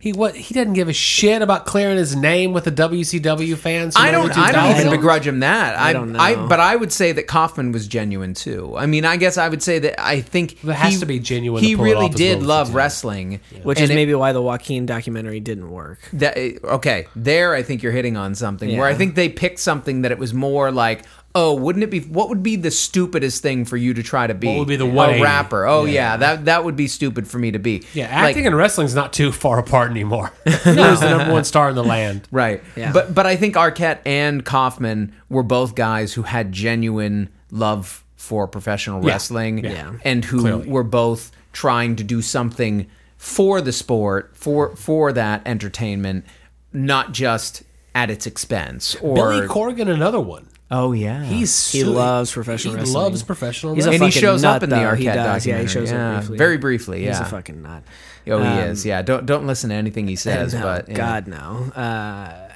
[0.02, 0.34] He what?
[0.34, 3.94] He didn't give a shit about clearing his name with the WCW fans.
[3.96, 4.36] I don't.
[4.36, 5.78] I don't even begrudge him that.
[5.78, 6.48] I, don't I, know.
[6.48, 8.74] but I would say that Kaufman was genuine too.
[8.76, 11.20] I mean, I guess I would say that I think There has he- to be
[11.20, 12.76] genuine He to pull it really did love he did.
[12.76, 16.00] wrestling, Which And is it- maybe why the Joaquin documentary didn't work.
[16.14, 19.60] That eh, okay, there I think you're hitting on something where I think they picked
[19.60, 21.04] something that it was more like,
[21.34, 22.00] oh, wouldn't it be?
[22.00, 24.46] What would be the stupidest thing for you to try to be?
[24.48, 25.22] What would be the a 180?
[25.22, 25.66] rapper?
[25.66, 25.92] Oh yeah.
[25.92, 26.16] Yeah.
[26.18, 27.84] that that would be stupid for me to be.
[27.94, 30.32] Yeah, Like, acting and wrestling's not too far apart anymore.
[30.44, 32.28] he was the number one star in the land.
[32.32, 32.62] Right.
[32.76, 32.92] Yeah.
[32.92, 38.46] But but I think Arquette and Kaufman were both guys who had genuine love for
[38.48, 39.12] professional Yeah.
[39.12, 39.92] wrestling Yeah.
[40.04, 40.68] and who Clearly.
[40.68, 42.86] were both trying to do something
[43.16, 46.24] for the sport, for for that entertainment,
[46.72, 47.62] not just
[47.94, 50.48] at its expense or Billy Corgan, another one.
[50.74, 51.22] Oh yeah.
[51.22, 53.02] He's He so- loves professional he wrestling.
[53.04, 54.82] loves professional He's a and he fucking shows up nut, in the though.
[54.82, 55.46] Arquette He does.
[55.46, 55.68] Yeah, he documentary.
[55.68, 56.38] shows up briefly.
[56.38, 57.10] Very briefly, yeah.
[57.10, 57.82] He's a fucking nut.
[58.28, 58.86] oh, he um, is.
[58.86, 59.02] Yeah.
[59.02, 60.94] Don't don't listen to anything he says, No, but yeah.
[60.96, 61.70] God no.
[61.76, 62.48] Uh,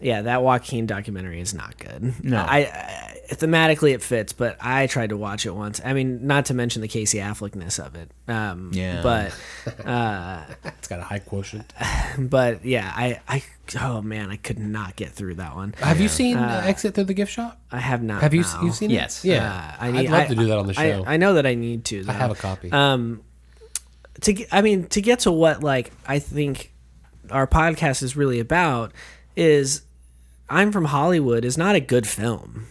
[0.00, 2.22] yeah, that Joaquin documentary is not good.
[2.22, 2.38] No.
[2.38, 5.80] I, I thematically it fits, but I tried to watch it once.
[5.84, 8.10] I mean, not to mention the Casey Affleckness of it.
[8.28, 9.02] Um, Yeah.
[9.02, 9.34] But
[9.86, 11.72] uh, It's got a high quotient.
[12.18, 13.42] but yeah, I I
[13.80, 15.74] oh man, I could not get through that one.
[15.78, 17.60] Have you seen uh, Exit Through the Gift Shop?
[17.72, 18.22] I have not.
[18.22, 18.62] Have you no.
[18.62, 18.94] you seen it?
[18.94, 19.24] Yes.
[19.24, 21.04] Yeah, Uh, I I need, would love I- to do that on the I- show.
[21.06, 22.02] I, know that I need to.
[22.04, 22.12] Though.
[22.12, 22.70] I have a copy.
[22.72, 23.22] Um,
[24.22, 26.72] to get, I mean, to get to what like I think
[27.30, 28.92] our podcast is really about
[29.36, 29.82] is
[30.48, 32.66] I'm from Hollywood is not a good film.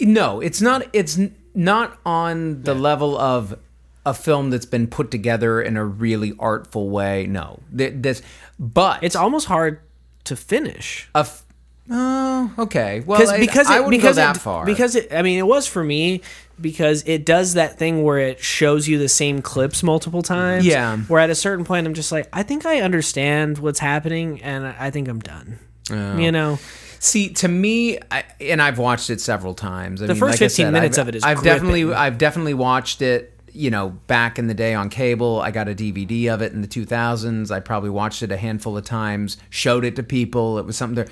[0.00, 0.86] No, it's not.
[0.92, 1.18] It's
[1.54, 3.58] not on the level of
[4.04, 7.26] a film that's been put together in a really artful way.
[7.26, 8.22] No, this,
[8.58, 9.80] but It's almost hard
[10.24, 11.08] to finish.
[11.14, 11.18] a.
[11.20, 11.44] F-
[11.90, 13.00] oh, okay.
[13.00, 14.64] Well, because I, because I it, wouldn't because go that it, far.
[14.64, 16.20] because it, I mean it was for me
[16.60, 20.64] because it does that thing where it shows you the same clips multiple times.
[20.66, 20.96] Yeah.
[20.98, 24.66] Where at a certain point I'm just like I think I understand what's happening and
[24.66, 25.58] I think I'm done.
[25.90, 26.16] Oh.
[26.18, 26.58] You know,
[26.98, 30.02] See, to me, I, and I've watched it several times.
[30.02, 31.92] I The mean, first like I 15 said, minutes I've, of it is I've definitely.
[31.92, 33.32] I've definitely watched it.
[33.52, 36.60] You know, back in the day on cable, I got a DVD of it in
[36.60, 37.50] the 2000s.
[37.50, 40.58] I probably watched it a handful of times, showed it to people.
[40.58, 41.06] It was something there.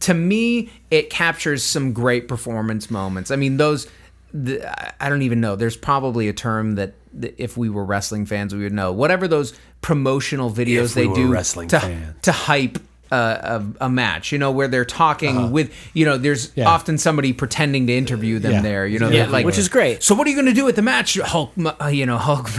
[0.00, 3.30] To me, it captures some great performance moments.
[3.30, 3.88] I mean, those.
[4.32, 5.54] The, I- I don't even know.
[5.56, 8.90] There's probably a term that, that if we were wrestling fans, we would know.
[8.92, 9.52] Whatever those
[9.82, 12.14] promotional videos If they were do wrestling to, fans.
[12.22, 12.78] to hype
[13.12, 15.48] Uh, a, a match, you know, where they're talking uh-huh.
[15.48, 16.66] with, you know, there's Yeah.
[16.66, 18.62] often somebody pretending to interview them Yeah.
[18.62, 20.02] there, you know, Yeah, like which is great.
[20.02, 21.52] So what are you going to do at the match, Hulk?
[21.58, 22.48] uh, You know, Hulk.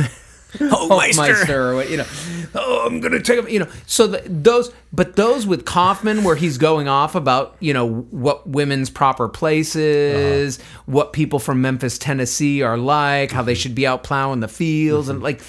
[0.53, 2.05] Hulkmeister or what you know
[2.53, 6.35] oh i'm gonna take him you know so the, those but those with kaufman where
[6.35, 10.81] he's going off about you know what women's proper place is uh-huh.
[10.85, 13.61] what people from memphis tennessee are like how they mm-hmm.
[13.61, 15.23] should be out plowing the fields and mm-hmm.
[15.23, 15.41] like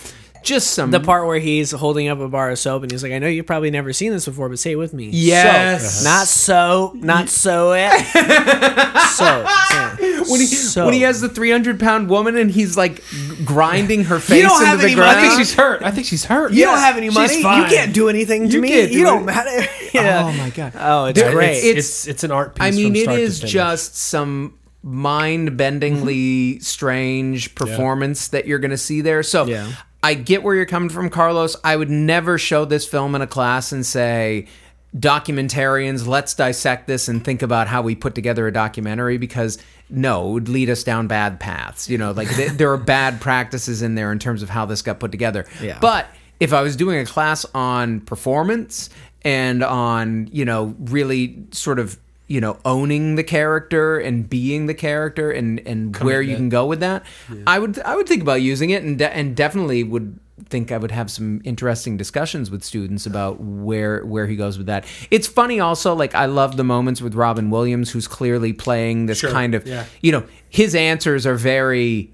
[0.45, 3.13] just some the part where he's holding up a bar of soap and he's like,
[3.13, 6.03] "I know you've probably never seen this before, but say it with me." Yes.
[6.03, 7.91] so, not so, not so it.
[9.15, 10.85] so, so, when he so.
[10.85, 13.03] when he has the 300 pound woman and he's like
[13.45, 15.27] grinding her face You don't into have the any ground money?
[15.27, 15.83] I think she's hurt.
[15.83, 16.53] I think she's hurt.
[16.53, 17.37] you Yeah, don't have any money.
[17.37, 18.69] You can't do anything to You me.
[18.69, 19.27] can't do you don't it.
[19.27, 19.71] matter.
[19.95, 20.25] yeah.
[20.25, 21.57] oh my god Oh, it's There- great.
[21.57, 22.65] It's, It's- it's it's an art piece.
[22.65, 26.61] I mean, from it start is just some mind-bendingly mm-hmm.
[26.61, 29.23] strange performance that you're going to see there.
[29.23, 29.71] So Yeah.
[30.05, 31.57] I get where you're coming from, Carlos.
[31.65, 34.47] I would never show this film in a class and say,
[34.95, 39.57] "Documentarians, let's dissect this and think about how we put together a documentary," because
[39.89, 41.89] no, it would lead us down bad paths.
[41.89, 44.83] You know, like th- there are bad practices in there in terms of how this
[44.83, 45.47] got put together.
[45.63, 45.79] Yeah.
[45.81, 46.07] But
[46.39, 48.91] if I was doing a class on performance
[49.23, 54.75] and on, you know, really sort of, you know, owning the character and being the
[54.75, 57.05] character and and where you can go with that,
[57.47, 60.79] I would I would think about using it and de- and definitely would think I
[60.79, 64.85] would have some interesting discussions with students about where where he goes with that.
[65.11, 69.21] It's funny also like I love the moments with Robin Williams who's clearly playing this
[69.21, 69.85] kind of yeah.
[70.01, 72.14] you know, his answers are very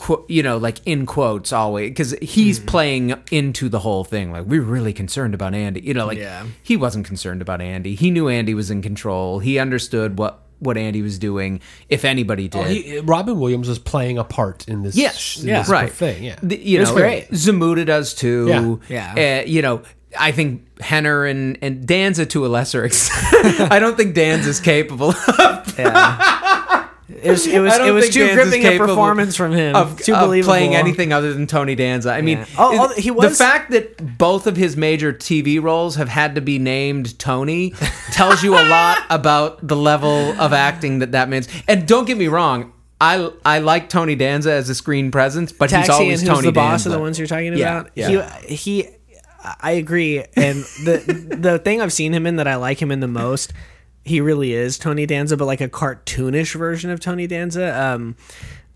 [0.00, 2.66] qu- you know, like in quotes always, because he's Mm-hmm.
[2.68, 4.32] playing into the whole thing.
[4.32, 5.80] Like we're really concerned about Andy.
[5.80, 6.46] You know, like Yeah.
[6.62, 7.94] he wasn't concerned about Andy.
[7.94, 9.38] He knew Andy was in control.
[9.40, 11.60] He understood what what Andy was doing.
[11.88, 14.94] If anybody did, Oh, he, Robin Williams was playing a part in this.
[14.94, 15.60] Yes, in yeah.
[15.60, 15.90] this right.
[15.90, 16.22] thing.
[16.22, 17.30] Yeah, The- you It was know, great.
[17.30, 18.80] Zmuda does too.
[18.88, 19.14] Yeah.
[19.16, 19.40] Yeah.
[19.42, 19.80] Uh, you know,
[20.18, 23.72] I think Henner and and Danza to a lesser extent.
[23.72, 25.76] I don't think Danza's capable of
[27.22, 29.74] It was it was it was too Danza's gripping a performance from him.
[29.76, 32.12] of, too of playing anything other than Tony Danza.
[32.12, 32.46] I mean, Yeah.
[32.58, 36.40] Oh, oh, he the fact that both of his major TV roles have had to
[36.40, 37.70] be named Tony
[38.12, 41.48] tells you a lot about the level of acting that that means.
[41.68, 45.70] And don't get me wrong, I I like Tony Danza as a screen presence, but
[45.70, 46.88] Taxi he's always and who's Tony the boss Danza.
[46.90, 47.90] are the ones you're talking Yeah, about.
[47.94, 48.38] yeah.
[48.46, 48.88] He he,
[49.60, 50.18] I agree.
[50.36, 53.52] And the the thing I've seen him in that I like him in the most,
[54.10, 57.80] he really is Tony Danza, but like a cartoonish version of Tony Danza.
[57.80, 58.16] Um,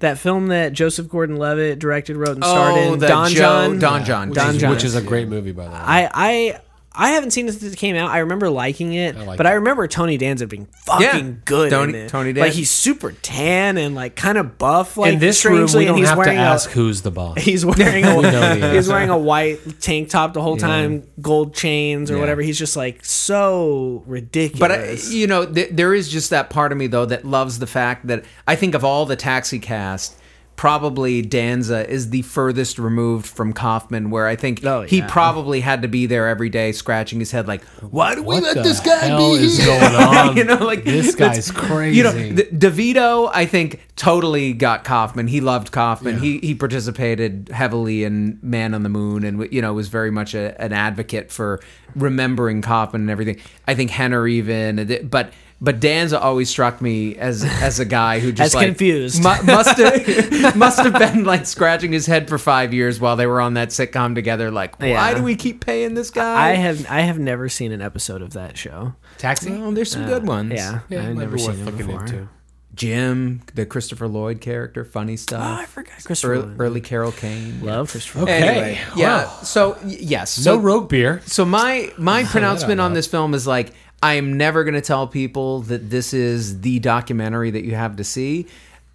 [0.00, 3.78] that film that Joseph Gordon-Levitt directed, wrote, and starred Oh, in, Don Joe- John.
[3.78, 4.28] Don Jon.
[4.30, 4.70] which, Don is, John.
[4.70, 5.76] which is a great movie by the way.
[5.78, 6.60] I I
[6.96, 8.10] I haven't seen it since it came out.
[8.10, 9.48] I remember liking it, like but it.
[9.48, 11.34] I remember Tony Danza being fucking Yeah.
[11.44, 11.70] good.
[11.70, 12.08] Tony- in it.
[12.08, 14.96] Tony like he's super tan and like kind of buff.
[14.96, 17.38] Like in this room, we don't he's have to wearing ask a, who's the boss.
[17.42, 21.02] He's wearing a We know the he's wearing a white tank top the whole time,
[21.20, 22.20] gold chains or Yeah.
[22.20, 22.42] whatever.
[22.42, 24.60] He's just like so ridiculous.
[24.60, 27.58] But I, you know, th- there is just that part of me though that loves
[27.58, 30.14] the fact that I think of all the Taxi cast,
[30.56, 35.82] probably Danza is the furthest removed from Kaufman, where I think Oh, he probably had
[35.82, 38.80] to be there every day, scratching his head, like, "Why do we What let this
[38.80, 40.36] guy be is here?" going on?
[40.36, 41.96] you know, like This guy's crazy.
[41.98, 45.26] You know, D- DeVito, I think, totally got Kaufman.
[45.26, 46.18] He loved Kaufman.
[46.18, 50.34] He he participated heavily in Man on the Moon, and you know was very much
[50.34, 51.60] a, an advocate for
[51.96, 53.38] remembering Kaufman and everything.
[53.66, 58.32] I think Henner even, but But Dan's always struck me as as a guy who
[58.32, 59.18] just As like, confused.
[59.22, 63.26] mu- must have must have been like scratching his head for five years while they
[63.26, 64.50] were on that sitcom together.
[64.50, 65.14] Like, why Yeah.
[65.14, 66.50] do we keep paying this guy?
[66.50, 68.94] I have I have never seen an episode of that show.
[69.16, 69.52] Taxi.
[69.52, 70.52] Oh, there's some good uh, ones.
[70.54, 72.00] Yeah, Yeah, I've never seen worth it looking before.
[72.04, 72.28] into.
[72.74, 75.58] Jim, the Christopher Lloyd character, funny oh, stuff.
[75.58, 76.34] Oh, I forgot Christopher.
[76.34, 77.64] early, early Carol Kane.
[77.64, 78.22] Love Christopher.
[78.22, 78.42] Okay.
[78.48, 79.26] Anyway, yeah.
[79.26, 79.30] Wow.
[79.44, 81.22] So y- yes, No rogue beer.
[81.24, 83.72] So my my pronouncement on this film is like
[84.04, 87.96] I am never going to tell people that this is the documentary that you have
[87.96, 88.46] to see.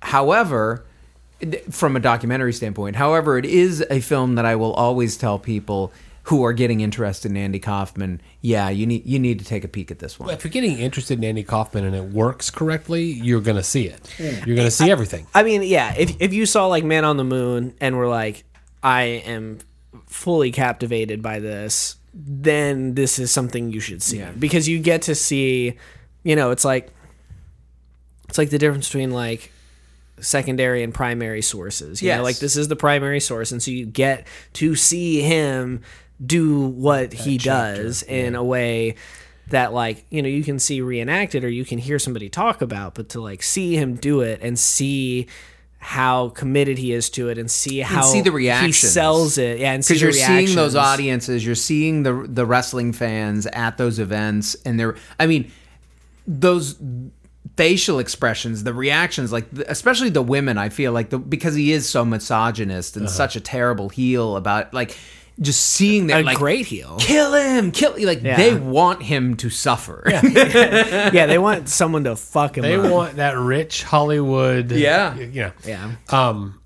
[0.04, 0.86] However,
[1.72, 5.92] from a documentary standpoint, however, it is a film that I will always tell people
[6.24, 8.22] who are getting interested in Andy Kaufman.
[8.42, 10.30] Yeah, you need you need to take a peek at this one.
[10.30, 14.08] If you're getting interested in Andy Kaufman and it works correctly, you're gonna see it.
[14.18, 14.48] Hmm.
[14.48, 15.26] You're gonna see everything.
[15.34, 15.96] I mean, yeah.
[15.98, 18.44] If if you saw like Man on the Moon and were like,
[18.84, 19.58] I am
[20.06, 24.18] fully captivated by this, then this is something you should see.
[24.38, 25.78] Because you get to see,
[26.24, 26.92] you know, it's like
[28.28, 29.52] it's like the difference between like
[30.20, 32.02] secondary and primary sources.
[32.02, 35.82] You know, like this is the primary source, and so you get to see him
[36.24, 38.96] do what he does in a way
[39.48, 42.94] that like you know you can see reenacted or you can hear somebody talk about
[42.94, 45.26] but to like see him do it and see
[45.82, 49.72] how committed he is to it and see how see the he sells it yeah
[49.72, 54.56] and because you're seeing those audiences, you're seeing the the wrestling fans at those events,
[54.66, 54.96] and they're.
[55.20, 55.50] I mean,
[56.28, 56.76] those
[57.56, 60.58] facial expressions, the reactions, like especially the women.
[60.58, 63.06] I feel like the because he is so misogynist Uh-huh.
[63.06, 64.98] and such a terrible heel about like
[65.42, 68.36] just seeing that a like great heel kill him, kill like Yeah.
[68.38, 70.04] they want him to suffer.
[70.06, 72.92] yeah they want someone to fuck him They up.
[72.92, 74.72] want that rich Hollywood.
[74.72, 75.16] Yeah.
[75.18, 75.52] You know.
[75.66, 76.60] yeah Um.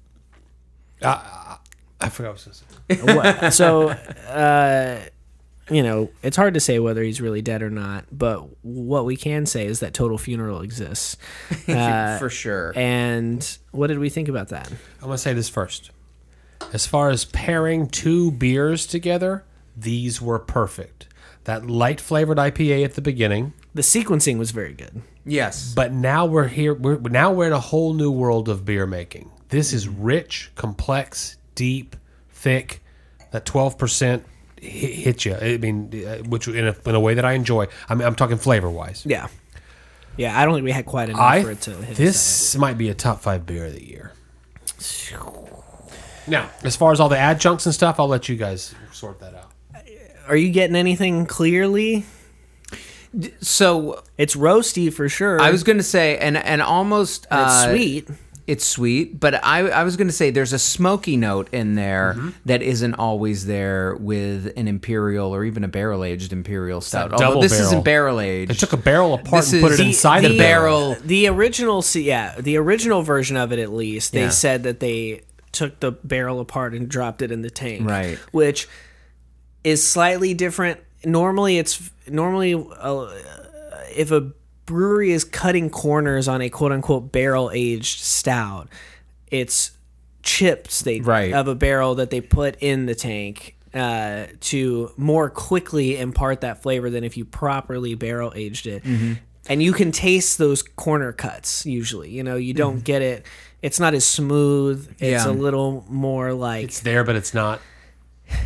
[1.02, 1.58] I,
[2.02, 3.14] I forgot what I was gonna say.
[3.44, 5.00] What- so uh
[5.70, 9.16] you know it's hard to say whether he's really dead or not but what we
[9.16, 11.16] can say is that total funeral exists
[11.70, 12.74] uh, for sure.
[12.76, 14.70] and what did we think about that
[15.02, 15.92] I'm gonna say this first.
[16.72, 19.44] As far as pairing two beers together,
[19.76, 21.08] these were perfect.
[21.44, 26.26] That light flavored IPA at the beginning, the sequencing was very good yes, but now
[26.26, 26.74] we're here.
[26.74, 29.32] We're now we're in a whole new world of beer making.
[29.50, 31.96] This is rich, complex, deep,
[32.30, 32.82] thick.
[33.32, 34.26] That twelve percent
[34.58, 35.36] hit you.
[35.36, 37.68] I mean, uh, which in a, in a way that I enjoy.
[37.90, 39.04] I mean, I'm talking flavor wise.
[39.06, 39.28] yeah
[40.16, 42.78] yeah i don't think we had quite enough I for it to hit this might
[42.78, 44.12] be a top five beer of the year.
[46.28, 49.34] Now, as far as all the adjuncts and stuff, I'll let you guys sort that
[49.36, 49.52] out.
[50.28, 52.06] are you getting anything clearly
[53.42, 57.70] so it's roasty for sure I was going to say, and and almost it's uh,
[57.70, 58.10] sweet
[58.48, 62.16] It's sweet, but I, I was going to say there's a smoky note in there
[62.18, 62.30] Mm-hmm.
[62.46, 67.12] that isn't always there with an imperial or even a barrel aged imperial stout.
[67.12, 67.68] double Although this barrel.
[67.68, 68.52] isn't barrel aged.
[68.52, 70.96] They took a barrel apart This and put is it the- inside the the, barrel.
[70.96, 74.30] The original, yeah, the original version of it, at least, they Yeah.
[74.30, 75.22] said that they
[75.54, 78.18] took the barrel apart and dropped it in the tank, Right.
[78.32, 78.68] Which
[79.64, 80.80] is slightly different.
[81.06, 83.08] Normally, it's normally uh,
[83.96, 84.32] if a
[84.66, 88.68] brewery is cutting corners on a quote unquote barrel aged stout,
[89.28, 89.72] it's
[90.24, 91.34] chips they Right.
[91.34, 93.56] of a barrel that they put in the tank.
[93.74, 99.14] Uh, to more quickly impart that flavor than if you properly barrel aged it Mm-hmm.
[99.50, 103.26] And you can taste those corner cuts usually you know you don't get it
[103.62, 105.28] it's not as smooth it's Yeah.
[105.28, 107.62] a little more like It's there, but it's not.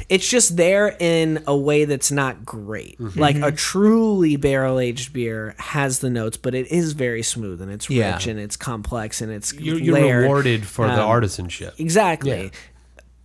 [0.10, 3.20] it's just there in a way that's not great Mm-hmm.
[3.20, 7.72] like a truly barrel aged beer has the notes but it is very smooth and
[7.72, 8.14] it's Yeah.
[8.16, 11.80] rich and it's complex and it's You're, you're rewarded for the Um, artisanship.
[11.80, 12.50] exactly Yeah.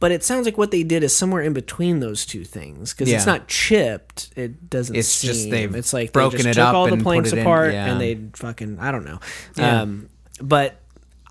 [0.03, 3.09] But it sounds like what they did is somewhere in between those two things because
[3.09, 4.33] it's not chipped.
[4.35, 4.97] It doesn't.
[4.97, 5.29] It's seem.
[5.31, 7.43] just they've It's like broken they just it took up all the planks it in-
[7.43, 7.87] apart yeah.
[7.87, 9.21] and they fucking I don't know.
[9.55, 9.83] Yeah.
[9.83, 10.09] Um,
[10.41, 10.81] but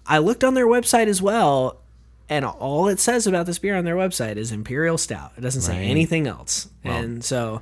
[0.08, 1.82] I looked on their website as well,
[2.30, 5.34] and all it says about this beer on their website is Imperial Stout.
[5.38, 5.90] It doesn't say Right.
[5.90, 7.60] anything else, and so.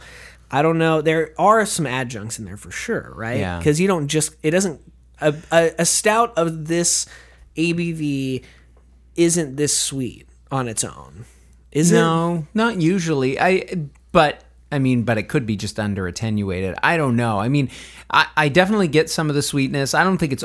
[0.51, 1.01] I don't know.
[1.01, 3.37] There are some adjuncts in there for sure, right?
[3.39, 3.57] Yeah.
[3.57, 4.79] Because you don't just it doesn't
[5.21, 7.07] a, a, a stout of this
[7.55, 8.43] ABV
[9.15, 11.25] isn't this sweet on its own.
[11.71, 11.95] Is it?
[11.95, 13.39] no, not usually.
[13.39, 13.65] I
[14.11, 16.75] but I mean, but it could be just under attenuated.
[16.81, 17.39] I don't know.
[17.39, 17.69] I mean,
[18.09, 19.93] I, I definitely get some of the sweetness.
[19.93, 20.43] I don't think it's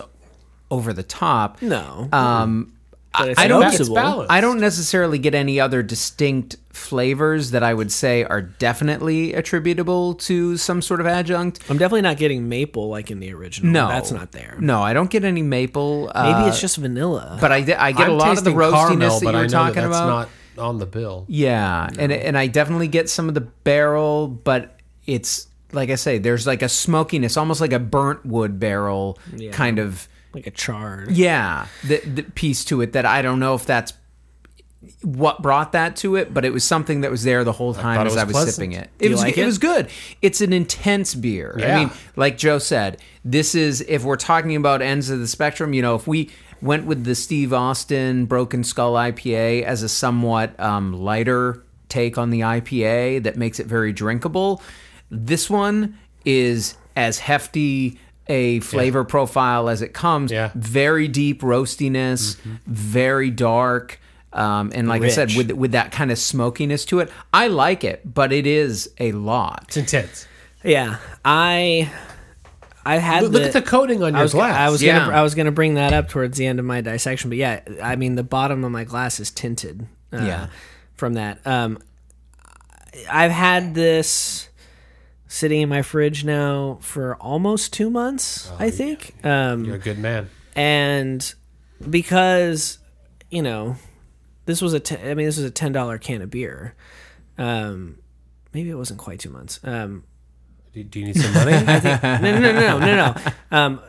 [0.70, 1.60] over the top.
[1.62, 2.08] No.
[2.12, 2.72] Um,
[3.18, 4.30] But it's I don't It's balanced.
[4.32, 10.14] I don't necessarily get any other distinct flavors that I would say are definitely attributable
[10.14, 11.60] to some sort of adjunct.
[11.70, 13.72] I'm definitely not getting maple like in the original.
[13.72, 14.56] No, that's not there.
[14.60, 16.10] No, I don't get any maple.
[16.14, 17.38] Maybe uh, it's just vanilla.
[17.40, 19.74] but I, I get a I'm lot of the tasting roastiness caramel, that you're talking
[19.74, 20.08] that that's about.
[20.08, 20.28] not
[20.58, 21.24] on the bill.
[21.28, 26.18] Yeah, and and I definitely get some of the barrel, but it's like I say,
[26.18, 29.50] there's like a smokiness, almost like a burnt wood barrel Yeah.
[29.52, 31.10] kind of like a charred.
[31.10, 33.92] yeah, the, the piece to it that I don't know if that's
[35.02, 37.96] what brought that to it, but it was something that was there the whole time
[37.96, 38.54] thought it as was I was pleasant.
[38.54, 38.90] sipping it.
[38.98, 39.42] It you was like it?
[39.42, 39.46] it?
[39.46, 39.88] was good.
[40.20, 41.58] It's an intense beer.
[41.62, 45.72] I mean, like Joe said, this is if we're talking about ends of the spectrum,
[45.72, 46.30] you know, if we
[46.60, 52.30] went with the Steve Austin Broken Skull IPA as a somewhat um, lighter take on
[52.30, 54.62] the IPA that makes it very drinkable,
[55.10, 60.30] this one is as hefty a flavor profile as it comes.
[60.32, 60.50] Yeah.
[60.54, 62.36] Very deep roastiness,
[62.66, 64.00] very dark.
[64.32, 67.84] Um, and like I said, with with that kind of smokiness to it, I like
[67.84, 69.64] it, but it is a lot.
[69.68, 70.26] It's intense.
[70.64, 71.90] Yeah, I
[72.84, 74.56] I had Look, the, look at the coating on I your was, glass.
[74.58, 74.98] I was Yeah.
[75.00, 77.60] gonna I was gonna bring that up towards the end of my dissection, but yeah,
[77.82, 79.86] I mean the bottom of my glass is tinted.
[80.12, 80.46] Uh, Yeah.
[80.94, 81.78] From that, um,
[83.10, 84.48] I've had this
[85.34, 88.50] sitting in my fridge now for almost two months.
[88.58, 89.14] I think.
[89.24, 90.30] Um, You're a good man.
[90.54, 91.34] and
[91.90, 92.78] because
[93.30, 93.74] you know
[94.46, 96.74] this was a t- I mean this was a ten dollar can of beer.
[97.36, 97.98] Um,
[98.52, 99.58] maybe it wasn't quite two months.
[99.64, 100.04] Um,
[100.74, 101.52] Do, do you need some money?
[101.64, 103.32] no, no, no, no, no, no.
[103.56, 103.80] Um,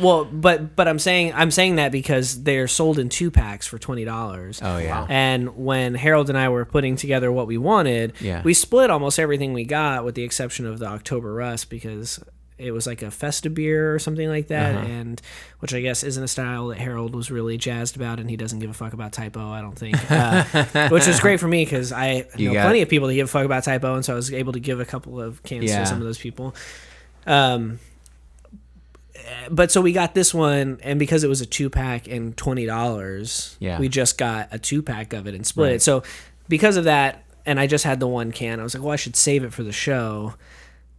[0.00, 3.78] well, but but I'm saying I'm saying that because they're sold in two packs for
[3.78, 4.60] twenty dollars.
[4.62, 5.04] Oh, yeah.
[5.08, 8.42] And when Harold and I were putting together what we wanted, Yeah.
[8.42, 12.20] we split almost everything we got, with the exception of the October Rust because
[12.58, 14.86] it was like a Festa beer or something like that, Uh-huh.
[14.86, 15.22] and
[15.60, 18.58] which I guess isn't a style that Harold was really jazzed about, and he doesn't
[18.58, 19.48] give a fuck about Type O.
[19.50, 22.88] I don't think, uh, which is great for me because I You know plenty of
[22.88, 24.80] people that give a fuck about Type O, and so I was able to give
[24.80, 25.80] a couple of cans Yeah.
[25.80, 26.54] to some of those people.
[27.26, 27.78] Um,
[29.50, 32.66] but so we got this one, and because it was a two pack and twenty
[32.66, 33.78] dollars, Yeah.
[33.78, 35.82] we just got a two pack of it and split it.
[35.82, 36.02] So
[36.48, 38.96] because of that, and I just had the one can, I was like, well, I
[38.96, 40.34] should save it for the show.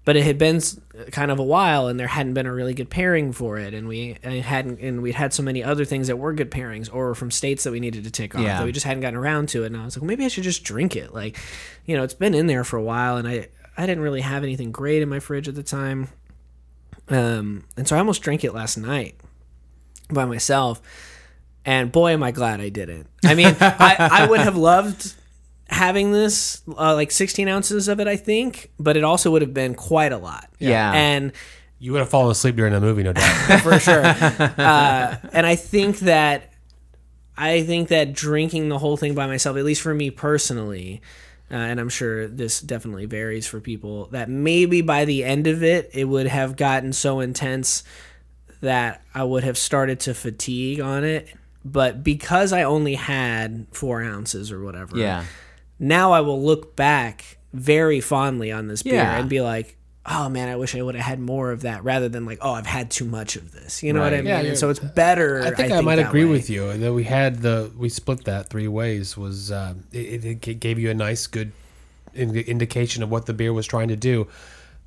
[0.10, 0.60] But it had been
[1.11, 3.88] kind of a while, and there hadn't been a really good pairing for it, and
[3.88, 7.30] we hadn't, and we'd had so many other things that were good pairings, or from
[7.30, 8.57] states that we needed to take off Yeah.
[8.57, 9.68] that we just hadn't gotten around to it.
[9.68, 11.14] And I was like, well, maybe I should just drink it.
[11.14, 11.38] Like,
[11.86, 14.41] you know, it's been in there for a while, and I I didn't really have
[14.44, 16.07] anything great in my fridge at the time.
[17.10, 19.15] Um, and so I almost drank it last night
[20.10, 20.81] by myself.
[21.65, 23.06] And boy, am I glad I didn't.
[23.23, 25.14] I mean, I, I would have loved
[25.70, 29.54] having this, uh, like 16 ounces of it, I think, but it also would have
[29.54, 30.50] been quite a lot.
[30.60, 30.91] Yeah.
[30.94, 31.32] And
[31.80, 33.62] you would have fallen asleep during the movie, no doubt.
[33.62, 34.04] for sure.
[34.06, 36.54] uh, and I think that
[37.38, 41.02] I think that drinking the whole thing by myself, at least for me personally,
[41.50, 45.64] uh, and I'm sure this definitely varies for people, that maybe by the end of
[45.64, 47.84] it, it would have gotten so intense
[48.62, 51.34] that I would have started to fatigue on it.
[51.64, 55.24] But because I only had four ounces or whatever, Yeah.
[55.80, 59.18] Now I will look back very fondly on this beer Yeah.
[59.19, 59.76] and be like,
[60.06, 62.51] oh man, I wish I would have had more of that rather than like, oh,
[62.53, 63.84] I've had too much of this.
[63.84, 64.23] You know what I Right.
[64.26, 64.34] mean?
[64.34, 65.41] Yeah, And so it's better.
[65.43, 66.31] I think I, might agree way.
[66.31, 70.47] with you that we had the we split that three ways was uh, it, it,
[70.47, 71.51] it gave you a nice good
[72.14, 74.27] in- indication of what the beer was trying to do,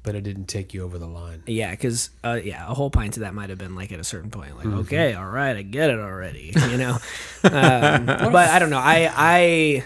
[0.03, 1.43] but it didn't take you over the line.
[1.47, 4.05] Yeah, because uh, yeah, a whole pint of that might have been like at a
[4.05, 4.71] certain point, Mm-hmm.
[4.71, 6.93] like okay, all right, I get it already, you know.
[7.45, 8.79] um, but I don't know.
[8.83, 9.85] I I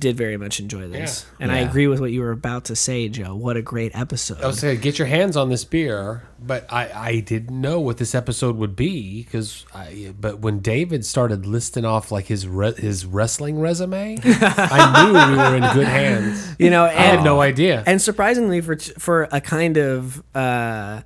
[0.00, 1.44] did very much enjoy this, Yeah.
[1.44, 3.34] and I agree with what you were about to say, Joe.
[3.36, 4.40] What a great episode!
[4.42, 7.98] I was saying, get your hands on this beer, but I, I didn't know what
[7.98, 10.12] this episode would be because I.
[10.18, 15.36] But when David started listing off like his re, his wrestling resume, I knew we
[15.36, 16.56] were in good hands.
[16.58, 17.84] you know, and, I had no idea.
[17.86, 21.02] and surprisingly for for a kind of uh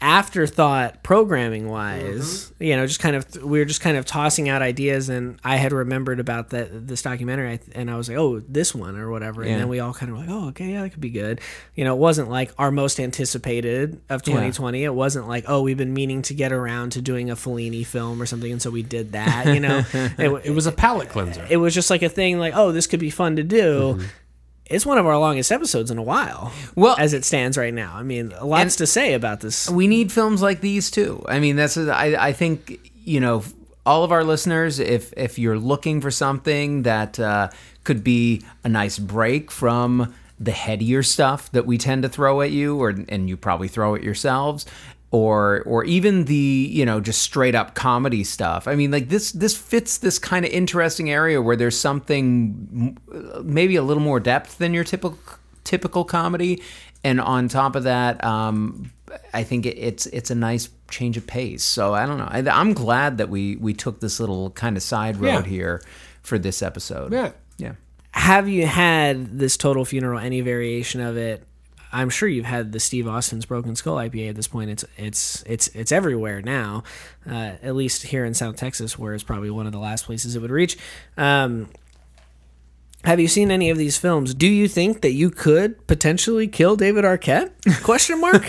[0.00, 4.62] afterthought programming wise you know just kind of we were just kind of tossing out
[4.62, 8.74] ideas and i had remembered about that this documentary and i was like oh this
[8.74, 9.42] one or whatever.
[9.42, 11.40] And then we all kind of were like oh okay yeah that could be good.
[11.74, 15.76] You know it wasn't like our most anticipated of 2020 it wasn't like oh we've
[15.76, 18.50] been meaning to get around to doing a Fellini film or something.
[18.50, 19.84] And so we did that you know?
[20.18, 21.46] It, it was a palate cleanser.
[21.50, 23.94] it was just like a thing like oh this could be fun to do.
[23.94, 24.06] Mm-hmm.
[24.68, 27.94] It's one of our longest episodes in a while Well- as it stands right now
[27.96, 31.24] i mean lots to say about this we need films like these too.
[31.28, 33.42] I mean, that's I I think you know
[33.86, 34.78] all of our listeners.
[34.78, 37.48] If if you're looking for something that uh,
[37.84, 42.50] could be a nice break from the headier stuff that we tend to throw at
[42.50, 44.66] you, or and you probably throw at yourselves.
[45.10, 48.68] Or, or even the you know just straight up comedy stuff.
[48.68, 52.98] I mean, like this this fits this kind of interesting area where there's something
[53.42, 55.18] maybe a little more depth than your typical
[55.64, 56.62] typical comedy,
[57.04, 58.90] and on top of that, um,
[59.32, 61.64] I think it, it's it's a nice change of pace.
[61.64, 62.28] So I don't know.
[62.30, 65.42] I, I'm glad that we we took this little kind of side road Yeah.
[65.42, 65.82] here
[66.22, 67.14] for this episode.
[67.14, 67.30] Yeah.
[67.56, 67.72] yeah.
[68.10, 71.44] have you had this total funeral any variation of it
[71.92, 74.70] I'm sure you've had the Steve Austin's Broken Skull IPA at this point.
[74.70, 76.82] It's it's it's it's everywhere now,
[77.28, 80.36] uh, at least here in South Texas, where it's probably one of the last places
[80.36, 80.76] it would reach.
[81.16, 81.68] Um,
[83.04, 84.34] have you seen any of these films?
[84.34, 87.52] Do you think that you could potentially kill David Arquette?
[87.84, 88.44] Question mark.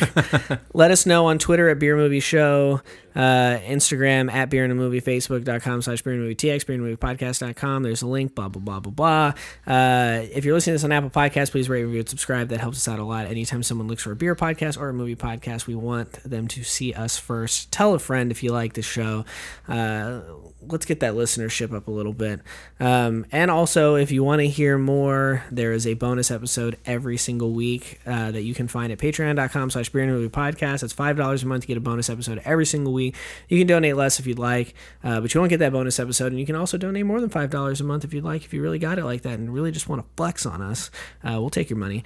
[0.74, 2.82] Let us know on Twitter at Beer Movie Show,
[3.16, 6.84] uh, Instagram at Beer and a Movie, Facebook.com slash Beer and Movie TX, Beer and
[6.84, 7.84] Movie Podcast.com.
[7.84, 9.34] There's a link, blah, blah, blah, blah, blah.
[9.72, 12.50] Uh, if you're listening to this on Apple Podcasts, please rate, review, and subscribe.
[12.50, 13.28] That helps us out a lot.
[13.28, 16.64] Anytime someone looks for a beer podcast or a movie podcast, we want them to
[16.64, 17.72] see us first.
[17.72, 19.26] Tell a friend if you like the show.
[19.68, 20.22] Uh,
[20.68, 22.42] let's get that listenership up a little bit.
[22.80, 27.18] Um, and also, if you want to hear more, there is a bonus episode every
[27.18, 30.82] single week uh, that you can find at patreon.com slash beer and movie podcast.
[30.82, 33.16] That's $5 a month to get a bonus episode every single week.
[33.48, 34.74] You can donate less if you'd like,
[35.04, 36.28] uh, but you won't get that bonus episode.
[36.28, 38.62] And you can also donate more than $5 a month if you'd like, if you
[38.62, 40.92] really got it like that and really just want to flex on us.
[41.24, 42.04] Uh, we'll take your money.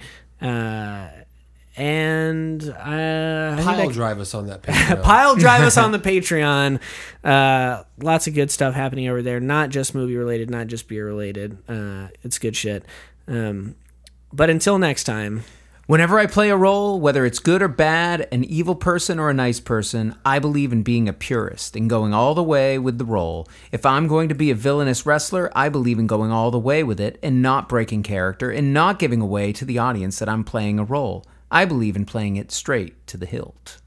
[1.76, 5.02] And uh, I think Pile that- drive us on that page.
[5.02, 6.80] pile drive us on the patreon
[7.24, 11.04] uh, lots of good stuff happening over there not just movie related not just beer
[11.06, 12.84] related uh, it's good shit
[13.26, 13.74] um,
[14.32, 15.42] but until next time
[15.86, 19.34] Whenever I play a role, whether it's good or bad, an evil person or a
[19.34, 23.04] nice person, I believe in being a purist and going all the way with the
[23.04, 23.46] role.
[23.70, 26.82] If I'm going to be a villainous wrestler, I believe in going all the way
[26.82, 30.42] with it and not breaking character and not giving away to the audience that I'm
[30.42, 31.26] playing a role.
[31.54, 33.78] I believe in playing it straight to the hilt.